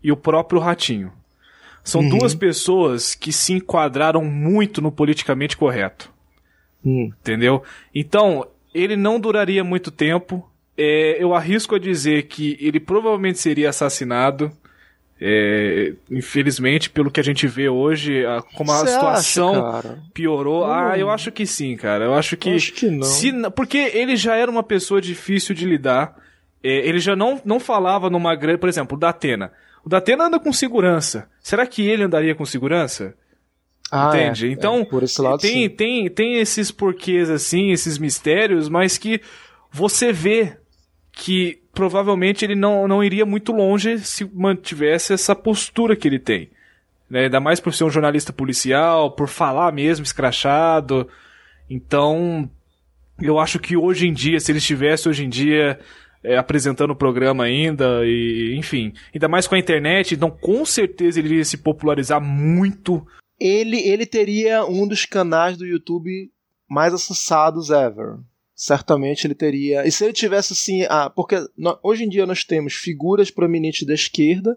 e 0.01 0.13
o 0.13 0.17
próprio 0.17 0.61
Ratinho. 0.61 1.13
São 1.83 2.01
uhum. 2.03 2.19
duas 2.19 2.33
pessoas 2.33 3.17
que 3.17 3.33
se 3.33 3.53
enquadraram 3.53 4.25
muito 4.25 4.81
no 4.81 4.93
politicamente 4.93 5.57
correto. 5.57 6.14
Hum. 6.85 7.11
Entendeu? 7.21 7.63
Então, 7.95 8.47
ele 8.75 8.97
não 8.97 9.19
duraria 9.19 9.63
muito 9.65 9.91
tempo. 9.91 10.49
É, 10.77 11.23
eu 11.23 11.35
arrisco 11.35 11.77
a 11.77 11.79
dizer 11.79 12.25
que 12.25 12.57
ele 12.61 12.81
provavelmente 12.81 13.39
seria 13.39 13.71
assassinado. 13.71 14.51
É, 15.21 15.95
infelizmente, 16.11 16.91
pelo 16.91 17.11
que 17.11 17.21
a 17.21 17.23
gente 17.23 17.47
vê 17.47 17.69
hoje, 17.69 18.27
a, 18.27 18.43
como 18.43 18.73
a 18.73 18.79
Cê 18.79 18.89
situação 18.89 19.67
acha, 19.67 19.99
piorou. 20.13 20.65
Hum. 20.67 20.73
Ah, 20.73 20.99
eu 20.99 21.09
acho 21.09 21.31
que 21.31 21.47
sim, 21.47 21.77
cara. 21.77 22.05
Eu 22.05 22.15
acho 22.15 22.37
que. 22.37 22.51
Acho 22.51 22.73
que 22.73 22.91
não. 22.91 23.05
Se, 23.05 23.33
porque 23.51 23.79
ele 23.79 24.17
já 24.17 24.35
era 24.35 24.51
uma 24.51 24.63
pessoa 24.63 25.01
difícil 25.01 25.55
de 25.55 25.65
lidar. 25.65 26.17
É, 26.63 26.89
ele 26.89 26.99
já 26.99 27.15
não, 27.15 27.41
não 27.45 27.61
falava 27.61 28.11
numa 28.11 28.35
grande. 28.35 28.59
Por 28.59 28.69
exemplo, 28.69 28.97
o 28.97 29.01
Datena. 29.01 29.53
O 29.85 29.89
Datena 29.89 30.25
anda 30.25 30.41
com 30.41 30.53
segurança. 30.53 31.29
Será 31.41 31.67
que 31.67 31.87
ele 31.87 32.03
andaria 32.03 32.35
com 32.35 32.45
segurança? 32.45 33.15
Ah, 33.91 34.09
Entende? 34.09 34.49
É, 34.49 34.51
então, 34.51 34.81
é, 34.81 34.85
por 34.85 35.03
esse 35.03 35.21
lado, 35.21 35.41
tem, 35.41 35.65
sim. 35.65 35.69
tem, 35.69 36.11
tem 36.11 36.35
esses 36.39 36.71
porquês 36.71 37.31
assim, 37.31 37.71
esses 37.71 37.99
mistérios, 37.99 38.69
mas 38.69 38.99
que 38.99 39.21
você 39.71 40.13
vê 40.13 40.57
que 41.13 41.61
provavelmente 41.73 42.45
ele 42.45 42.55
não, 42.55 42.89
não 42.89 43.03
iria 43.03 43.27
muito 43.27 43.53
longe 43.53 43.99
se 43.99 44.25
mantivesse 44.33 45.13
essa 45.13 45.35
postura 45.35 45.97
que 45.97 46.09
ele 46.09 46.19
tem. 46.19 46.51
Né? 47.09 47.25
Ainda 47.25 47.41
mais 47.41 47.61
por 47.61 47.73
ser 47.73 47.85
um 47.85 47.91
jornalista 47.91 48.33
policial, 48.33 49.13
por 49.13 49.29
falar 49.29 49.73
mesmo 49.73 50.05
escrachado. 50.05 51.09
Então, 51.69 52.49
eu 53.21 53.39
acho 53.39 53.59
que 53.59 53.77
hoje 53.77 54.09
em 54.09 54.13
dia, 54.13 54.41
se 54.41 54.51
ele 54.51 54.59
estivesse 54.59 55.09
hoje 55.09 55.25
em 55.25 55.29
dia 55.29 55.79
é, 56.23 56.37
apresentando 56.37 56.91
o 56.91 56.97
programa 56.97 57.45
ainda, 57.45 58.01
e 58.05 58.55
enfim, 58.57 58.93
ainda 59.15 59.29
mais 59.29 59.47
com 59.47 59.55
a 59.55 59.59
internet, 59.59 60.15
então 60.15 60.31
com 60.31 60.65
certeza 60.65 61.19
ele 61.19 61.29
iria 61.29 61.45
se 61.45 61.59
popularizar 61.59 62.21
muito 62.21 63.07
ele, 63.39 63.81
ele 63.81 64.07
teria 64.07 64.65
um 64.65 64.87
dos 64.87 65.05
canais 65.05 65.57
do 65.57 65.67
YouTube 65.67 66.31
mais 66.69 66.95
acessados 66.95 67.71
ever. 67.71 68.19
Certamente 68.55 69.27
ele 69.27 69.35
teria. 69.35 69.87
E 69.87 69.91
se 69.91 70.05
ele 70.05 70.13
tivesse 70.13 70.53
assim. 70.53 70.85
Ah, 70.89 71.11
porque 71.11 71.37
hoje 71.83 72.05
em 72.05 72.09
dia 72.09 72.25
nós 72.25 72.45
temos 72.45 72.75
figuras 72.75 73.31
prominentes 73.31 73.87
da 73.87 73.95
esquerda 73.95 74.57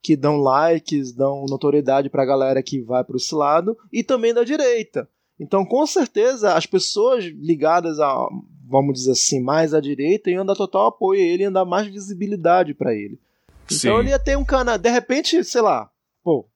que 0.00 0.16
dão 0.16 0.36
likes, 0.36 1.12
dão 1.12 1.46
notoriedade 1.48 2.10
pra 2.10 2.26
galera 2.26 2.62
que 2.62 2.82
vai 2.82 3.02
para 3.02 3.16
esse 3.16 3.34
lado, 3.34 3.74
e 3.90 4.04
também 4.04 4.34
da 4.34 4.44
direita. 4.44 5.08
Então, 5.40 5.64
com 5.64 5.84
certeza, 5.86 6.52
as 6.52 6.66
pessoas 6.66 7.24
ligadas 7.24 7.98
a, 7.98 8.28
vamos 8.68 8.94
dizer 8.94 9.12
assim, 9.12 9.42
mais 9.42 9.72
à 9.72 9.80
direita 9.80 10.30
iam 10.30 10.44
dar 10.44 10.54
total 10.54 10.88
apoio 10.88 11.20
a 11.20 11.24
ele 11.24 11.44
e 11.44 11.50
dar 11.50 11.64
mais 11.64 11.86
visibilidade 11.86 12.74
para 12.74 12.94
ele. 12.94 13.18
Então 13.64 13.94
Sim. 13.94 13.98
ele 13.98 14.10
ia 14.10 14.18
ter 14.18 14.36
um 14.36 14.44
canal. 14.44 14.76
De 14.76 14.90
repente, 14.90 15.42
sei 15.42 15.62
lá, 15.62 15.90
pô, 16.22 16.46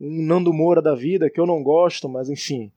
um 0.00 0.22
Nando 0.22 0.52
Moura 0.52 0.80
da 0.80 0.94
vida, 0.94 1.28
que 1.28 1.38
eu 1.38 1.46
não 1.46 1.62
gosto, 1.62 2.08
mas 2.08 2.30
enfim, 2.30 2.72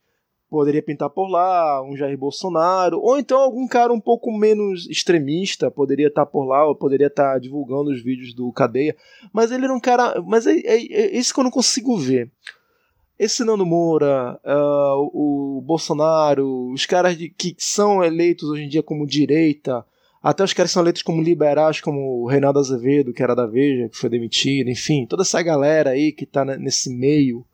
poderia 0.50 0.84
pintar 0.84 1.10
por 1.10 1.28
lá, 1.28 1.82
um 1.82 1.96
Jair 1.96 2.18
Bolsonaro, 2.18 3.00
ou 3.00 3.18
então 3.18 3.40
algum 3.40 3.68
cara 3.68 3.92
um 3.92 4.00
pouco 4.00 4.32
menos 4.32 4.88
extremista 4.88 5.72
poderia 5.72 6.10
estar 6.10 6.28
por 6.28 6.46
lá, 6.46 6.68
ou 6.68 6.76
poderia 6.76 7.08
estar 7.08 7.40
divulgando 7.40 7.90
os 7.90 8.04
vídeos 8.04 8.36
do 8.36 8.52
Cadeia, 8.52 8.96
mas 9.32 9.52
ele 9.52 9.66
era 9.66 9.74
um 9.74 9.80
cara. 9.80 10.22
Mas 10.22 10.46
é, 10.46 10.56
é, 10.60 10.76
é 10.76 11.18
isso 11.18 11.34
que 11.34 11.40
eu 11.40 11.44
não 11.44 11.52
consigo 11.52 11.98
ver. 11.98 12.30
Esse 13.18 13.44
Nando 13.44 13.66
Moura, 13.66 14.40
uh, 14.44 15.10
o 15.14 15.62
Bolsonaro, 15.62 16.72
os 16.72 16.86
caras 16.86 17.18
de, 17.18 17.30
que 17.30 17.56
são 17.58 18.04
eleitos 18.04 18.50
hoje 18.50 18.64
em 18.64 18.70
dia 18.70 18.84
como 18.84 19.08
direita, 19.08 19.86
até 20.24 20.42
os 20.42 20.54
caras 20.54 20.72
são 20.72 20.82
eleitos 20.82 21.02
como 21.02 21.22
liberais, 21.22 21.82
como 21.82 22.24
o 22.24 22.28
Reinaldo 22.28 22.58
Azevedo, 22.58 23.12
que 23.12 23.22
era 23.22 23.36
da 23.36 23.46
Veja, 23.46 23.90
que 23.90 23.98
foi 23.98 24.10
demitido, 24.10 24.70
enfim, 24.70 25.06
toda 25.06 25.24
essa 25.24 25.42
galera 25.42 25.90
aí 25.90 26.14
que 26.14 26.26
tá 26.26 26.46
nesse 26.46 26.90
meio, 26.90 27.46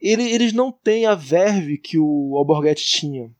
ele, 0.00 0.24
eles 0.24 0.52
não 0.52 0.72
têm 0.72 1.06
a 1.06 1.14
verve 1.14 1.78
que 1.78 1.96
o 1.96 2.36
Alborguete 2.36 2.84
tinha. 2.84 3.30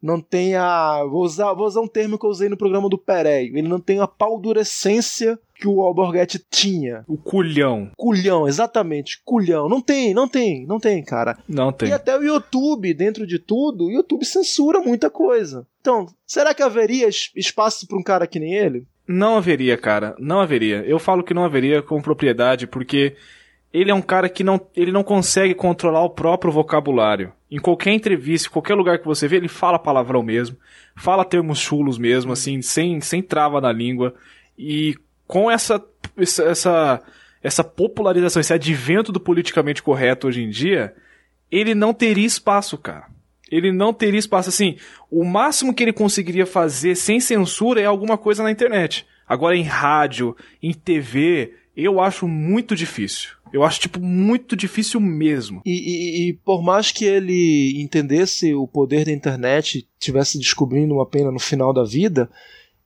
Não 0.00 0.20
tem 0.20 0.54
a. 0.54 1.04
Vou 1.10 1.24
usar, 1.24 1.52
vou 1.54 1.66
usar 1.66 1.80
um 1.80 1.88
termo 1.88 2.16
que 2.16 2.24
eu 2.24 2.30
usei 2.30 2.48
no 2.48 2.56
programa 2.56 2.88
do 2.88 2.96
Pereio. 2.96 3.58
Ele 3.58 3.66
não 3.66 3.80
tem 3.80 3.98
a 3.98 4.06
paldurecência 4.06 5.36
que 5.58 5.66
o 5.66 5.82
Alborguete 5.82 6.40
tinha. 6.48 7.04
O 7.08 7.18
culhão. 7.18 7.90
Culhão, 7.96 8.46
exatamente. 8.46 9.20
Culhão. 9.24 9.68
Não 9.68 9.80
tem, 9.80 10.14
não 10.14 10.28
tem, 10.28 10.64
não 10.66 10.78
tem, 10.78 11.02
cara. 11.02 11.36
Não 11.48 11.72
tem. 11.72 11.88
E 11.88 11.92
até 11.92 12.16
o 12.16 12.22
YouTube, 12.22 12.94
dentro 12.94 13.26
de 13.26 13.40
tudo, 13.40 13.86
o 13.86 13.90
YouTube 13.90 14.24
censura 14.24 14.80
muita 14.80 15.10
coisa. 15.10 15.66
Então, 15.80 16.06
será 16.24 16.54
que 16.54 16.62
haveria 16.62 17.08
espaço 17.08 17.88
para 17.88 17.98
um 17.98 18.02
cara 18.02 18.26
que 18.26 18.38
nem 18.38 18.54
ele? 18.54 18.86
Não 19.06 19.36
haveria, 19.36 19.76
cara. 19.76 20.14
Não 20.18 20.40
haveria. 20.40 20.84
Eu 20.86 21.00
falo 21.00 21.24
que 21.24 21.34
não 21.34 21.44
haveria 21.44 21.82
com 21.82 22.00
propriedade, 22.00 22.66
porque 22.66 23.16
ele 23.72 23.90
é 23.90 23.94
um 23.94 24.02
cara 24.02 24.28
que 24.28 24.44
não, 24.44 24.60
ele 24.76 24.92
não 24.92 25.02
consegue 25.02 25.54
controlar 25.54 26.04
o 26.04 26.10
próprio 26.10 26.52
vocabulário. 26.52 27.32
Em 27.50 27.58
qualquer 27.58 27.92
entrevista, 27.92 28.48
em 28.48 28.52
qualquer 28.52 28.74
lugar 28.74 28.98
que 28.98 29.06
você 29.06 29.26
vê, 29.26 29.36
ele 29.36 29.48
fala 29.48 29.78
palavrão 29.78 30.22
mesmo, 30.22 30.56
fala 30.94 31.24
termos 31.24 31.58
chulos 31.58 31.98
mesmo, 31.98 32.32
assim, 32.32 32.62
sem, 32.62 33.00
sem 33.00 33.22
trava 33.22 33.60
na 33.60 33.72
língua. 33.72 34.14
E 34.56 34.94
com 35.28 35.50
essa, 35.50 35.84
essa, 36.16 37.02
essa 37.42 37.62
popularização, 37.62 38.40
esse 38.40 38.52
advento 38.52 39.12
do 39.12 39.20
politicamente 39.20 39.82
correto 39.82 40.26
hoje 40.26 40.42
em 40.42 40.48
dia, 40.48 40.94
ele 41.52 41.74
não 41.74 41.92
teria 41.92 42.26
espaço, 42.26 42.78
cara. 42.78 43.06
Ele 43.50 43.70
não 43.70 43.92
teria 43.92 44.18
espaço. 44.18 44.48
Assim, 44.48 44.76
o 45.10 45.24
máximo 45.24 45.74
que 45.74 45.82
ele 45.82 45.92
conseguiria 45.92 46.46
fazer 46.46 46.94
sem 46.94 47.20
censura 47.20 47.80
é 47.80 47.84
alguma 47.84 48.16
coisa 48.16 48.42
na 48.42 48.50
internet. 48.50 49.06
Agora, 49.26 49.54
em 49.54 49.62
rádio, 49.62 50.34
em 50.62 50.72
TV, 50.72 51.54
eu 51.76 52.00
acho 52.00 52.26
muito 52.26 52.74
difícil. 52.74 53.30
Eu 53.52 53.62
acho, 53.62 53.80
tipo, 53.80 54.00
muito 54.00 54.56
difícil 54.56 54.98
mesmo. 55.00 55.62
E, 55.64 55.70
e, 55.70 56.28
e, 56.28 56.32
por 56.32 56.62
mais 56.62 56.90
que 56.90 57.04
ele 57.04 57.80
entendesse 57.80 58.54
o 58.54 58.66
poder 58.66 59.04
da 59.04 59.12
internet, 59.12 59.86
tivesse 59.98 60.38
descobrindo 60.38 60.94
uma 60.94 61.06
pena 61.06 61.30
no 61.30 61.38
final 61.38 61.72
da 61.72 61.84
vida, 61.84 62.30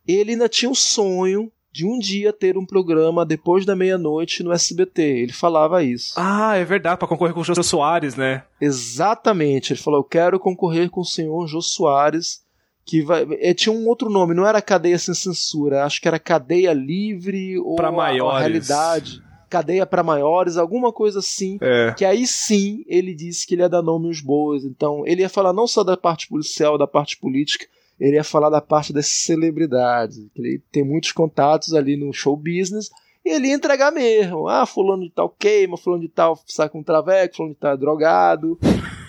ele 0.06 0.32
ainda 0.32 0.48
tinha 0.48 0.70
o 0.70 0.74
sonho 0.74 1.50
de 1.72 1.86
um 1.86 1.98
dia 1.98 2.32
ter 2.32 2.58
um 2.58 2.66
programa 2.66 3.24
depois 3.24 3.64
da 3.64 3.74
meia-noite 3.74 4.42
no 4.42 4.52
SBT. 4.52 5.02
Ele 5.02 5.32
falava 5.32 5.82
isso. 5.82 6.12
Ah, 6.16 6.54
é 6.56 6.64
verdade, 6.64 6.98
para 6.98 7.08
concorrer 7.08 7.32
com 7.32 7.40
o 7.40 7.44
Jô 7.44 7.62
Soares, 7.62 8.14
né? 8.14 8.44
Exatamente. 8.60 9.72
Ele 9.72 9.80
falou: 9.80 10.00
Eu 10.00 10.04
quero 10.04 10.38
concorrer 10.38 10.90
com 10.90 11.00
o 11.00 11.04
senhor 11.04 11.46
Jô 11.46 11.62
Soares. 11.62 12.42
Que 12.84 13.00
vai. 13.00 13.26
É, 13.40 13.54
tinha 13.54 13.72
um 13.72 13.86
outro 13.86 14.10
nome, 14.10 14.34
não 14.34 14.46
era 14.46 14.60
cadeia 14.60 14.98
sem 14.98 15.14
censura, 15.14 15.84
acho 15.84 16.00
que 16.00 16.08
era 16.08 16.18
cadeia 16.18 16.72
livre 16.72 17.56
ou 17.60 17.76
pra 17.76 17.92
maiores. 17.92 18.36
a 18.36 18.40
realidade 18.40 19.22
cadeia 19.48 19.84
para 19.84 20.02
maiores, 20.02 20.56
alguma 20.56 20.90
coisa 20.90 21.18
assim. 21.18 21.58
É. 21.60 21.94
Que 21.96 22.06
aí 22.06 22.26
sim 22.26 22.82
ele 22.86 23.14
disse 23.14 23.46
que 23.46 23.54
ele 23.54 23.60
ia 23.60 23.68
dar 23.68 23.82
nome 23.82 24.08
aos 24.08 24.22
bois. 24.22 24.64
Então 24.64 25.06
ele 25.06 25.20
ia 25.20 25.28
falar 25.28 25.52
não 25.52 25.66
só 25.66 25.84
da 25.84 25.94
parte 25.94 26.26
policial, 26.26 26.78
da 26.78 26.86
parte 26.86 27.18
política, 27.18 27.66
ele 28.02 28.16
ia 28.16 28.24
falar 28.24 28.50
da 28.50 28.60
parte 28.60 28.92
das 28.92 29.06
celebridades. 29.06 30.18
Ele 30.36 30.60
tem 30.72 30.84
muitos 30.84 31.12
contatos 31.12 31.72
ali 31.72 31.96
no 31.96 32.12
show 32.12 32.36
business. 32.36 32.90
E 33.24 33.30
ele 33.30 33.48
ia 33.48 33.54
entregar 33.54 33.92
mesmo. 33.92 34.48
Ah, 34.48 34.66
fulano 34.66 35.04
de 35.04 35.10
tal 35.10 35.28
queima, 35.28 35.76
fulano 35.76 36.02
de 36.02 36.08
tal 36.08 36.38
sai 36.46 36.68
com 36.68 36.80
um 36.80 36.82
traveco, 36.82 37.36
fulano 37.36 37.54
de 37.54 37.60
tal 37.60 37.74
é 37.74 37.76
drogado. 37.76 38.58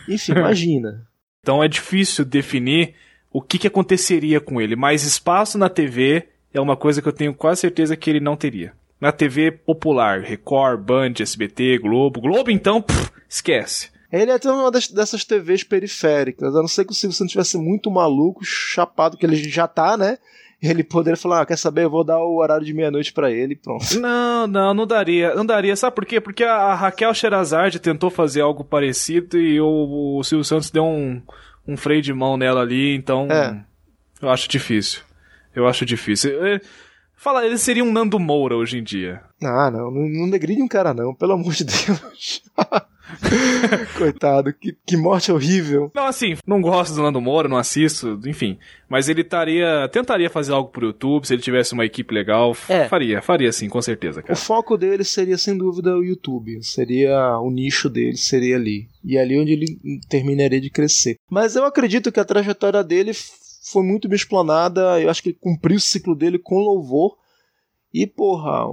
Enfim, 0.07 0.33
imagina. 0.37 1.07
Então 1.39 1.63
é 1.63 1.67
difícil 1.67 2.23
definir 2.23 2.93
o 3.31 3.41
que, 3.41 3.57
que 3.57 3.67
aconteceria 3.67 4.39
com 4.39 4.61
ele. 4.61 4.75
Mas 4.75 5.03
espaço 5.03 5.57
na 5.57 5.69
TV 5.69 6.27
é 6.53 6.61
uma 6.61 6.77
coisa 6.77 7.01
que 7.01 7.07
eu 7.07 7.13
tenho 7.13 7.33
quase 7.33 7.61
certeza 7.61 7.97
que 7.97 8.09
ele 8.09 8.19
não 8.19 8.35
teria 8.35 8.73
na 9.03 9.11
TV 9.11 9.51
popular, 9.51 10.21
Record, 10.21 10.79
Band, 10.79 11.13
SBT, 11.19 11.77
Globo. 11.79 12.21
Globo, 12.21 12.49
então, 12.49 12.81
pff, 12.81 13.11
esquece. 13.27 13.91
Ele 14.13 14.29
é 14.29 14.35
até 14.35 14.51
uma 14.51 14.69
das, 14.69 14.87
dessas 14.87 15.25
TVs 15.25 15.63
periféricas, 15.63 16.55
a 16.55 16.59
não 16.59 16.67
ser 16.67 16.85
que 16.85 16.91
o 16.91 16.95
Silvio 16.95 17.17
Santos 17.17 17.31
tivesse 17.31 17.57
muito 17.57 17.89
maluco, 17.89 18.45
chapado, 18.45 19.17
que 19.17 19.25
ele 19.25 19.35
já 19.35 19.67
tá, 19.67 19.97
né? 19.97 20.19
Ele 20.61 20.83
poderia 20.83 21.17
falar, 21.17 21.41
ah, 21.41 21.45
quer 21.47 21.57
saber, 21.57 21.85
eu 21.85 21.89
vou 21.89 22.03
dar 22.03 22.19
o 22.19 22.37
horário 22.37 22.63
de 22.63 22.75
meia-noite 22.75 23.11
para 23.11 23.31
ele 23.31 23.55
pronto. 23.55 23.83
Não, 23.99 24.45
não, 24.45 24.73
não 24.73 24.85
daria, 24.85 25.33
não 25.33 25.45
daria. 25.45 25.75
Sabe 25.75 25.95
por 25.95 26.05
quê? 26.05 26.21
Porque 26.21 26.43
a 26.43 26.75
Raquel 26.75 27.13
Sherazade 27.13 27.79
tentou 27.79 28.09
fazer 28.09 28.41
algo 28.41 28.63
parecido 28.63 29.37
e 29.39 29.59
o, 29.59 30.17
o 30.19 30.23
Silvio 30.23 30.43
Santos 30.43 30.69
deu 30.69 30.85
um, 30.85 31.21
um 31.67 31.75
freio 31.75 32.01
de 32.01 32.13
mão 32.13 32.37
nela 32.37 32.61
ali, 32.61 32.95
então 32.95 33.27
é. 33.31 33.63
eu 34.21 34.29
acho 34.29 34.47
difícil. 34.47 35.01
Eu 35.55 35.67
acho 35.67 35.85
difícil. 35.85 36.31
Fala, 37.23 37.45
ele 37.45 37.57
seria 37.57 37.85
um 37.85 37.91
Nando 37.91 38.19
Moura 38.19 38.57
hoje 38.57 38.79
em 38.79 38.83
dia. 38.83 39.21
Ah, 39.41 39.71
não, 39.71 39.89
não, 39.89 40.09
não 40.09 40.29
degride 40.29 40.61
um 40.61 40.67
cara 40.67 40.93
não, 40.93 41.15
pelo 41.15 41.31
amor 41.31 41.53
de 41.53 41.63
Deus. 41.63 42.43
Coitado, 43.97 44.53
que, 44.53 44.75
que 44.85 44.97
morte 44.97 45.31
horrível. 45.31 45.89
Não, 45.95 46.05
assim, 46.05 46.35
não 46.45 46.59
gosto 46.59 46.93
do 46.93 47.01
Nando 47.01 47.21
Moura, 47.21 47.47
não 47.47 47.55
assisto, 47.55 48.19
enfim. 48.25 48.57
Mas 48.89 49.07
ele 49.07 49.21
estaria. 49.21 49.87
Tentaria 49.89 50.29
fazer 50.29 50.51
algo 50.51 50.69
pro 50.69 50.87
YouTube, 50.87 51.25
se 51.25 51.33
ele 51.33 51.41
tivesse 51.41 51.71
uma 51.73 51.85
equipe 51.85 52.13
legal. 52.13 52.57
É. 52.67 52.89
Faria, 52.89 53.21
faria 53.21 53.53
sim, 53.53 53.69
com 53.69 53.81
certeza, 53.81 54.21
cara. 54.21 54.33
O 54.33 54.35
foco 54.35 54.77
dele 54.77 55.05
seria, 55.05 55.37
sem 55.37 55.57
dúvida, 55.57 55.95
o 55.95 56.03
YouTube. 56.03 56.61
Seria 56.61 57.39
o 57.39 57.49
nicho 57.49 57.89
dele, 57.89 58.17
seria 58.17 58.57
ali. 58.57 58.89
E 59.01 59.17
é 59.17 59.21
ali 59.21 59.39
onde 59.39 59.53
ele 59.53 59.79
terminaria 60.09 60.59
de 60.59 60.69
crescer. 60.69 61.15
Mas 61.31 61.55
eu 61.55 61.63
acredito 61.63 62.11
que 62.11 62.19
a 62.19 62.25
trajetória 62.25 62.83
dele 62.83 63.13
foi 63.63 63.83
muito 63.83 64.09
bem 64.09 64.17
explanada. 64.17 64.99
Eu 64.99 65.09
acho 65.09 65.23
que 65.23 65.29
ele 65.29 65.37
cumpriu 65.39 65.77
o 65.77 65.81
ciclo 65.81 66.13
dele 66.13 66.37
com 66.37 66.59
louvor. 66.59 67.17
E, 67.93 68.05
porra, 68.05 68.65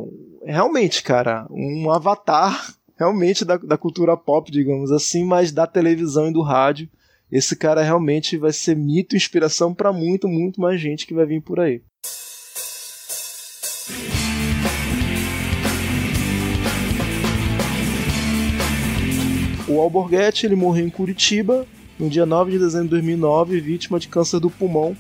realmente, 0.44 1.02
cara, 1.02 1.46
um 1.50 1.90
avatar 1.90 2.74
realmente 2.98 3.44
da, 3.44 3.56
da 3.56 3.78
cultura 3.78 4.16
pop, 4.16 4.50
digamos 4.50 4.90
assim, 4.90 5.24
mas 5.24 5.52
da 5.52 5.66
televisão 5.66 6.28
e 6.28 6.32
do 6.32 6.42
rádio. 6.42 6.88
Esse 7.30 7.54
cara 7.54 7.82
realmente 7.82 8.36
vai 8.36 8.52
ser 8.52 8.74
mito 8.74 9.14
e 9.14 9.16
inspiração 9.16 9.72
para 9.72 9.92
muito, 9.92 10.26
muito 10.26 10.60
mais 10.60 10.80
gente 10.80 11.06
que 11.06 11.14
vai 11.14 11.24
vir 11.24 11.40
por 11.40 11.60
aí. 11.60 11.80
O 19.68 19.80
Alborguete 19.80 20.46
ele 20.46 20.56
morreu 20.56 20.84
em 20.84 20.90
Curitiba 20.90 21.64
no 22.00 22.08
dia 22.08 22.24
9 22.24 22.52
de 22.52 22.58
dezembro 22.58 22.86
de 22.86 22.90
2009, 22.92 23.60
vítima 23.60 24.00
de 24.00 24.08
câncer 24.08 24.40
do 24.40 24.48
pulmão. 24.50 24.96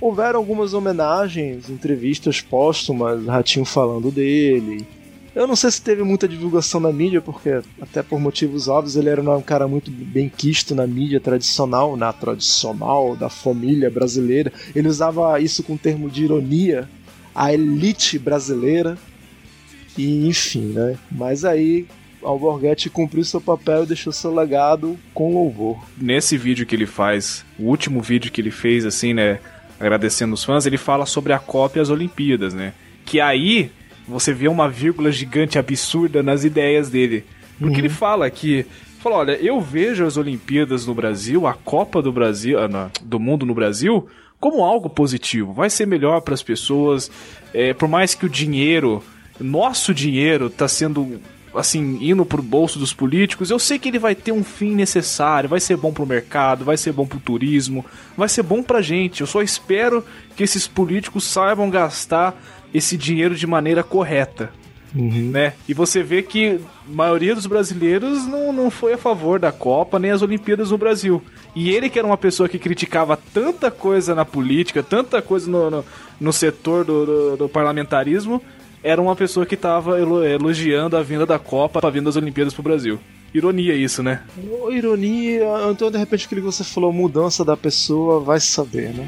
Houveram 0.00 0.40
algumas 0.40 0.74
homenagens, 0.74 1.70
entrevistas 1.70 2.40
póstumas, 2.40 3.24
Ratinho 3.24 3.64
falando 3.64 4.10
dele. 4.10 4.84
Eu 5.34 5.46
não 5.46 5.54
sei 5.54 5.70
se 5.70 5.80
teve 5.80 6.02
muita 6.02 6.26
divulgação 6.26 6.80
na 6.80 6.92
mídia, 6.92 7.20
porque, 7.20 7.60
até 7.80 8.02
por 8.02 8.18
motivos 8.18 8.68
óbvios, 8.68 8.96
ele 8.96 9.08
era 9.08 9.22
um 9.22 9.42
cara 9.42 9.68
muito 9.68 9.90
bem 9.90 10.28
quisto 10.28 10.74
na 10.74 10.86
mídia 10.86 11.20
tradicional, 11.20 11.96
na 11.96 12.12
tradicional 12.12 13.14
da 13.14 13.28
família 13.28 13.90
brasileira. 13.90 14.52
Ele 14.74 14.88
usava 14.88 15.38
isso 15.38 15.62
com 15.62 15.76
termo 15.76 16.10
de 16.10 16.24
ironia, 16.24 16.88
a 17.34 17.52
elite 17.52 18.18
brasileira. 18.18 18.98
E 19.96 20.26
enfim, 20.26 20.72
né? 20.72 20.96
Mas 21.10 21.44
aí 21.44 21.86
Alborguete 22.26 22.90
cumpriu 22.90 23.24
seu 23.24 23.40
papel 23.40 23.84
e 23.84 23.86
deixou 23.86 24.12
seu 24.12 24.34
legado 24.34 24.98
com 25.14 25.34
louvor. 25.34 25.78
Nesse 25.96 26.36
vídeo 26.36 26.66
que 26.66 26.74
ele 26.74 26.86
faz, 26.86 27.44
o 27.58 27.64
último 27.64 28.00
vídeo 28.00 28.32
que 28.32 28.40
ele 28.40 28.50
fez, 28.50 28.84
assim, 28.84 29.14
né, 29.14 29.38
agradecendo 29.78 30.34
os 30.34 30.42
fãs, 30.42 30.66
ele 30.66 30.76
fala 30.76 31.06
sobre 31.06 31.32
a 31.32 31.38
Copa 31.38 31.78
e 31.78 31.80
as 31.80 31.90
Olimpíadas, 31.90 32.52
né? 32.52 32.72
Que 33.04 33.20
aí 33.20 33.70
você 34.08 34.32
vê 34.32 34.48
uma 34.48 34.68
vírgula 34.68 35.12
gigante 35.12 35.58
absurda 35.58 36.22
nas 36.22 36.44
ideias 36.44 36.90
dele. 36.90 37.24
Porque 37.58 37.74
uhum. 37.74 37.78
ele 37.78 37.88
fala 37.88 38.28
que 38.30 38.66
fala, 38.98 39.16
olha, 39.16 39.32
eu 39.32 39.60
vejo 39.60 40.04
as 40.04 40.16
Olimpíadas 40.16 40.86
no 40.86 40.94
Brasil, 40.94 41.46
a 41.46 41.54
Copa 41.54 42.02
do 42.02 42.12
Brasil, 42.12 42.58
ah, 42.58 42.90
do 43.02 43.20
mundo 43.20 43.46
no 43.46 43.54
Brasil, 43.54 44.06
como 44.40 44.64
algo 44.64 44.90
positivo. 44.90 45.52
Vai 45.52 45.70
ser 45.70 45.86
melhor 45.86 46.20
para 46.20 46.34
as 46.34 46.42
pessoas, 46.42 47.10
é, 47.54 47.72
por 47.72 47.88
mais 47.88 48.14
que 48.14 48.26
o 48.26 48.28
dinheiro, 48.28 49.02
nosso 49.40 49.94
dinheiro, 49.94 50.46
está 50.46 50.66
sendo 50.66 51.20
assim, 51.56 51.98
indo 52.00 52.24
pro 52.24 52.42
bolso 52.42 52.78
dos 52.78 52.92
políticos, 52.92 53.50
eu 53.50 53.58
sei 53.58 53.78
que 53.78 53.88
ele 53.88 53.98
vai 53.98 54.14
ter 54.14 54.32
um 54.32 54.44
fim 54.44 54.74
necessário, 54.74 55.48
vai 55.48 55.60
ser 55.60 55.76
bom 55.76 55.92
pro 55.92 56.06
mercado, 56.06 56.64
vai 56.64 56.76
ser 56.76 56.92
bom 56.92 57.06
pro 57.06 57.18
turismo, 57.18 57.84
vai 58.16 58.28
ser 58.28 58.42
bom 58.42 58.62
pra 58.62 58.82
gente. 58.82 59.20
Eu 59.20 59.26
só 59.26 59.42
espero 59.42 60.04
que 60.36 60.42
esses 60.42 60.66
políticos 60.66 61.24
saibam 61.24 61.70
gastar 61.70 62.40
esse 62.72 62.96
dinheiro 62.96 63.34
de 63.34 63.46
maneira 63.46 63.82
correta. 63.82 64.50
Uhum. 64.94 65.30
Né? 65.30 65.52
E 65.68 65.74
você 65.74 66.02
vê 66.02 66.22
que 66.22 66.58
a 66.88 66.92
maioria 66.92 67.34
dos 67.34 67.46
brasileiros 67.46 68.26
não, 68.26 68.52
não 68.52 68.70
foi 68.70 68.94
a 68.94 68.98
favor 68.98 69.38
da 69.38 69.52
Copa 69.52 69.98
nem 69.98 70.10
as 70.10 70.22
Olimpíadas 70.22 70.70
no 70.70 70.78
Brasil. 70.78 71.22
E 71.54 71.70
ele, 71.70 71.90
que 71.90 71.98
era 71.98 72.06
uma 72.06 72.16
pessoa 72.16 72.48
que 72.48 72.58
criticava 72.58 73.18
tanta 73.32 73.70
coisa 73.70 74.14
na 74.14 74.24
política, 74.24 74.82
tanta 74.82 75.20
coisa 75.20 75.50
no, 75.50 75.70
no, 75.70 75.84
no 76.20 76.32
setor 76.32 76.84
do, 76.84 77.04
do, 77.04 77.36
do 77.36 77.48
parlamentarismo, 77.48 78.42
era 78.86 79.02
uma 79.02 79.16
pessoa 79.16 79.44
que 79.44 79.56
estava 79.56 79.98
elogiando 79.98 80.96
a 80.96 81.02
vinda 81.02 81.26
da 81.26 81.40
Copa, 81.40 81.84
a 81.84 81.90
vinda 81.90 82.04
das 82.04 82.16
Olimpíadas 82.16 82.54
pro 82.54 82.62
Brasil. 82.62 83.00
Ironia 83.34 83.74
isso, 83.74 84.00
né? 84.00 84.22
Ironia, 84.70 85.44
então 85.72 85.90
de 85.90 85.98
repente 85.98 86.26
aquilo 86.26 86.42
que 86.42 86.46
você 86.46 86.62
falou, 86.62 86.92
mudança 86.92 87.44
da 87.44 87.56
pessoa, 87.56 88.20
vai 88.20 88.38
saber, 88.38 88.94
né? 88.94 89.04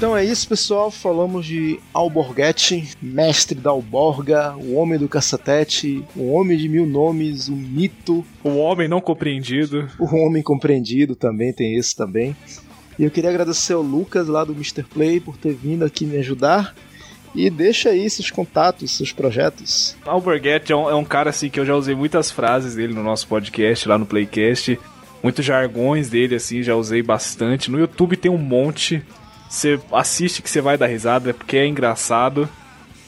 Então 0.00 0.16
é 0.16 0.24
isso, 0.24 0.48
pessoal. 0.48 0.90
Falamos 0.90 1.44
de 1.44 1.78
Alborguete, 1.92 2.96
mestre 3.02 3.54
da 3.54 3.68
Alborga, 3.68 4.56
o 4.56 4.76
homem 4.76 4.98
do 4.98 5.06
cacetete, 5.06 6.02
o 6.16 6.32
homem 6.32 6.56
de 6.56 6.70
mil 6.70 6.86
nomes, 6.86 7.48
o 7.48 7.52
mito. 7.52 8.24
O 8.42 8.56
homem 8.56 8.88
não 8.88 8.98
compreendido. 8.98 9.90
O 9.98 10.06
homem 10.16 10.42
compreendido 10.42 11.14
também, 11.14 11.52
tem 11.52 11.76
esse 11.76 11.94
também. 11.94 12.34
E 12.98 13.04
eu 13.04 13.10
queria 13.10 13.28
agradecer 13.28 13.74
ao 13.74 13.82
Lucas 13.82 14.26
lá 14.26 14.42
do 14.42 14.54
Mr. 14.54 14.84
Play 14.84 15.20
por 15.20 15.36
ter 15.36 15.52
vindo 15.52 15.84
aqui 15.84 16.06
me 16.06 16.16
ajudar. 16.16 16.74
E 17.34 17.50
deixa 17.50 17.90
aí 17.90 18.08
seus 18.08 18.30
contatos, 18.30 18.96
seus 18.96 19.12
projetos. 19.12 19.94
Alborguete 20.06 20.72
é 20.72 20.76
um, 20.76 20.88
é 20.88 20.94
um 20.94 21.04
cara 21.04 21.28
assim 21.28 21.50
que 21.50 21.60
eu 21.60 21.66
já 21.66 21.76
usei 21.76 21.94
muitas 21.94 22.30
frases 22.30 22.74
dele 22.74 22.94
no 22.94 23.02
nosso 23.02 23.28
podcast, 23.28 23.86
lá 23.86 23.98
no 23.98 24.06
Playcast. 24.06 24.80
Muitos 25.22 25.44
jargões 25.44 26.08
dele, 26.08 26.36
assim, 26.36 26.62
já 26.62 26.74
usei 26.74 27.02
bastante. 27.02 27.70
No 27.70 27.78
YouTube 27.78 28.16
tem 28.16 28.30
um 28.30 28.38
monte. 28.38 29.04
Você 29.50 29.80
assiste 29.92 30.40
que 30.40 30.48
você 30.48 30.60
vai 30.60 30.78
dar 30.78 30.86
risada, 30.86 31.34
porque 31.34 31.56
é 31.56 31.66
engraçado. 31.66 32.48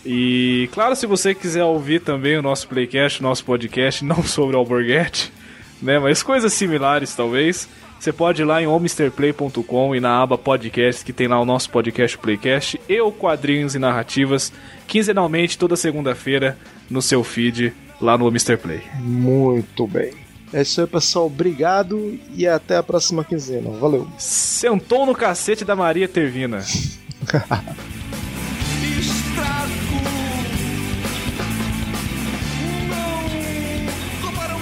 E, 0.04 0.68
claro, 0.72 0.96
se 0.96 1.06
você 1.06 1.36
quiser 1.36 1.62
ouvir 1.62 2.00
também 2.00 2.36
o 2.36 2.42
nosso 2.42 2.66
Playcast, 2.66 3.20
o 3.20 3.22
nosso 3.22 3.44
podcast, 3.44 4.02
não 4.04 4.24
sobre 4.24 4.56
Alborguete, 4.56 5.32
né, 5.80 6.00
mas 6.00 6.20
coisas 6.20 6.52
similares 6.52 7.14
talvez, 7.14 7.68
você 7.98 8.12
pode 8.12 8.42
ir 8.42 8.44
lá 8.44 8.60
em 8.60 8.66
homesterplay.com 8.66 9.94
e 9.94 10.00
na 10.00 10.20
aba 10.20 10.36
podcast, 10.36 11.04
que 11.04 11.12
tem 11.12 11.28
lá 11.28 11.40
o 11.40 11.44
nosso 11.44 11.70
podcast 11.70 12.18
Playcast, 12.18 12.80
e 12.88 13.00
o 13.00 13.12
quadrinhos 13.12 13.76
e 13.76 13.78
narrativas, 13.78 14.52
quinzenalmente, 14.88 15.56
toda 15.56 15.76
segunda-feira, 15.76 16.58
no 16.90 17.00
seu 17.00 17.22
feed, 17.22 17.72
lá 18.00 18.18
no 18.18 18.26
Mr. 18.26 18.56
Play. 18.56 18.82
Muito 18.98 19.86
bem. 19.86 20.21
É 20.52 20.60
isso 20.60 20.80
aí, 20.80 20.86
pessoal. 20.86 21.26
Obrigado 21.26 22.18
e 22.34 22.46
até 22.46 22.76
a 22.76 22.82
próxima 22.82 23.24
quinzena. 23.24 23.70
Valeu. 23.70 24.06
Sentou 24.18 25.06
no 25.06 25.14
cacete 25.14 25.64
da 25.64 25.74
Maria 25.74 26.06
Tervina. 26.06 26.62
Roubaram 34.22 34.58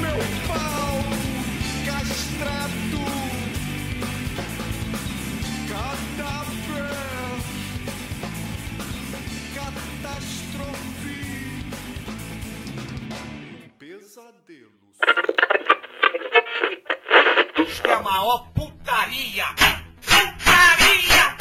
Isto 17.80 17.88
é 17.88 17.94
a 17.94 18.02
maior! 18.02 18.46
Putaria! 18.52 19.46
Putaria! 20.04 21.39